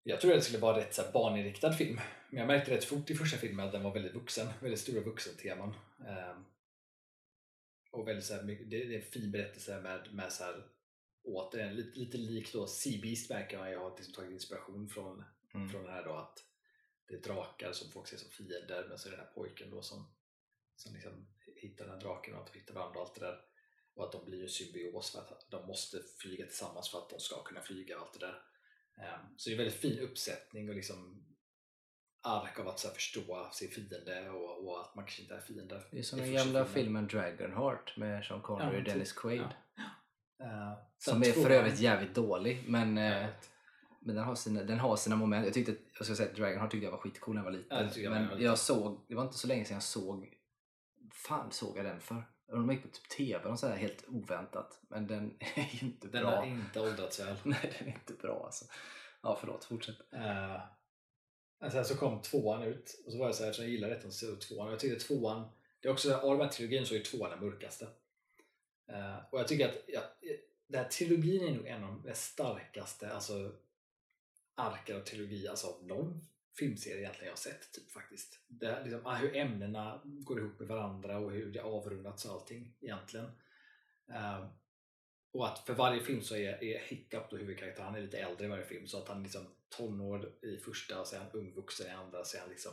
Jag 0.03 0.21
trodde 0.21 0.35
det 0.35 0.41
skulle 0.41 0.59
vara 0.59 0.77
rätt 0.77 0.93
så 0.93 1.01
här, 1.01 1.11
barninriktad 1.11 1.73
film. 1.73 1.99
Men 2.29 2.39
jag 2.39 2.47
märkte 2.47 2.71
rätt 2.71 2.83
fort 2.85 3.09
i 3.09 3.15
första 3.15 3.37
filmen 3.37 3.65
att 3.65 3.71
den 3.71 3.83
var 3.83 3.93
väldigt 3.93 4.15
vuxen. 4.15 4.47
Väldigt 4.59 4.79
stora 4.79 5.01
vuxenteman. 5.01 5.73
Och 7.91 8.07
väldigt 8.07 8.25
så 8.25 8.33
här, 8.33 8.43
det, 8.43 8.83
är 8.83 8.91
en 8.91 9.01
fin 9.01 9.31
berättelse 9.31 9.81
med, 9.81 10.13
med 10.13 10.33
så 10.33 10.43
här, 10.43 10.67
återigen 11.23 11.75
lite, 11.75 11.99
lite 11.99 12.17
likt 12.17 12.53
då 12.53 12.67
Sea 12.67 13.01
Beast 13.01 13.31
verkar 13.31 13.59
man 13.59 13.69
ju 13.71 13.77
ha 13.77 13.95
liksom 13.95 14.13
tagit 14.13 14.31
inspiration 14.31 14.89
från, 14.89 15.23
mm. 15.53 15.69
från 15.69 15.83
det 15.83 15.91
här 15.91 16.05
då 16.05 16.13
att 16.13 16.45
det 17.07 17.15
är 17.15 17.21
drakar 17.21 17.71
som 17.71 17.91
folk 17.91 18.07
ser 18.07 18.17
som 18.17 18.29
fiender 18.29 18.85
men 18.89 18.99
så 18.99 19.07
är 19.07 19.11
det 19.11 19.17
den 19.17 19.25
här 19.25 19.33
pojken 19.33 19.69
då 19.69 19.81
som, 19.81 20.13
som 20.75 20.93
liksom 20.93 21.27
hittar 21.55 21.85
den 21.85 21.93
här 21.93 22.01
draken 22.01 22.33
och 22.33 22.41
att 22.41 22.53
de 22.53 22.59
hittar 22.59 22.73
varandra 22.73 22.99
och 22.99 23.05
allt 23.05 23.15
det 23.15 23.25
där. 23.25 23.41
Och 23.93 24.05
att 24.05 24.11
de 24.11 24.25
blir 24.25 24.43
en 24.43 24.49
symbios 24.49 25.11
för 25.11 25.19
att 25.19 25.51
de 25.51 25.67
måste 25.67 26.03
flyga 26.17 26.45
tillsammans 26.45 26.89
för 26.89 26.97
att 26.97 27.09
de 27.09 27.19
ska 27.19 27.43
kunna 27.43 27.61
flyga 27.61 27.97
och 27.97 28.01
allt 28.01 28.19
det 28.19 28.25
där. 28.25 28.41
Ehm, 28.97 29.37
Så 29.37 29.49
det 29.49 29.55
är 29.55 29.59
en 29.59 29.65
väldigt 29.65 29.81
fin 29.81 29.99
uppsättning 29.99 30.69
och 30.69 30.75
liksom 30.75 31.25
ark 32.21 32.59
av 32.59 32.67
att 32.67 32.79
så 32.79 32.87
här 32.87 32.95
förstå 32.95 33.49
sin 33.51 33.69
fiende 33.69 34.29
och, 34.29 34.67
och 34.67 34.81
att 34.81 34.95
man 34.95 35.05
kanske 35.05 35.21
inte 35.21 35.35
är 35.35 35.39
fiender. 35.39 35.83
det 35.91 35.99
är 35.99 36.03
som 36.03 36.19
den 36.19 36.33
gamla 36.33 36.65
filmen. 36.65 37.07
filmen 37.07 37.07
Dragonheart 37.07 37.97
med 37.97 38.25
Sean 38.25 38.41
Connery 38.41 38.65
Ja, 38.73 38.79
och 38.79 38.85
typ. 38.85 38.93
Dennis 38.93 39.13
Quaid. 39.13 39.47
Ja. 39.75 39.83
Eh, 40.45 40.73
Som 40.97 41.23
är 41.23 41.31
för 41.31 41.49
övrigt 41.49 41.79
jävligt 41.79 42.15
dålig. 42.15 42.63
Men, 42.67 42.97
eh, 42.97 43.25
vet. 43.25 43.49
men 44.01 44.15
den, 44.15 44.23
har 44.23 44.35
sina, 44.35 44.63
den 44.63 44.79
har 44.79 44.95
sina 44.95 45.15
moment. 45.15 45.45
Jag 45.45 45.53
tyckte 45.53 45.71
att, 45.71 45.77
jag 45.97 46.05
ska 46.05 46.15
säga 46.15 46.29
att 46.29 46.35
Dragonheart 46.35 46.71
tyckte 46.71 46.85
jag 46.85 46.91
var 46.91 46.97
skitcool 46.99 47.35
när 47.35 47.41
jag 47.41 47.51
var 47.51 47.57
liten. 47.57 47.77
Ja, 47.95 48.01
jag 48.01 48.11
men 48.11 48.21
jag 48.23 48.29
var 48.29 48.37
jag, 48.37 48.57
såg, 48.59 49.05
det 49.07 49.15
var 49.15 49.23
inte 49.23 49.37
så 49.37 49.47
länge 49.47 49.65
sedan 49.65 49.73
jag 49.73 49.83
såg, 49.83 50.33
fan 51.13 51.51
såg 51.51 51.77
jag 51.77 51.85
den 51.85 51.99
för? 51.99 52.23
De 52.51 52.71
gick 52.71 52.81
på 52.81 52.87
typ 52.87 53.09
TV 53.09 53.45
och 53.49 53.59
sådär 53.59 53.75
helt 53.75 54.05
oväntat. 54.07 54.79
Men 54.89 55.07
den 55.07 55.37
är 55.55 55.69
ju 55.71 55.87
inte 55.87 56.07
Den 56.07 56.21
bra. 56.23 56.35
har 56.35 56.45
inte 56.45 56.79
åldrats 56.79 57.19
väl. 57.19 57.35
Nej, 57.43 57.75
den 57.79 57.87
är 57.87 57.93
inte 57.93 58.13
bra 58.13 58.41
alltså. 58.45 58.65
Ja, 59.21 59.37
förlåt, 59.39 59.65
fortsätt. 59.65 59.95
Uh, 60.13 60.59
sen 61.59 61.85
så 61.85 61.95
kom 61.95 62.21
tvåan 62.21 62.63
ut 62.63 63.01
och 63.05 63.11
så 63.11 63.17
var 63.17 63.25
jag 63.25 63.35
så 63.35 63.43
här, 63.43 63.49
eftersom 63.49 63.65
jag 63.65 63.73
gillar 63.73 63.89
ettan 63.89 64.11
så 64.11 64.35
tvåan 64.35 64.67
och 64.67 64.73
jag 64.73 64.79
tyckte 64.79 65.07
tvåan, 65.07 65.49
det 65.79 65.87
är 65.87 65.91
också 65.91 66.15
av 66.15 66.37
de 66.37 66.43
här 66.43 66.51
trilogin 66.51 66.85
så 66.85 66.95
är 66.95 66.99
tvåan 66.99 67.29
den 67.29 67.39
mörkaste. 67.39 67.85
Uh, 68.91 69.17
och 69.31 69.39
jag 69.39 69.47
tycker 69.47 69.69
att 69.69 69.75
ja, 69.87 70.01
den 70.67 70.83
här 70.83 70.89
trilogin 70.89 71.47
är 71.47 71.55
nog 71.55 71.67
en 71.67 71.83
av 71.83 72.01
de 72.03 72.13
starkaste 72.15 73.13
alltså, 73.13 73.51
arken 74.55 74.95
av 74.95 75.01
trilogi, 75.01 75.47
alltså 75.47 75.67
av 75.67 75.85
någon 75.85 76.21
filmserie 76.57 76.99
egentligen 76.99 77.25
jag 77.25 77.31
har 77.31 77.37
sett 77.37 77.71
typ 77.71 77.91
faktiskt. 77.91 78.39
Det, 78.47 78.83
liksom, 78.83 79.01
ah, 79.05 79.15
hur 79.15 79.35
ämnena 79.35 80.01
går 80.03 80.39
ihop 80.39 80.59
med 80.59 80.67
varandra 80.67 81.17
och 81.17 81.31
hur 81.31 81.51
det 81.51 81.61
avrundats 81.61 82.25
och 82.25 82.31
allting 82.31 82.75
egentligen. 82.81 83.25
Uh, 84.09 84.49
och 85.31 85.47
att 85.47 85.59
för 85.59 85.73
varje 85.73 86.03
film 86.03 86.21
så 86.21 86.35
är, 86.35 86.63
är 86.63 86.79
Hiccup 86.79 87.29
då 87.29 87.37
huvudkaraktären, 87.37 87.85
han 87.85 87.95
är 87.95 88.01
lite 88.01 88.17
äldre 88.17 88.45
i 88.45 88.49
varje 88.49 88.65
film 88.65 88.87
så 88.87 88.97
att 88.97 89.07
han 89.07 89.23
liksom 89.23 89.47
tonår 89.69 90.39
i 90.41 90.57
första, 90.57 91.05
sen 91.05 91.19
är 91.19 91.23
han 91.23 91.33
ungvuxen 91.33 91.87
i 91.87 91.89
andra, 91.89 92.23
sen 92.23 92.43
är 92.43 92.49
liksom 92.49 92.71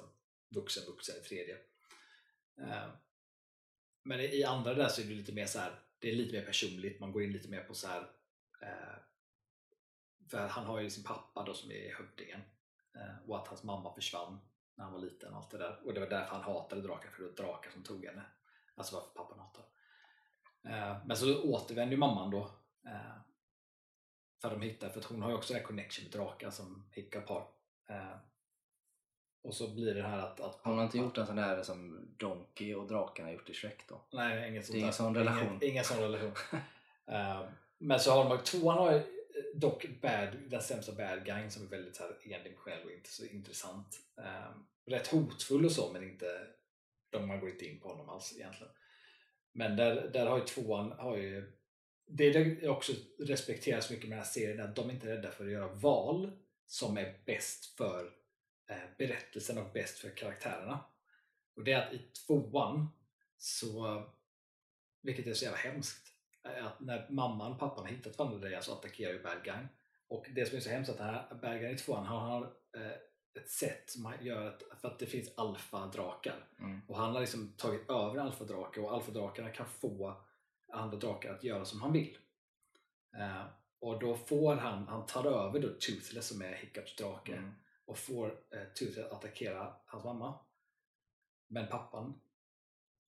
vuxen 0.48 0.84
vuxen 0.86 1.16
i 1.16 1.20
tredje. 1.20 1.56
Eh, 2.58 2.88
men 4.02 4.20
i 4.20 4.44
andra 4.44 4.74
där 4.74 4.88
så 4.88 5.00
är 5.00 5.04
det 5.04 5.14
lite 5.14 5.32
mer 5.32 5.46
så 5.46 5.58
här, 5.58 5.80
det 5.98 6.10
är 6.10 6.16
lite 6.16 6.32
mer 6.38 6.46
personligt, 6.46 7.00
man 7.00 7.12
går 7.12 7.22
in 7.22 7.32
lite 7.32 7.48
mer 7.48 7.64
på 7.64 7.74
så 7.74 7.88
här 7.88 8.10
eh, 8.62 8.98
för 10.30 10.48
han 10.48 10.64
har 10.64 10.80
ju 10.80 10.90
sin 10.90 11.04
pappa 11.04 11.44
då 11.44 11.54
som 11.54 11.70
är 11.70 11.94
hövdingen 11.94 12.40
eh, 12.94 13.28
och 13.28 13.36
att 13.38 13.48
hans 13.48 13.62
mamma 13.62 13.94
försvann 13.94 14.40
när 14.74 14.84
han 14.84 14.92
var 14.92 15.00
liten 15.00 15.32
och 15.32 15.38
allt 15.38 15.50
det 15.50 15.58
där. 15.58 15.80
Och 15.84 15.94
det 15.94 16.00
var 16.00 16.06
därför 16.06 16.34
han 16.34 16.42
hatade 16.42 16.82
drakar, 16.82 17.10
för 17.10 17.22
det 17.22 17.28
var 17.28 17.36
drakar 17.36 17.70
som 17.70 17.82
tog 17.82 18.04
henne. 18.04 18.22
Alltså 18.74 18.94
varför 18.94 19.10
pappan 19.14 19.38
hatade. 19.38 19.66
Men 21.06 21.16
så 21.16 21.42
återvänder 21.42 21.92
ju 21.92 21.98
mamman 21.98 22.30
då. 22.30 22.50
Eh, 24.44 24.50
för 24.50 24.50
de 24.50 24.62
hittar, 24.62 24.88
för 24.88 25.00
att 25.00 25.04
hon 25.04 25.22
har 25.22 25.30
ju 25.30 25.36
också 25.36 25.54
en 25.54 25.62
connection 25.62 26.04
med 26.04 26.12
drakar 26.12 26.50
som 26.50 26.88
Hiccup 26.92 27.28
har. 27.28 27.48
Eh, 27.88 28.16
och 29.42 29.54
så 29.54 29.74
blir 29.74 29.94
det 29.94 30.02
här 30.02 30.18
att... 30.18 30.40
att 30.40 30.60
Hon 30.62 30.76
har 30.76 30.84
inte 30.84 30.98
gjort 30.98 31.18
en 31.18 31.26
sån 31.26 31.36
där 31.36 31.62
som 31.62 32.08
Donkey 32.16 32.74
och 32.74 32.86
drakarna 32.86 33.32
gjort 33.32 33.50
i 33.50 33.54
Shrek 33.54 33.88
då? 33.88 34.00
Nej, 34.12 34.48
ingen 34.50 34.62
Det 34.62 34.78
är 34.78 34.80
ingen 34.80 34.92
sån 34.92 35.16
relation. 35.16 35.46
Ingen, 35.46 35.62
ingen 35.62 35.84
sån 35.84 36.00
relation. 36.00 36.32
Eh, 37.08 37.48
men 37.78 38.00
så 38.00 38.10
har 38.10 38.28
de, 38.28 38.44
tvåan 38.44 38.78
har 38.78 38.92
ju 38.92 39.02
dock 39.54 39.86
bad, 40.02 40.28
den 40.48 40.62
sämsta 40.62 40.92
bad 40.92 41.24
guyn 41.24 41.50
som 41.50 41.62
är 41.62 41.66
väldigt 41.66 41.96
så 41.96 42.02
här 42.02 42.34
endimensionell 42.34 42.84
och 42.84 42.90
inte 42.90 43.10
så 43.10 43.24
intressant. 43.24 44.00
Um, 44.16 44.66
rätt 44.86 45.06
hotfull 45.06 45.64
och 45.64 45.72
så 45.72 45.92
men 45.92 46.02
inte, 46.02 46.46
de 47.10 47.28
man 47.28 47.40
går 47.40 47.50
inte 47.50 47.66
in 47.66 47.80
på 47.80 47.88
honom 47.88 48.08
alls 48.08 48.34
egentligen. 48.36 48.72
Men 49.52 49.76
där, 49.76 50.10
där 50.12 50.26
har 50.26 50.38
ju 50.38 50.44
tvåan, 50.44 50.92
har 50.92 51.16
ju, 51.16 51.55
det 52.06 52.68
också 52.68 52.92
respekterar 53.18 53.80
så 53.80 53.92
mycket 53.92 54.08
med 54.08 54.18
den 54.18 54.24
här 54.24 54.30
serien 54.30 54.60
att 54.60 54.76
de 54.76 54.90
inte 54.90 55.06
är 55.06 55.16
rädda 55.16 55.30
för 55.30 55.46
att 55.46 55.52
göra 55.52 55.74
val 55.74 56.30
som 56.66 56.98
är 56.98 57.18
bäst 57.24 57.76
för 57.76 58.10
eh, 58.70 58.76
berättelsen 58.98 59.58
och 59.58 59.72
bäst 59.72 59.98
för 59.98 60.16
karaktärerna. 60.16 60.84
Och 61.56 61.64
det 61.64 61.72
är 61.72 61.86
att 61.86 61.92
i 61.92 61.98
tvåan 61.98 62.88
så, 63.38 64.02
vilket 65.02 65.26
är 65.26 65.34
så 65.34 65.44
jävla 65.44 65.58
hemskt, 65.58 66.12
är 66.42 66.62
att 66.62 66.80
när 66.80 67.06
mamman 67.10 67.52
och 67.52 67.58
pappan 67.58 67.84
har 67.84 67.92
hittat 67.92 68.18
varandra 68.18 68.62
så 68.62 68.72
attackerar 68.72 69.12
ju 69.12 69.22
bad 69.22 69.44
guy. 69.44 69.66
Och 70.08 70.26
det 70.34 70.46
som 70.46 70.56
är 70.56 70.60
så 70.60 70.70
hemskt 70.70 70.88
är 70.88 70.92
att 70.92 70.98
den 70.98 71.14
här 71.14 71.34
bad 71.42 71.60
guy 71.60 71.72
i 71.72 71.78
tvåan, 71.78 72.06
han 72.06 72.30
har 72.30 72.42
eh, 72.76 72.92
ett 73.36 73.50
sätt 73.50 73.90
som 73.90 74.12
gör 74.20 74.46
att, 74.46 74.62
för 74.80 74.88
att 74.88 74.98
det 74.98 75.06
finns 75.06 75.30
alfadrakar. 75.36 76.48
Mm. 76.58 76.80
Och 76.88 76.96
han 76.96 77.12
har 77.14 77.20
liksom 77.20 77.52
tagit 77.56 77.90
över 77.90 78.20
alfadrake 78.20 78.80
och 78.80 78.94
alfadrakarna 78.94 79.50
kan 79.50 79.66
få 79.66 80.25
andra 80.76 80.96
drakar 80.96 81.34
att 81.34 81.44
göra 81.44 81.64
som 81.64 81.80
han 81.80 81.92
vill. 81.92 82.18
Eh, 83.16 83.44
och 83.78 83.98
då 84.00 84.16
får 84.16 84.54
han, 84.56 84.88
han 84.88 85.06
tar 85.06 85.24
över 85.24 85.60
då 85.60 85.68
Toothless 85.68 86.26
som 86.28 86.42
är 86.42 86.54
Hiccups 86.54 86.96
drake 86.96 87.32
Mm. 87.32 87.50
och 87.84 87.98
får 87.98 88.26
eh, 88.50 88.62
Toothless 88.74 89.06
att 89.06 89.12
attackera 89.12 89.74
hans 89.86 90.04
mamma. 90.04 90.38
Men 91.48 91.66
pappan 91.68 92.20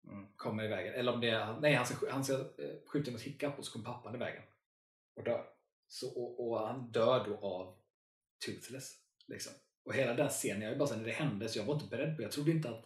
Mm. 0.10 0.28
kommer 0.36 0.64
i 0.64 0.68
vägen. 0.68 0.94
Eller 0.94 1.14
om 1.14 1.22
det 1.22 1.30
är, 1.30 1.60
nej 1.60 1.74
han 1.74 1.86
ska, 1.86 1.96
sk- 1.96 2.12
han 2.12 2.24
ska 2.24 2.34
eh, 2.34 2.76
skjuta 2.86 3.12
mot 3.12 3.22
Hiccup 3.22 3.60
och 3.60 3.66
så 3.66 3.72
kommer 3.72 3.86
pappan 3.86 4.16
i 4.16 4.18
vägen. 4.18 4.44
Och 5.16 5.24
dör. 5.24 5.46
Så, 5.88 6.10
och, 6.22 6.48
och 6.52 6.68
han 6.68 6.92
dör 6.92 7.26
då 7.28 7.38
av 7.38 7.78
Toothless. 8.46 8.96
Liksom. 9.28 9.54
Och 9.84 9.94
hela 9.94 10.14
den 10.14 10.30
scenen, 10.30 10.62
jag 10.62 10.72
är 10.72 10.76
bara 10.78 10.88
så 10.88 10.94
här, 10.94 11.02
när 11.02 11.08
det 11.08 11.14
hände 11.14 11.50
så 11.50 11.60
jag 11.60 11.66
var 11.66 11.74
inte 11.74 11.88
beredd 11.88 12.16
på 12.18 12.22
Jag 12.24 12.32
trodde 12.32 12.52
inte 12.52 12.70
att 12.70 12.86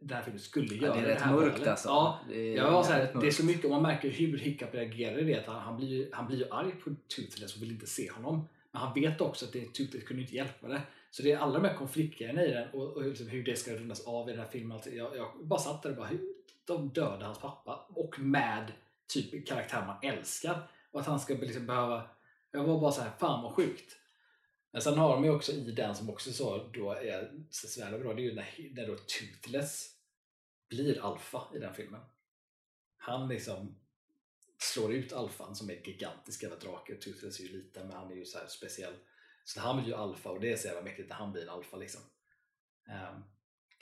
den 0.00 0.16
här 0.16 0.22
filmen 0.22 0.40
skulle 0.40 0.74
Ja, 0.74 0.82
göra 0.82 0.94
det 0.94 1.00
är 1.00 1.14
rätt 1.14 1.26
mörkt 1.30 1.66
alltså. 1.66 1.88
Ja, 1.88 2.18
Det 2.28 2.52
är 2.52 2.56
jag 2.56 2.70
var 2.70 2.82
så 2.82 2.92
här, 2.92 3.12
det 3.20 3.26
är 3.26 3.30
så 3.30 3.44
mycket, 3.44 3.64
och 3.64 3.70
man 3.70 3.82
märker 3.82 4.10
hur 4.10 4.38
Hiccup 4.38 4.74
reagerar 4.74 5.18
i 5.18 5.24
det. 5.24 5.44
Han, 5.46 5.60
han, 5.60 5.76
blir, 5.76 5.88
ju- 5.88 6.08
han 6.12 6.26
blir 6.26 6.38
ju 6.38 6.44
arg 6.50 6.72
på 6.84 6.90
Toothless 7.16 7.56
och 7.56 7.62
vill 7.62 7.70
inte 7.70 7.86
se 7.86 8.10
honom. 8.10 8.48
Men 8.72 8.82
han 8.82 8.94
vet 8.94 9.20
också 9.20 9.44
att 9.46 9.52
det, 9.52 9.72
Toothless 9.74 10.04
kunde 10.04 10.22
inte 10.22 10.34
hjälpa 10.34 10.68
det. 10.68 10.80
Så 11.10 11.22
det 11.22 11.32
är 11.32 11.38
alla 11.38 11.58
de 11.58 11.68
här 11.68 11.74
konfliktgrejerna 11.74 12.44
i 12.44 12.50
den 12.50 12.68
och, 12.70 12.96
och 12.96 13.02
liksom 13.04 13.28
hur 13.28 13.42
det 13.44 13.56
ska 13.56 13.74
rundas 13.74 14.06
av 14.06 14.28
i 14.28 14.32
den 14.32 14.40
här 14.40 14.48
filmen. 14.48 14.72
Alltså, 14.72 14.90
jag, 14.90 15.16
jag 15.16 15.30
bara 15.42 15.60
satt 15.60 15.82
där 15.82 15.90
och 15.90 15.96
bara, 15.96 16.06
hur, 16.06 16.20
de 16.64 16.88
dödade 16.88 17.24
hans 17.24 17.38
pappa 17.38 17.86
och 17.94 18.20
med 18.20 18.72
typ 19.12 19.46
karaktär 19.48 19.84
man 19.86 19.96
älskar. 20.12 20.58
Och 20.90 21.00
att 21.00 21.06
han 21.06 21.20
ska 21.20 21.34
liksom 21.34 21.66
behöva, 21.66 22.02
jag 22.52 22.64
var 22.64 22.80
bara 22.80 22.92
så 22.92 23.02
här, 23.02 23.10
fan 23.18 23.42
vad 23.42 23.52
sjukt. 23.52 23.96
Men 24.72 24.82
sen 24.82 24.98
har 24.98 25.14
de 25.14 25.24
ju 25.24 25.30
också 25.30 25.52
i 25.52 25.72
den 25.72 25.94
som 25.94 26.10
också 26.10 26.32
så 26.32 26.70
då 26.72 26.92
är 26.92 27.32
så 27.50 27.68
så 27.68 27.98
bra, 27.98 28.14
det 28.14 28.22
är 28.22 28.24
ju 28.24 28.34
när, 28.34 28.70
när 28.74 28.86
då 28.86 28.96
Toothless 28.96 29.96
blir 30.68 31.04
alfa 31.04 31.42
i 31.54 31.58
den 31.58 31.74
filmen. 31.74 32.00
Han 32.96 33.28
liksom 33.28 33.80
slår 34.58 34.92
ut 34.92 35.12
alfan 35.12 35.54
som 35.54 35.70
är 35.70 35.88
gigantisk 35.88 36.42
jävla 36.42 36.58
drake. 36.58 36.94
Toothless 36.94 37.40
är 37.40 37.44
ju 37.44 37.52
liten 37.52 37.86
men 37.86 37.96
han 37.96 38.12
är 38.12 38.16
ju 38.16 38.24
så 38.24 38.38
här 38.38 38.46
speciell. 38.46 38.94
Så 39.44 39.60
han 39.60 39.76
blir 39.76 39.86
ju 39.86 39.94
alfa 39.94 40.30
och 40.30 40.40
det 40.40 40.52
är 40.52 40.56
så 40.56 40.66
jävla 40.66 40.82
mäktigt 40.82 41.08
när 41.08 41.16
han 41.16 41.32
blir 41.32 41.42
en 41.42 41.48
alfa 41.48 41.76
liksom. 41.76 42.00
Ehm, 42.88 43.22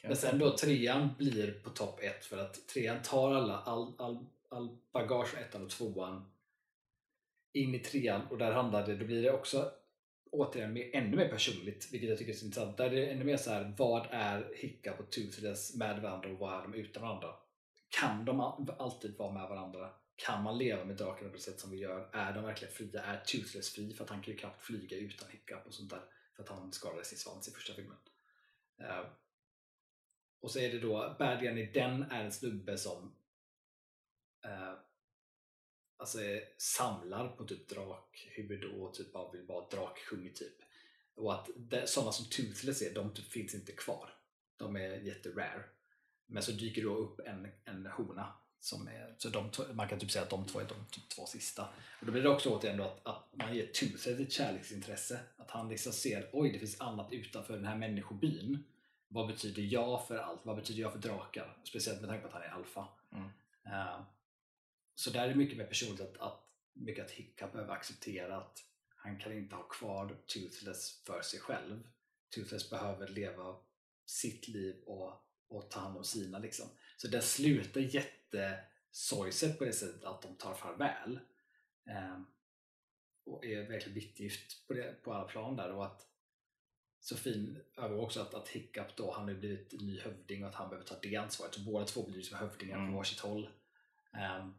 men 0.02 0.16
sen 0.16 0.38
då 0.38 0.56
trean 0.56 1.08
blir 1.18 1.52
på 1.52 1.70
topp 1.70 2.00
ett 2.02 2.24
för 2.24 2.38
att 2.38 2.68
trean 2.68 3.02
tar 3.02 3.34
alla, 3.34 3.58
all, 3.58 3.94
all, 3.98 4.26
all 4.48 4.78
bagage 4.92 5.28
från 5.28 5.40
ettan 5.40 5.64
och 5.64 5.70
tvåan 5.70 6.32
in 7.52 7.74
i 7.74 7.78
trean 7.78 8.26
och 8.26 8.38
där 8.38 8.52
handlar 8.52 8.86
det, 8.86 8.96
då 8.96 9.04
blir 9.04 9.22
det 9.22 9.32
också 9.32 9.72
återigen 10.32 10.72
mer, 10.72 10.90
ännu 10.92 11.16
mer 11.16 11.28
personligt, 11.28 11.88
vilket 11.92 12.08
jag 12.08 12.18
tycker 12.18 12.32
är 12.32 12.36
så 12.36 12.46
intressant. 12.46 12.76
Där 12.76 12.84
är 12.84 12.90
det 12.90 13.10
ännu 13.10 13.24
mer 13.24 13.36
så 13.36 13.50
här, 13.50 13.74
vad 13.78 14.06
är 14.10 14.52
Hiccup 14.56 15.00
och 15.00 15.10
Toothless 15.10 15.76
med 15.76 16.02
varandra 16.02 16.30
och 16.30 16.38
vad 16.38 16.58
är 16.58 16.62
de 16.62 16.74
utan 16.74 17.02
varandra? 17.02 17.34
Kan 17.88 18.24
de 18.24 18.40
alltid 18.78 19.16
vara 19.16 19.32
med 19.32 19.48
varandra? 19.48 19.90
Kan 20.16 20.42
man 20.42 20.58
leva 20.58 20.84
med 20.84 20.96
drakarna 20.96 21.30
på 21.30 21.36
det 21.36 21.42
sätt 21.42 21.60
som 21.60 21.70
vi 21.70 21.76
gör? 21.76 22.10
Är 22.12 22.32
de 22.32 22.44
verkligen 22.44 22.74
fria? 22.74 23.02
Är 23.02 23.20
Toothless 23.26 23.74
fri? 23.74 23.94
För 23.94 24.04
att 24.04 24.10
han 24.10 24.22
kan 24.22 24.32
ju 24.32 24.38
knappt 24.38 24.62
flyga 24.62 24.96
utan 24.96 25.28
Hiccup 25.30 25.66
och 25.66 25.74
sånt 25.74 25.90
där. 25.90 26.02
För 26.36 26.42
att 26.42 26.48
han 26.48 26.72
skadade 26.72 27.04
sin 27.04 27.18
svans 27.18 27.48
i 27.48 27.50
första 27.50 27.74
filmen. 27.74 27.96
Uh, 28.80 29.06
och 30.40 30.50
så 30.50 30.58
är 30.58 30.72
det 30.72 30.78
då, 30.78 31.16
bad 31.18 31.42
i 31.42 31.70
den 31.74 32.02
är 32.02 32.24
en 32.24 32.32
snubbe 32.32 32.78
som 32.78 33.14
uh, 34.46 34.74
alltså 35.98 36.20
är, 36.22 36.44
samlar 36.58 37.28
på 37.28 37.44
typ 37.44 37.68
drakhuvud 37.68 38.64
och 38.64 38.94
typ 38.94 39.12
bara 39.12 39.32
vill 39.32 39.46
vara 39.46 39.68
drakkung 39.68 40.30
typ. 40.34 40.62
Och 41.14 41.34
att 41.34 41.48
sådana 41.84 42.12
som 42.12 42.26
Toothless 42.30 42.82
är, 42.82 42.94
de 42.94 43.14
typ 43.14 43.30
finns 43.30 43.54
inte 43.54 43.72
kvar. 43.72 44.14
De 44.56 44.76
är 44.76 44.96
jätterare. 45.00 45.64
Men 46.26 46.42
så 46.42 46.52
dyker 46.52 46.82
då 46.82 46.96
upp 46.96 47.20
en, 47.20 47.48
en 47.64 47.86
hona. 47.86 48.32
Som 48.60 48.88
är, 48.88 49.14
så 49.18 49.28
de, 49.28 49.50
man 49.72 49.88
kan 49.88 49.98
typ 49.98 50.10
säga 50.10 50.22
att 50.22 50.30
de 50.30 50.46
två 50.46 50.60
är 50.60 50.64
de 50.64 50.74
typ 50.90 51.08
två 51.08 51.26
sista. 51.26 51.62
Och 52.00 52.06
då 52.06 52.12
blir 52.12 52.22
det 52.22 52.28
också 52.28 52.50
återigen 52.50 52.78
då 52.78 52.84
att, 52.84 53.06
att 53.06 53.28
man 53.32 53.56
ger 53.56 53.66
Toothless 53.66 54.06
ett 54.06 54.32
kärleksintresse. 54.32 55.20
Att 55.36 55.50
han 55.50 55.68
liksom 55.68 55.92
ser, 55.92 56.30
oj 56.32 56.52
det 56.52 56.58
finns 56.58 56.80
annat 56.80 57.12
utanför 57.12 57.54
den 57.54 57.64
här 57.64 57.76
människobyn. 57.76 58.64
Vad 59.08 59.26
betyder 59.26 59.62
jag 59.62 60.06
för 60.06 60.18
allt? 60.18 60.40
Vad 60.42 60.56
betyder 60.56 60.82
jag 60.82 60.92
för 60.92 60.98
drakar? 60.98 61.56
Speciellt 61.64 62.00
med 62.00 62.08
tanke 62.10 62.22
på 62.22 62.28
att 62.28 62.34
han 62.34 62.42
är 62.42 62.54
alfa. 62.54 62.88
Mm. 63.12 63.28
Eh, 63.66 64.00
så 64.98 65.10
där 65.10 65.24
är 65.24 65.28
det 65.28 65.34
mycket 65.34 65.58
mer 65.58 65.66
personligt 65.66 66.00
att, 66.00 66.16
att, 66.18 66.44
mycket 66.72 67.04
att 67.04 67.10
Hiccup 67.10 67.52
behöver 67.52 67.72
acceptera 67.72 68.36
att 68.36 68.64
han 68.96 69.18
kan 69.18 69.32
inte 69.32 69.56
ha 69.56 69.62
kvar 69.62 70.16
Toothless 70.26 71.02
för 71.06 71.22
sig 71.22 71.40
själv. 71.40 71.88
Toothless 72.34 72.70
behöver 72.70 73.08
leva 73.08 73.56
sitt 74.06 74.48
liv 74.48 74.82
och, 74.86 75.12
och 75.48 75.70
ta 75.70 75.80
hand 75.80 75.96
om 75.96 76.04
sina. 76.04 76.38
Liksom. 76.38 76.66
Så 76.96 77.08
den 77.08 77.22
slutar 77.22 77.80
jättesorgset 77.80 79.58
på 79.58 79.64
det 79.64 79.72
sättet 79.72 80.04
att 80.04 80.22
de 80.22 80.36
tar 80.36 80.54
farväl. 80.54 81.20
Eh, 81.90 82.20
och 83.24 83.44
är 83.44 83.68
verkligen 83.68 83.94
bittergift 83.94 84.66
på, 84.66 84.74
det, 84.74 85.02
på 85.02 85.12
alla 85.14 85.28
plan 85.28 85.56
där. 85.56 85.72
Och 85.72 85.86
att 85.86 86.06
Sofin 87.00 87.62
över 87.76 88.00
också 88.00 88.20
att, 88.20 88.34
att 88.34 88.48
Hiccup 88.48 88.96
då, 88.96 89.12
han 89.12 89.28
har 89.28 89.34
blivit 89.34 89.80
ny 89.80 90.00
hövding 90.00 90.42
och 90.42 90.48
att 90.48 90.54
han 90.54 90.68
behöver 90.68 90.86
ta 90.86 90.98
det 91.02 91.16
ansvaret. 91.16 91.54
Så 91.54 91.60
båda 91.60 91.84
två 91.84 92.06
blir 92.06 92.22
som 92.22 92.38
hövdingar 92.38 92.76
Mm. 92.76 92.90
på 92.90 92.96
varsitt 92.96 93.20
håll. 93.20 93.48
Ehm, 94.12 94.54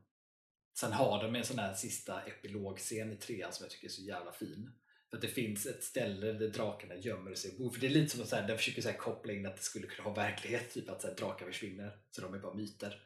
sen 0.80 0.94
har 0.94 1.24
de 1.24 1.36
en 1.36 1.44
sån 1.46 1.60
här 1.60 1.74
sista 1.74 2.22
epilogscen 2.22 3.12
i 3.12 3.16
trean 3.16 3.54
som 3.54 3.64
jag 3.64 3.72
tycker 3.72 3.88
är 3.88 3.92
så 3.92 4.02
jävla 4.02 4.32
fin. 4.32 4.72
För 5.10 5.18
att 5.18 5.22
det 5.22 5.28
finns 5.28 5.66
ett 5.66 5.84
ställe 5.84 6.34
där 6.34 6.48
drakarna 6.48 6.96
gömmer 6.96 7.36
sig 7.36 7.52
och. 7.60 7.74
För 7.74 7.82
det 7.82 7.88
är 7.88 7.92
lite 7.92 8.18
som 8.18 8.40
att 8.40 8.48
den 8.48 8.58
försöker 8.58 8.82
så 8.82 8.90
här, 8.90 8.98
koppla 8.98 9.34
in 9.34 9.46
att 9.46 9.56
det 9.56 9.62
skulle 9.62 9.88
kunna 9.88 10.10
vara 10.10 10.16
verklighet, 10.16 10.74
typ 10.74 10.90
att 10.90 11.02
så 11.02 11.08
här, 11.08 11.16
drakar 11.16 11.46
försvinner. 11.46 11.98
Så 12.12 12.22
de 12.22 12.34
är 12.34 12.40
bara 12.40 12.54
myter. 12.54 13.04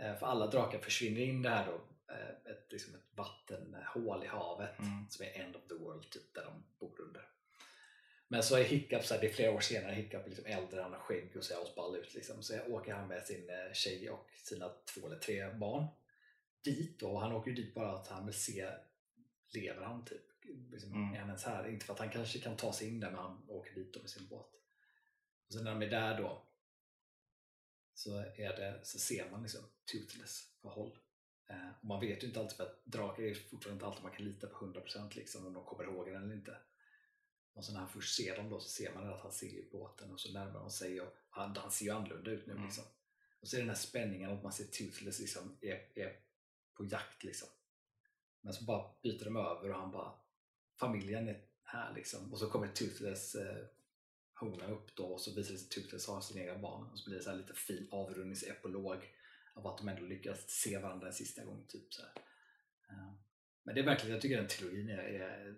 Eh, 0.00 0.16
för 0.18 0.26
alla 0.26 0.46
drakar 0.46 0.78
försvinner 0.78 1.20
in 1.20 1.42
det 1.42 1.48
här 1.50 1.66
då, 1.66 1.74
eh, 2.14 2.52
ett, 2.52 2.72
liksom 2.72 2.94
ett 2.94 3.16
vattenhål 3.16 4.24
i 4.24 4.26
havet 4.26 4.78
Mm. 4.78 5.06
som 5.10 5.26
är 5.26 5.40
end 5.40 5.56
of 5.56 5.62
the 5.68 5.74
world, 5.74 6.10
typ, 6.10 6.34
där 6.34 6.44
de 6.44 6.64
bor 6.78 7.00
under. 7.00 7.28
Men 8.28 8.42
så 8.42 8.56
är 8.56 8.64
Hiccup, 8.64 9.04
så 9.04 9.14
här, 9.14 9.20
det 9.20 9.26
är 9.26 9.32
flera 9.32 9.50
år 9.52 9.60
senare, 9.60 9.94
Hiccup 9.94 10.24
är 10.24 10.28
liksom 10.28 10.46
äldre, 10.46 10.80
han 10.80 10.92
har 10.92 11.00
skägg 11.00 11.36
och 11.36 11.44
ser 11.44 11.62
asball 11.62 11.96
ut. 11.96 12.14
Liksom. 12.14 12.42
Så 12.42 12.54
åker 12.68 12.94
han 12.94 13.08
med 13.08 13.22
sin 13.22 13.50
eh, 13.50 13.72
tjej 13.72 14.10
och 14.10 14.30
sina 14.44 14.68
två 14.94 15.06
eller 15.06 15.18
tre 15.18 15.50
barn 15.50 15.86
dit. 16.64 17.02
Och 17.02 17.20
han 17.20 17.32
åker 17.32 17.50
ju 17.50 17.56
dit 17.56 17.74
bara 17.74 17.92
att 17.92 18.08
han 18.08 18.26
vill 18.26 18.34
se, 18.34 18.70
lever 19.54 19.82
han 19.84 20.04
typ? 20.04 20.22
Liksom, 20.70 20.92
Mm. 20.92 21.14
Är 21.14 21.18
han 21.18 21.28
ens 21.28 21.44
här? 21.44 21.68
Inte 21.68 21.86
för 21.86 21.92
att 21.92 21.98
han 21.98 22.10
kanske 22.10 22.38
kan 22.38 22.56
ta 22.56 22.72
sig 22.72 22.88
in 22.88 23.00
där, 23.00 23.10
men 23.10 23.18
han 23.20 23.44
åker 23.48 23.74
dit 23.74 23.94
då 23.94 24.00
med 24.00 24.10
sin 24.10 24.28
båt. 24.28 24.50
Och 25.46 25.52
sen 25.52 25.64
när 25.64 25.70
de 25.70 25.82
är 25.82 25.90
där 25.90 26.18
då 26.22 26.46
så, 27.94 28.16
är 28.18 28.56
det, 28.56 28.80
så 28.82 28.98
ser 28.98 29.30
man 29.30 29.42
liksom 29.42 29.60
Toothless 29.92 30.48
på 30.62 30.68
håll. 30.68 30.98
Eh, 31.48 31.68
och 31.80 31.84
man 31.84 32.00
vet 32.00 32.22
ju 32.22 32.26
inte 32.26 32.40
alltid 32.40 32.56
för 32.56 32.64
att 32.64 32.84
drakar 32.84 33.22
är 33.22 33.34
fortfarande 33.34 33.74
inte 33.76 33.86
alltid 33.86 34.02
man 34.02 34.12
kan 34.12 34.24
lita 34.26 34.46
på 34.46 34.66
100% 34.66 35.16
liksom, 35.16 35.46
om 35.46 35.52
de 35.52 35.64
kommer 35.64 35.84
ihåg 35.84 36.06
den 36.06 36.22
eller 36.24 36.34
inte. 36.34 36.56
Och 37.54 37.64
så 37.64 37.72
när 37.72 37.80
han 37.80 37.88
först 37.88 38.16
ser 38.16 38.36
dem 38.36 38.50
då 38.50 38.60
så 38.60 38.68
ser 38.68 38.94
man 38.94 39.12
att 39.12 39.20
han 39.22 39.32
ser 39.32 39.70
båten 39.72 40.10
och 40.12 40.20
så 40.20 40.32
närmar 40.32 40.60
de 40.60 40.70
sig 40.70 41.00
och 41.00 41.14
han, 41.30 41.56
han 41.56 41.70
ser 41.70 41.84
ju 41.84 41.90
annorlunda 41.90 42.30
ut 42.30 42.46
nu 42.46 42.52
Mm. 42.52 42.64
liksom. 42.64 42.84
Och 43.40 43.48
så 43.48 43.56
är 43.56 43.58
det 43.58 43.66
den 43.66 43.74
här 43.74 43.82
spänningen 43.82 44.30
att 44.30 44.42
man 44.42 44.52
ser 44.52 44.64
Toothless 44.64 45.20
liksom 45.20 45.56
är, 45.60 45.88
är 45.94 46.16
på 46.74 46.84
jakt 46.84 47.24
liksom. 47.24 47.48
Men 48.40 48.52
så 48.52 48.64
bara 48.64 48.90
byter 49.02 49.24
de 49.24 49.36
över 49.36 49.70
och 49.70 49.80
han 49.80 49.90
bara 49.90 50.12
familjen 50.80 51.28
är 51.28 51.44
här 51.62 51.94
liksom. 51.94 52.32
Och 52.32 52.38
så 52.38 52.50
kommer 52.50 52.68
Toothless 52.68 53.34
eh, 53.34 53.64
hona 54.34 54.66
upp 54.66 54.96
då 54.96 55.04
och 55.04 55.20
så 55.20 55.34
visar 55.34 55.52
det 55.52 55.58
sig 55.58 55.66
att 55.66 55.70
Toothless 55.70 56.08
har 56.08 56.20
sina 56.20 56.40
egna 56.40 56.58
barn 56.58 56.90
och 56.90 56.98
så 56.98 57.10
blir 57.10 57.18
det 57.18 57.24
så 57.24 57.30
här 57.30 57.36
lite 57.36 57.54
fin 57.54 57.88
avrundningsepolog 57.90 59.14
av 59.54 59.66
att 59.66 59.78
de 59.78 59.88
ändå 59.88 60.02
lyckas 60.02 60.50
se 60.50 60.78
varandra 60.78 61.06
en 61.06 61.12
sista 61.12 61.44
gång. 61.44 61.64
Typ 61.68 61.94
så 61.94 62.02
här. 62.02 62.12
Eh, 62.88 63.12
Men 63.62 63.74
det 63.74 63.80
är 63.80 63.84
verkligen, 63.84 64.12
jag 64.12 64.22
tycker 64.22 64.36
den 64.36 64.48
trilogin 64.48 64.88
är, 64.88 64.98
är 64.98 65.56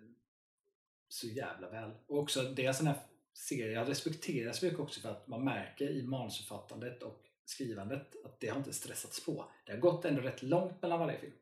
så 1.09 1.27
jävla 1.27 1.69
väl. 1.69 1.91
Och 2.07 2.19
också 2.19 2.43
det 2.43 2.63
är 2.63 2.67
en 2.67 2.73
sån 2.73 2.87
här 2.87 2.99
serie, 3.33 3.71
jag 3.71 3.89
respekterar 3.89 4.51
så 4.51 4.65
mycket 4.65 4.79
också 4.79 5.01
för 5.01 5.09
att 5.09 5.27
man 5.27 5.43
märker 5.43 5.89
i 5.89 6.03
manusförfattandet 6.03 7.03
och 7.03 7.26
skrivandet 7.49 8.25
att 8.25 8.39
det 8.39 8.47
har 8.47 8.57
inte 8.57 8.73
stressats 8.73 9.25
på. 9.25 9.51
Det 9.65 9.71
har 9.71 9.79
gått 9.79 10.05
ändå 10.05 10.21
rätt 10.21 10.43
långt 10.43 10.81
mellan 10.81 10.99
varje 10.99 11.19
film. 11.19 11.33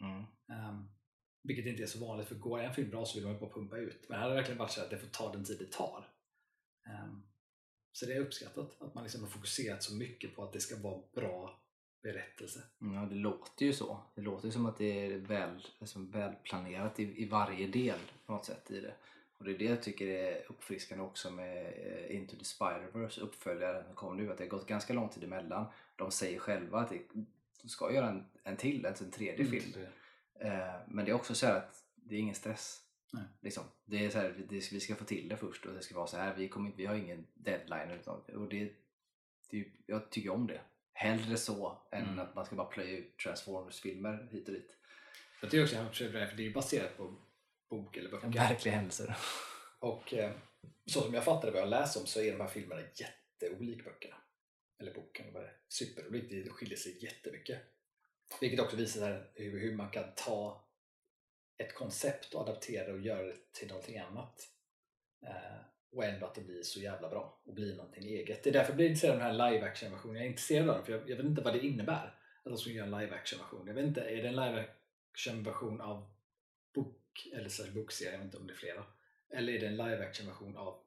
Mm. 0.00 0.24
Um, 0.68 0.88
vilket 1.42 1.66
inte 1.66 1.82
är 1.82 1.86
så 1.86 2.06
vanligt, 2.06 2.28
för 2.28 2.34
går 2.34 2.58
en 2.58 2.74
film 2.74 2.90
bra 2.90 3.04
så 3.04 3.14
vill 3.14 3.24
man 3.24 3.34
ju 3.34 3.40
bara 3.40 3.50
pumpa 3.50 3.76
ut. 3.76 4.08
Men 4.08 4.18
här 4.18 4.22
har 4.22 4.30
det 4.30 4.36
verkligen 4.36 4.58
varit 4.58 4.70
så 4.70 4.80
att 4.80 4.90
det 4.90 4.98
får 4.98 5.08
ta 5.08 5.32
den 5.32 5.44
tid 5.44 5.58
det 5.58 5.72
tar. 5.72 6.08
Ehm, 6.86 7.22
så 7.92 8.06
det 8.06 8.12
är 8.12 8.20
uppskattat, 8.20 8.82
att 8.82 8.94
man 8.94 9.04
liksom 9.04 9.22
har 9.22 9.30
fokuserat 9.30 9.82
så 9.82 9.94
mycket 9.94 10.36
på 10.36 10.44
att 10.44 10.52
det 10.52 10.60
ska 10.60 10.76
vara 10.76 11.02
bra 11.14 11.62
berättelse. 12.02 12.62
Ja, 12.78 13.06
det 13.10 13.14
låter 13.14 13.66
ju 13.66 13.72
så. 13.72 14.02
Det 14.14 14.20
låter 14.20 14.46
ju 14.46 14.52
som 14.52 14.66
att 14.66 14.78
det 14.78 15.06
är 15.06 15.18
väl, 15.18 15.66
liksom 15.80 16.10
välplanerat 16.10 17.00
i, 17.00 17.22
i 17.22 17.28
varje 17.28 17.66
del 17.66 17.98
på 18.26 18.32
något 18.32 18.44
sätt 18.44 18.70
i 18.70 18.80
det. 18.80 18.94
Och 19.42 19.48
det 19.48 19.54
är 19.54 19.58
det 19.58 19.64
jag 19.64 19.82
tycker 19.82 20.06
är 20.06 20.44
uppfriskande 20.48 21.04
också 21.04 21.30
med 21.30 21.66
eh, 21.66 22.16
Into 22.16 22.36
the 22.36 22.44
Spider-Verse, 22.44 23.20
uppföljaren 23.20 23.84
som 23.84 23.94
kommer 23.94 24.22
nu, 24.22 24.30
att 24.30 24.38
det 24.38 24.44
har 24.44 24.48
gått 24.48 24.66
ganska 24.66 24.92
lång 24.92 25.08
tid 25.08 25.24
emellan. 25.24 25.66
De 25.96 26.10
säger 26.10 26.38
själva 26.38 26.80
att 26.80 26.88
det, 26.88 26.98
de 27.62 27.68
ska 27.68 27.92
göra 27.92 28.08
en, 28.08 28.24
en 28.44 28.56
till, 28.56 28.86
alltså 28.86 29.04
en 29.04 29.10
tredje 29.10 29.46
film. 29.46 29.72
Mm. 29.74 30.52
Eh, 30.60 30.74
men 30.88 31.04
det 31.04 31.10
är 31.10 31.14
också 31.14 31.34
så 31.34 31.46
här 31.46 31.56
att 31.56 31.84
det 31.94 32.14
är 32.14 32.18
ingen 32.18 32.34
stress. 32.34 32.82
Nej. 33.12 33.24
Liksom. 33.40 33.64
Det 33.84 34.04
är 34.04 34.10
så 34.10 34.18
här, 34.18 34.34
det, 34.48 34.72
vi 34.72 34.80
ska 34.80 34.94
få 34.94 35.04
till 35.04 35.28
det 35.28 35.36
först 35.36 35.66
och 35.66 35.74
det 35.74 35.82
ska 35.82 35.94
vara 35.94 36.06
så 36.06 36.16
här. 36.16 36.34
Vi, 36.34 36.48
kommer, 36.48 36.72
vi 36.76 36.86
har 36.86 36.94
ingen 36.94 37.26
deadline. 37.34 37.90
Utan, 37.90 38.20
och 38.20 38.48
det, 38.48 38.72
det, 39.50 39.60
är 39.60 39.64
jag 39.86 40.10
tycker 40.10 40.30
om 40.30 40.46
det. 40.46 40.60
Hellre 40.92 41.36
så 41.36 41.78
än 41.90 42.02
Mm. 42.02 42.18
att 42.18 42.34
man 42.34 42.46
ska 42.46 42.56
bara 42.56 42.66
plöja 42.66 42.98
ut 42.98 43.16
Transformers-filmer 43.18 44.28
hit 44.32 44.48
och 44.48 44.54
dit. 44.54 44.76
Jag 45.40 45.50
tycker 45.50 45.64
också 45.64 45.76
att 45.76 46.12
det 46.12 46.18
är 46.18 46.40
ju 46.40 46.52
baserat 46.52 46.96
på 46.96 47.14
bok 47.72 47.96
eller 47.96 48.10
böcker. 48.10 48.28
Verkliga 48.28 48.74
händelser. 48.74 49.16
Och 49.78 50.14
eh, 50.14 50.30
så 50.86 51.00
som 51.00 51.14
jag 51.14 51.24
fattade 51.24 51.52
vad 51.52 51.60
jag 51.60 51.68
läste 51.68 51.98
om 51.98 52.06
så 52.06 52.20
är 52.20 52.32
de 52.32 52.40
här 52.40 52.48
filmerna 52.48 52.80
jätteolika 52.94 53.82
böckerna. 53.82 54.16
Eller 54.80 54.94
boken, 54.94 55.32
det? 55.32 55.50
Superolikt, 55.68 56.30
det 56.30 56.50
skiljer 56.50 56.76
sig 56.76 57.04
jättemycket. 57.04 57.58
Vilket 58.40 58.60
också 58.60 58.76
visar 58.76 59.30
hur, 59.34 59.60
hur 59.60 59.76
man 59.76 59.90
kan 59.90 60.04
ta 60.16 60.68
ett 61.58 61.74
koncept 61.74 62.34
och 62.34 62.40
adaptera 62.40 62.86
det 62.86 62.92
och 62.92 63.00
göra 63.00 63.22
det 63.22 63.52
till 63.52 63.68
någonting 63.68 63.98
annat. 63.98 64.48
Eh, 65.26 65.60
och 65.92 66.04
ändå 66.04 66.26
att 66.26 66.34
det 66.34 66.40
blir 66.40 66.62
så 66.62 66.80
jävla 66.80 67.08
bra 67.08 67.40
och 67.44 67.54
blir 67.54 67.76
någonting 67.76 68.04
eget. 68.04 68.44
Det 68.44 68.50
är 68.50 68.54
därför 68.54 68.70
jag 68.70 68.76
blir 68.76 68.86
intresserad 68.86 69.14
av 69.14 69.18
den 69.18 69.40
här 69.40 69.50
live 69.50 69.66
action 69.66 69.90
versionen. 69.90 70.16
Jag 70.16 70.24
är 70.24 70.28
intresserad 70.28 70.68
av 70.68 70.76
den 70.76 70.84
för 70.84 70.92
jag, 70.92 71.10
jag 71.10 71.16
vet 71.16 71.26
inte 71.26 71.42
vad 71.42 71.54
det 71.54 71.66
innebär 71.66 72.18
att 72.42 72.52
de 72.52 72.56
ska 72.56 72.70
göra 72.70 72.86
en 72.86 73.00
live 73.00 73.16
action 73.16 73.38
version. 73.38 73.66
Jag 73.66 73.74
vet 73.74 73.84
inte, 73.84 74.00
är 74.00 74.22
det 74.22 74.28
en 74.28 74.36
live 74.36 74.68
action 75.12 75.42
version 75.42 75.80
av 75.80 76.11
bok 77.12 77.32
eller 77.32 77.48
slash 77.48 77.70
bokserie? 77.74 78.12
Jag 78.12 78.18
vet 78.18 78.24
inte 78.24 78.36
om 78.36 78.46
det 78.46 78.52
är 78.52 78.56
flera. 78.56 78.84
Eller 79.30 79.52
är 79.52 79.60
det 79.60 79.66
en 79.66 79.76
live 79.76 80.06
action 80.06 80.26
version 80.26 80.56
av 80.56 80.82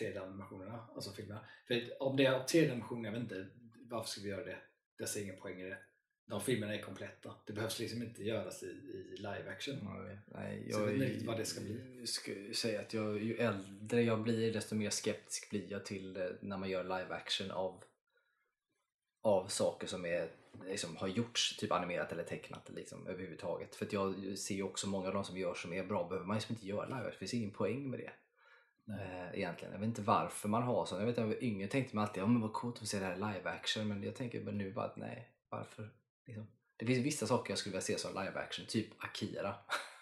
3D-animationerna, 0.00 0.86
alltså 0.94 1.12
filmerna? 1.12 1.40
För 1.66 2.02
om 2.02 2.16
det 2.16 2.26
är 2.26 2.32
av 2.32 2.46
3D-animationer, 2.46 3.04
jag 3.04 3.12
vet 3.12 3.22
inte 3.22 3.46
varför 3.90 4.08
ska 4.10 4.20
vi 4.20 4.28
göra 4.28 4.44
det? 4.44 4.58
Jag 4.96 5.08
ser 5.08 5.22
ingen 5.22 5.36
poäng 5.36 5.60
i 5.60 5.64
det. 5.68 5.78
De 6.26 6.40
filmerna 6.40 6.74
är 6.74 6.82
kompletta. 6.82 7.34
Det 7.46 7.52
behövs 7.52 7.78
liksom 7.78 8.02
inte 8.02 8.22
göras 8.24 8.62
i, 8.62 8.66
i 8.66 9.16
live 9.16 9.50
action. 9.50 9.76
Jag 9.84 10.18
Nej, 10.26 10.72
Så 10.72 10.80
jag 10.80 10.80
jag, 10.80 10.86
vet 10.86 10.94
inte 10.94 11.06
riktigt 11.06 11.26
vad 11.26 11.38
det 11.38 11.44
ska 11.44 11.60
bli. 11.60 12.06
skulle 12.06 12.54
säga 12.54 12.80
att 12.80 12.94
jag, 12.94 13.22
ju 13.22 13.36
äldre 13.36 14.02
jag 14.02 14.22
blir 14.22 14.52
desto 14.52 14.74
mer 14.74 14.90
skeptisk 14.90 15.50
blir 15.50 15.72
jag 15.72 15.84
till 15.84 16.16
eh, 16.16 16.26
när 16.40 16.56
man 16.58 16.70
gör 16.70 16.82
live 16.84 17.14
action 17.14 17.50
av, 17.50 17.84
av 19.22 19.46
saker 19.46 19.86
som 19.86 20.04
är, 20.04 20.30
liksom, 20.66 20.96
har 20.96 21.08
gjorts 21.08 21.56
typ 21.56 21.72
animerat 21.72 22.12
eller 22.12 22.24
tecknat 22.24 22.70
liksom, 22.74 23.06
överhuvudtaget. 23.06 23.74
För 23.74 23.86
att 23.86 23.92
jag 23.92 24.38
ser 24.38 24.54
ju 24.54 24.62
också 24.62 24.88
många 24.88 25.08
av 25.08 25.14
de 25.14 25.24
som 25.24 25.36
gör 25.36 25.54
som 25.54 25.72
är 25.72 25.84
bra 25.84 26.08
behöver 26.08 26.26
man 26.26 26.36
liksom 26.36 26.54
inte 26.54 26.66
göra 26.66 26.86
live. 26.86 27.10
Det 27.10 27.16
finns 27.16 27.34
ingen 27.34 27.50
poäng 27.50 27.90
med 27.90 28.00
det. 28.00 28.12
Nej. 28.88 29.30
egentligen. 29.34 29.72
Jag 29.72 29.80
vet 29.80 29.86
inte 29.86 30.02
varför 30.02 30.48
man 30.48 30.62
har 30.62 30.86
sånt. 30.86 31.00
Jag 31.00 31.06
vet 31.06 31.16
när 31.16 31.24
jag 31.24 31.28
var 31.28 31.44
yngre 31.44 31.68
tänkte 31.68 31.96
man 31.96 32.04
alltid 32.04 32.22
ja, 32.22 32.26
men 32.26 32.40
vad 32.40 32.52
coolt 32.52 32.82
att 32.82 32.88
se 32.88 32.98
det 32.98 33.04
här 33.04 33.16
live 33.16 33.50
action 33.50 33.88
men 33.88 34.02
jag 34.02 34.16
tänker 34.16 34.40
men 34.40 34.58
nu 34.58 34.72
bara 34.72 34.84
att 34.84 34.96
nej, 34.96 35.30
varför? 35.48 35.90
Liksom. 36.26 36.46
Det 36.76 36.86
finns 36.86 37.06
vissa 37.06 37.26
saker 37.26 37.50
jag 37.50 37.58
skulle 37.58 37.72
vilja 37.72 37.80
se 37.80 37.98
som 37.98 38.10
live 38.10 38.40
action, 38.40 38.66
typ 38.66 39.04
Akira. 39.04 39.54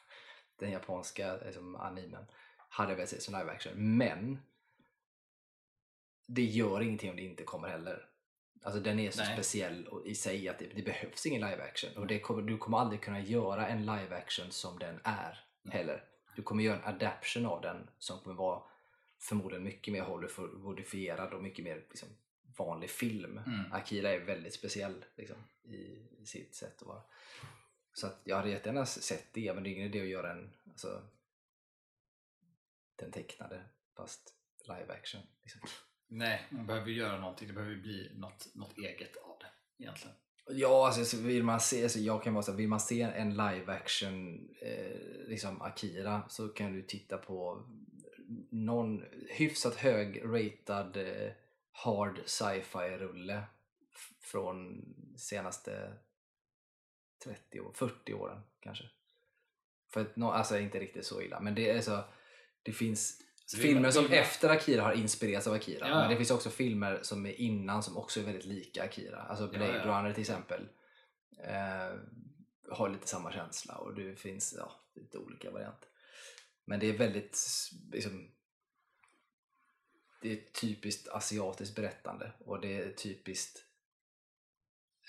Den 0.59 0.71
japanska 0.71 1.37
liksom, 1.37 1.77
animen. 1.77 2.25
Hade 2.69 2.91
jag 2.91 2.97
velat 2.97 3.11
se 3.11 3.21
som 3.21 3.39
live 3.39 3.51
action. 3.51 3.97
Men 3.97 4.39
det 6.27 6.45
gör 6.45 6.81
ingenting 6.81 7.11
om 7.11 7.17
det 7.17 7.23
inte 7.23 7.45
kommer 7.45 7.69
heller. 7.69 8.09
Alltså 8.67 8.81
den 8.81 8.99
är 8.99 9.11
så 9.11 9.23
Nej. 9.23 9.33
speciell 9.37 9.87
och- 9.89 10.07
i 10.07 10.15
sig 10.15 10.49
att 10.49 10.59
det, 10.59 10.67
det 10.67 10.83
behövs 10.83 11.27
ingen 11.27 11.51
live 11.51 11.63
action. 11.63 11.97
Och 11.97 12.07
det 12.07 12.21
kommer, 12.21 12.43
du 12.43 12.59
kommer 12.59 12.79
aldrig 12.79 13.01
kunna 13.01 13.21
göra 13.21 13.69
en 13.69 13.81
live 13.81 14.17
action 14.17 14.51
som 14.53 14.79
den 14.79 15.01
är 15.05 15.45
heller. 15.71 16.05
Du 16.37 16.43
kommer 16.43 16.65
göra 16.65 16.77
en 16.77 16.95
adaption 16.95 17.47
av 17.47 17.61
den 17.61 17.91
som 17.99 18.21
kommer 18.21 18.37
vara 18.37 18.63
förmodligen 19.19 19.65
mycket 19.65 19.93
mer 19.93 20.03
Hollywoodifierad 20.03 21.33
och 21.35 21.43
mycket 21.43 21.65
mer 21.65 21.77
liksom, 21.89 22.09
vanlig 22.59 22.91
film. 22.91 23.39
Mm. 23.39 23.73
Akira 23.73 24.11
är 24.11 24.21
väldigt 24.21 24.55
speciell 24.55 25.05
liksom, 25.17 25.37
i, 25.65 25.77
i 26.23 26.27
sitt 26.27 26.55
sätt 26.55 26.83
att 26.83 26.89
vara. 26.89 27.03
Så 27.93 28.07
att 28.07 28.21
jag 28.25 28.37
hade 28.37 28.51
jättegärna 28.51 28.87
sett 28.87 29.33
det, 29.33 29.55
men 29.55 29.63
det 29.63 29.71
är 29.71 29.73
ingen 29.73 29.87
idé 29.87 30.01
att 30.01 30.07
göra 30.09 30.33
en 30.33 30.53
alltså, 30.69 31.03
den 32.97 33.13
tecknade 33.13 33.63
fast 33.97 34.35
live 34.69 34.93
action. 34.93 35.21
Liksom. 35.43 35.61
Nej, 36.09 36.47
man 36.51 36.67
behöver 36.67 36.89
ju 36.91 36.97
göra 36.97 37.21
någonting. 37.21 37.49
Det 37.49 37.55
behöver 37.55 37.77
bli 37.77 38.11
något, 38.15 38.49
något 38.55 38.79
eget 38.79 39.17
av 39.17 39.39
det 39.41 39.83
egentligen. 39.85 40.17
Ja, 40.49 40.87
alltså, 40.87 41.05
så 41.05 41.17
vill 41.23 41.43
man 41.43 41.61
se, 41.61 41.83
alltså, 41.83 41.99
jag 41.99 42.23
kan 42.23 42.35
vara 42.35 42.43
så 42.43 42.51
här, 42.51 42.57
vill 42.59 42.69
man 42.69 42.81
se 42.81 43.03
en 43.03 43.31
live 43.31 43.65
action 43.73 44.49
eh, 44.63 44.97
liksom 45.29 45.63
Akira 45.63 46.23
så 46.29 46.49
kan 46.49 46.73
du 46.73 46.83
titta 46.83 47.19
på 47.19 47.67
någon 48.51 49.05
hyfsat 49.31 49.75
hög 49.77 50.23
ratad 50.25 50.97
eh, 50.97 51.33
hard 51.73 52.19
sci-fi 52.27 52.97
rulle 52.99 53.43
från 54.21 54.85
senaste 55.17 55.93
30 57.25 57.61
år, 57.61 57.73
40 57.75 58.15
åren 58.15 58.41
kanske. 58.61 58.85
För 59.93 60.01
att, 60.01 60.17
nå- 60.17 60.31
alltså 60.31 60.59
inte 60.59 60.81
riktigt 60.81 61.07
så 61.07 61.23
illa, 61.23 61.41
men 61.41 61.55
det 61.55 61.71
är 61.71 61.81
så 61.81 62.05
det 62.63 62.73
finns 62.73 63.23
filmer 63.47 63.91
som 63.91 64.05
man- 64.05 64.13
efter 64.13 64.49
Akira 64.49 64.83
har 64.83 64.93
inspirerats 64.93 65.47
av 65.47 65.55
Akira. 65.55 65.89
Ja. 65.89 66.01
Men 66.01 66.11
det 66.11 66.17
finns 66.17 66.31
också 66.31 66.51
filmer 66.51 66.99
som 67.03 67.27
är 67.27 67.41
innan 67.41 67.83
som 67.83 67.97
också 67.97 68.21
är 68.21 68.25
väldigt 68.25 68.45
lika 68.45 68.85
Akira. 68.85 69.23
Alltså 69.23 69.49
Blade 69.49 69.77
Ja. 69.77 69.85
Runner 69.85 70.13
till 70.13 70.21
exempel. 70.21 70.69
Eh, 71.45 71.95
har 72.71 72.89
lite 72.89 73.07
samma 73.09 73.33
känsla 73.33 73.75
och 73.75 73.95
det 73.95 74.17
finns 74.17 74.55
ja, 74.59 74.73
lite 74.95 75.19
olika 75.19 75.51
varianter. 75.51 75.89
Men 76.65 76.81
det 76.81 76.87
är 76.87 76.99
väldigt 76.99 77.39
liksom, 77.93 78.31
det 80.23 80.33
är 80.33 80.37
typiskt 80.61 81.09
asiatiskt 81.09 81.77
berättande 81.77 82.33
och 82.39 82.61
det 82.61 82.77
är 82.77 82.93
typiskt 82.93 83.63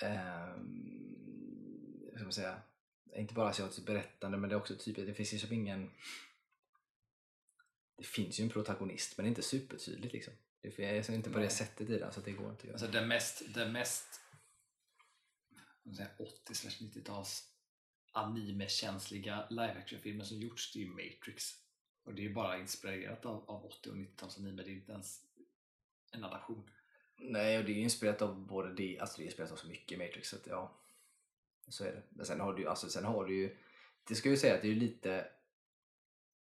hur 0.02 2.16
ska 2.16 2.24
man 2.24 2.34
säga, 2.34 2.62
inte 3.16 3.34
bara 3.34 3.50
asiatiskt 3.50 3.86
berättande 3.86 4.38
men 4.38 4.50
det 4.50 4.56
är 4.56 4.60
också 4.60 4.76
typiskt, 4.76 5.08
det 5.08 5.14
finns 5.14 5.34
ju 5.34 5.40
som 5.40 5.54
ingen 5.54 5.92
det 7.98 8.04
finns 8.04 8.40
ju 8.40 8.44
en 8.44 8.50
protagonist 8.50 9.18
men 9.18 9.24
det 9.24 9.28
är 9.28 9.30
inte 9.30 9.42
supertydligt 9.42 10.14
liksom. 10.14 10.34
Det 10.62 10.80
är 10.80 11.12
inte 11.12 11.30
på 11.30 11.40
det 11.40 11.50
sättet 11.50 11.90
i 11.90 12.00
den 12.00 12.14
så 12.14 12.22
det 12.22 12.32
går 12.32 12.50
inte 12.50 12.60
att 12.60 12.64
göra. 12.64 12.74
Alltså 12.74 12.88
den 12.88 13.08
mest, 13.08 13.54
den 13.54 13.72
mest 13.72 14.22
vad 15.84 15.96
ska 15.96 16.04
jag 16.04 16.74
säga, 16.74 16.90
80-90-tals 16.90 17.44
anime-känsliga 18.12 19.48
live 19.50 19.76
action-filmen 19.78 20.26
som 20.26 20.38
gjorts 20.38 20.74
det 20.74 20.80
är 20.80 20.84
ju 20.84 20.90
Matrix. 20.90 21.54
Och 22.04 22.14
det 22.14 22.22
är 22.22 22.24
ju 22.24 22.34
bara 22.34 22.58
inspirerat 22.58 23.26
av, 23.26 23.50
av 23.50 23.66
80 23.66 23.90
och 23.90 23.96
90-tals 23.96 24.38
anime, 24.38 24.64
det 24.64 24.72
är 24.72 24.74
inte 24.74 24.92
ens 24.92 25.22
en 26.12 26.24
adaption. 26.24 26.70
Nej, 27.18 27.58
och 27.58 27.66
det 27.66 27.72
är 27.72 27.76
ju 27.76 27.82
inspirerat 27.82 28.22
av 28.22 28.46
både 28.48 28.74
det, 28.74 29.00
alltså 29.00 29.18
det 29.18 29.24
är 29.24 29.26
inspirerat 29.26 29.52
av 29.52 29.56
så 29.56 29.68
mycket 29.68 30.00
Matrix, 30.00 30.30
så 30.30 30.36
att 30.36 30.48
ja. 30.48 30.82
Så 31.68 31.84
är 31.84 31.92
det. 31.92 32.04
Men 32.10 32.26
sen 32.26 32.40
har 32.40 32.54
du 32.54 32.62
ju, 32.62 32.68
alltså 32.68 32.90
sen 32.90 33.06
har 33.06 33.26
du 33.26 33.36
ju, 33.36 33.58
det 34.08 34.16
ska 34.16 34.30
ju 34.30 34.38
säga 34.38 34.56
att 34.56 34.62
det 34.62 34.68
är 34.68 34.74
ju 34.74 34.80
lite, 34.80 35.28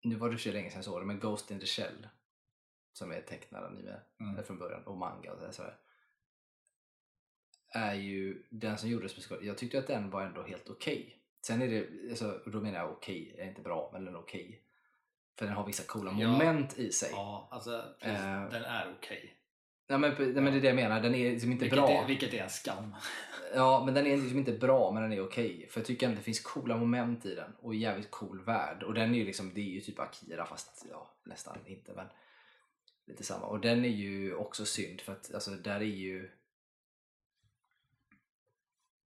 nu 0.01 0.15
var 0.15 0.29
det 0.29 0.37
sig 0.37 0.51
länge 0.53 0.69
sedan 0.69 0.77
jag 0.77 0.85
såg 0.85 1.01
det, 1.01 1.05
men 1.05 1.19
Ghost 1.19 1.51
in 1.51 1.59
the 1.59 1.65
Shell, 1.65 2.07
som 2.93 3.11
är 3.11 3.21
tecknad 3.21 3.63
anime 3.63 3.95
Mm. 4.19 4.37
eh, 4.37 4.43
från 4.43 4.59
början, 4.59 4.83
och 4.83 4.97
manga 4.97 5.33
och 5.33 5.53
sådär. 5.55 5.75
är 7.71 7.93
ju 7.93 8.43
den 8.49 8.77
som 8.77 8.89
gjordes 8.89 9.15
med 9.15 9.23
skådespelare. 9.23 9.45
Jag 9.47 9.57
tyckte 9.57 9.79
att 9.79 9.87
den 9.87 10.09
var 10.09 10.21
ändå 10.21 10.43
helt 10.43 10.69
okej. 10.69 11.15
Sen 11.41 11.61
är 11.61 11.67
det, 11.67 12.09
alltså, 12.09 12.41
då 12.45 12.61
menar 12.61 12.79
jag 12.79 12.91
okej, 12.91 13.35
är 13.37 13.47
inte 13.47 13.61
bra, 13.61 13.89
men 13.93 14.05
den 14.05 14.15
är 14.15 14.19
okej. 14.19 14.63
För 15.37 15.45
den 15.45 15.55
har 15.55 15.65
vissa 15.65 15.83
coola 15.83 16.11
Ja. 16.19 16.27
moment 16.31 16.79
i 16.79 16.91
sig. 16.91 17.09
Ja, 17.11 17.47
alltså 17.51 17.95
precis, 17.99 18.19
Eh, 18.25 18.49
den 18.49 18.63
är 18.63 18.95
okej. 18.97 19.38
Nej, 19.89 19.99
men, 19.99 20.13
nej, 20.19 20.33
men 20.33 20.45
det 20.45 20.57
är 20.59 20.61
det 20.61 20.67
jag 20.67 20.75
menar, 20.75 21.01
den 21.01 21.15
är 21.15 21.31
liksom 21.31 21.51
inte 21.51 21.63
Vilket, 21.65 21.79
bra. 21.79 21.89
är- 21.89 22.07
vilket 22.07 22.33
är 22.33 22.43
en 22.43 22.49
skam. 22.49 22.95
Ja, 23.53 23.83
men 23.85 23.93
den 23.93 24.07
är 24.07 24.17
liksom 24.17 24.37
inte 24.37 24.51
bra, 24.51 24.91
men 24.91 25.03
den 25.03 25.13
är 25.13 25.21
okej. 25.21 25.67
För 25.71 25.79
jag 25.79 25.87
tycker 25.87 26.05
ändå 26.07 26.17
det 26.17 26.23
finns 26.23 26.39
coola 26.39 26.77
moment 26.77 27.25
i 27.25 27.35
den 27.35 27.55
och 27.59 27.75
jävligt 27.75 28.11
cool 28.11 28.43
värld. 28.45 28.83
Och 28.83 28.93
den 28.93 29.13
är 29.13 29.17
ju 29.19 29.25
liksom, 29.25 29.53
det 29.53 29.61
är 29.61 29.65
ju 29.65 29.81
typ 29.81 29.99
Akira 29.99 30.45
fast 30.45 30.85
ja, 30.89 31.13
nästan 31.25 31.57
inte 31.65 31.93
men 31.93 32.07
lite 33.07 33.23
samma. 33.23 33.45
Och 33.45 33.59
den 33.59 33.85
är 33.85 33.89
ju 33.89 34.35
också 34.35 34.65
synd 34.65 35.01
för 35.01 35.11
att 35.13 35.33
alltså 35.33 35.51
där 35.51 35.75
är 35.79 35.83
ju 35.83 36.29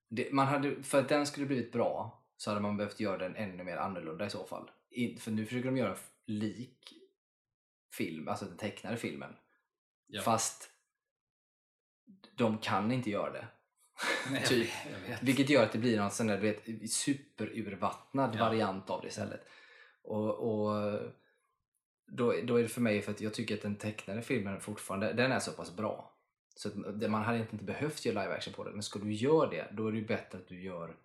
det, 0.10 0.32
man 0.34 0.48
hade, 0.48 0.84
för 0.84 1.00
att 1.00 1.10
den 1.10 1.26
skulle 1.28 1.46
blivit 1.46 1.72
bra 1.72 2.24
så 2.38 2.50
hade 2.50 2.62
man 2.62 2.78
behövt 2.78 3.00
göra 3.00 3.18
den 3.18 3.36
ännu 3.36 3.64
mer 3.64 3.78
annorlunda 3.78 4.26
i 4.26 4.30
så 4.30 4.46
fall. 4.46 4.72
In, 4.90 5.20
för 5.20 5.32
nu 5.32 5.46
försöker 5.46 5.66
de 5.66 5.78
göra 5.78 5.92
en 5.92 5.98
lik 6.26 6.94
film, 7.94 8.28
alltså 8.28 8.46
den 8.46 8.58
tecknade 8.58 8.98
filmen. 8.98 9.36
Ja. 10.08 10.22
Fast 10.22 10.70
de 12.36 12.58
kan 12.58 12.92
inte 12.92 13.10
göra 13.10 13.32
det. 13.32 13.48
Nej, 14.32 14.44
typ. 14.48 14.70
Vilket 15.22 15.50
gör 15.50 15.64
att 15.64 15.72
det 15.72 15.78
blir 15.80 15.98
någon 15.98 16.12
sån 16.12 16.28
där, 16.28 16.42
du 16.42 16.42
vet, 16.42 16.92
superurvattnad 16.92 18.36
Ja. 18.36 18.40
variant 18.40 18.90
av 18.90 19.02
det 19.02 19.08
istället. 19.08 19.48
Och, 20.02 20.30
och 20.30 21.00
då, 22.08 22.34
då 22.44 22.56
är 22.60 22.64
det 22.64 22.70
för 22.70 22.82
mig, 22.82 23.02
för 23.02 23.12
att 23.12 23.22
jag 23.22 23.34
tycker 23.34 23.56
att 23.56 23.62
den 23.62 23.76
tecknade 23.76 24.22
filmen 24.22 24.60
fortfarande, 24.62 25.14
den 25.14 25.32
är 25.32 25.40
så 25.40 25.52
pass 25.52 25.76
bra. 25.76 26.10
Så 26.56 26.70
att 26.70 26.76
man 27.12 27.24
hade 27.24 27.38
inte 27.40 27.56
behövt 27.56 28.06
göra 28.06 28.24
live 28.24 28.36
action 28.36 28.54
på 28.54 28.64
den. 28.64 28.74
Men 28.74 28.84
ska 28.84 29.00
du 29.00 29.14
göra 29.14 29.50
det, 29.50 29.68
då 29.72 29.88
är 29.88 29.92
det 29.92 29.98
ju 29.98 30.06
bättre 30.06 30.38
att 30.38 30.48
du 30.48 30.62
gör, 30.64 30.96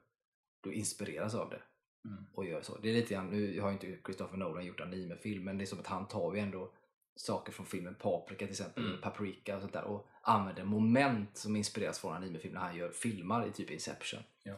du 0.60 0.72
inspireras 0.72 1.34
av 1.34 1.50
det. 1.50 1.62
Mm. 2.04 2.26
Och 2.32 2.44
gör 2.44 2.62
så. 2.62 2.78
Det 2.78 2.88
är 2.88 2.94
lite 2.94 3.14
grann, 3.14 3.26
nu 3.26 3.60
har 3.60 3.68
ju 3.68 3.72
inte 3.72 3.98
Christopher 4.04 4.36
Nolan 4.36 4.66
gjort 4.66 4.80
animefilm, 4.80 5.44
men 5.44 5.58
det 5.58 5.64
är 5.64 5.66
som 5.66 5.80
att 5.80 5.86
han 5.86 6.08
tar 6.08 6.34
ju 6.34 6.40
ändå 6.40 6.72
saker 7.20 7.52
från 7.52 7.66
filmen 7.66 7.94
Paprika 7.94 8.38
till 8.38 8.50
exempel, 8.50 8.86
Mm. 8.86 9.00
Paprika 9.00 9.54
och 9.56 9.60
sånt 9.60 9.72
där 9.72 9.84
och 9.84 10.08
använder 10.22 10.64
moment 10.64 11.36
som 11.36 11.56
inspireras 11.56 11.98
från 11.98 12.12
animefilm 12.14 12.54
när 12.54 12.60
han 12.60 12.76
gör 12.76 12.90
filmar 12.90 13.46
i 13.46 13.52
typ 13.52 13.70
Inception. 13.70 14.20
Ja. 14.42 14.54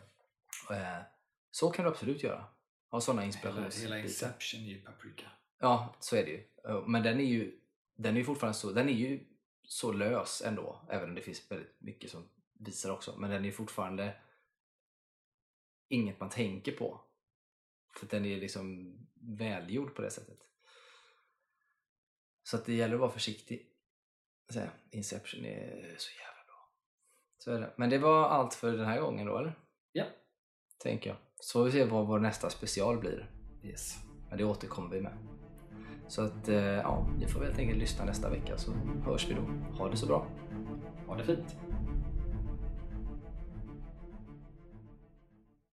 Eh, 0.77 1.03
så 1.51 1.71
kan 1.71 1.85
du 1.85 1.91
absolut 1.91 2.23
göra. 2.23 2.45
Ha 2.91 3.01
sådana 3.01 3.21
Hela, 3.23 3.27
inspirationsbitar. 3.27 3.83
hela 3.95 3.99
Inception 3.99 4.61
är 4.61 4.65
ju 4.65 4.81
paprika. 4.83 5.27
Ja, 5.59 5.97
så 6.01 6.17
är 6.17 6.25
det 6.25 6.31
ju. 6.31 6.45
Eh, 6.65 6.87
Men 6.87 7.03
den 7.03 7.21
är 7.21 7.25
ju, 7.25 7.61
den 7.97 8.15
är 8.15 8.19
ju 8.19 8.25
fortfarande 8.25 8.59
så, 8.59 8.73
den 8.73 8.89
är 8.89 8.93
ju 8.93 9.27
så 9.65 9.93
lös 9.93 10.43
ändå, 10.47 10.81
även 10.91 11.09
om 11.09 11.15
det 11.15 11.23
finns 11.23 11.51
väldigt 11.51 11.77
mycket 11.81 12.11
som 12.11 12.29
visar 12.53 12.91
också. 12.93 13.17
Men 13.17 13.31
den 13.31 13.45
är 13.45 13.53
fortfarande 13.53 14.17
inget 15.89 16.21
man 16.21 16.29
tänker 16.31 16.73
på. 16.73 17.01
För 17.97 18.07
den 18.07 18.25
är 18.25 18.37
liksom 18.37 18.97
välgjord 19.21 19.95
på 19.95 20.03
det 20.03 20.11
sättet. 20.11 20.39
Så 22.51 22.57
att 22.57 22.67
det 22.67 22.75
gäller 22.75 22.95
att 22.95 23.01
vara 23.01 23.11
försiktig. 23.11 23.67
Så 24.53 24.61
här, 24.61 24.71
Inception 24.91 25.45
är 25.45 25.95
så 25.99 26.11
jävla 26.21 26.45
bra. 26.47 26.71
Så 27.39 27.53
är 27.53 27.61
det. 27.61 27.71
Men 27.77 27.91
det 27.91 27.99
var 27.99 28.29
allt 28.29 28.55
för 28.55 28.73
den 28.73 28.87
här 28.87 29.01
gången 29.01 29.27
då, 29.27 29.39
eller? 29.39 29.59
Ja. 29.93 30.05
Tänker 30.83 31.11
jag. 31.11 31.17
Så 31.41 31.59
får 31.59 31.65
vi 31.65 31.73
se 31.73 31.85
vad 31.85 32.07
vår 32.07 32.19
nästa 32.19 32.51
special 32.51 32.99
blir. 32.99 33.31
Yes. 33.63 33.97
Men 34.29 34.39
det 34.39 34.45
återkommer 34.45 34.91
vi 34.91 35.01
med. 35.01 35.13
Så 36.09 36.23
att, 36.23 36.49
eh, 36.49 36.57
ja, 36.57 37.09
ni 37.19 37.29
får 37.29 37.41
väl 37.41 37.49
helt 37.49 37.61
enkelt 37.61 37.79
lyssna 37.79 38.05
nästa 38.05 38.31
vecka 38.31 38.59
så 38.59 38.73
hörs 39.05 39.29
vi 39.29 39.35
då. 39.35 39.43
Ha 39.79 39.89
det 39.89 39.97
så 39.97 40.07
bra. 40.07 40.27
Ha 41.07 41.17
det 41.17 41.25
fint. 41.25 41.57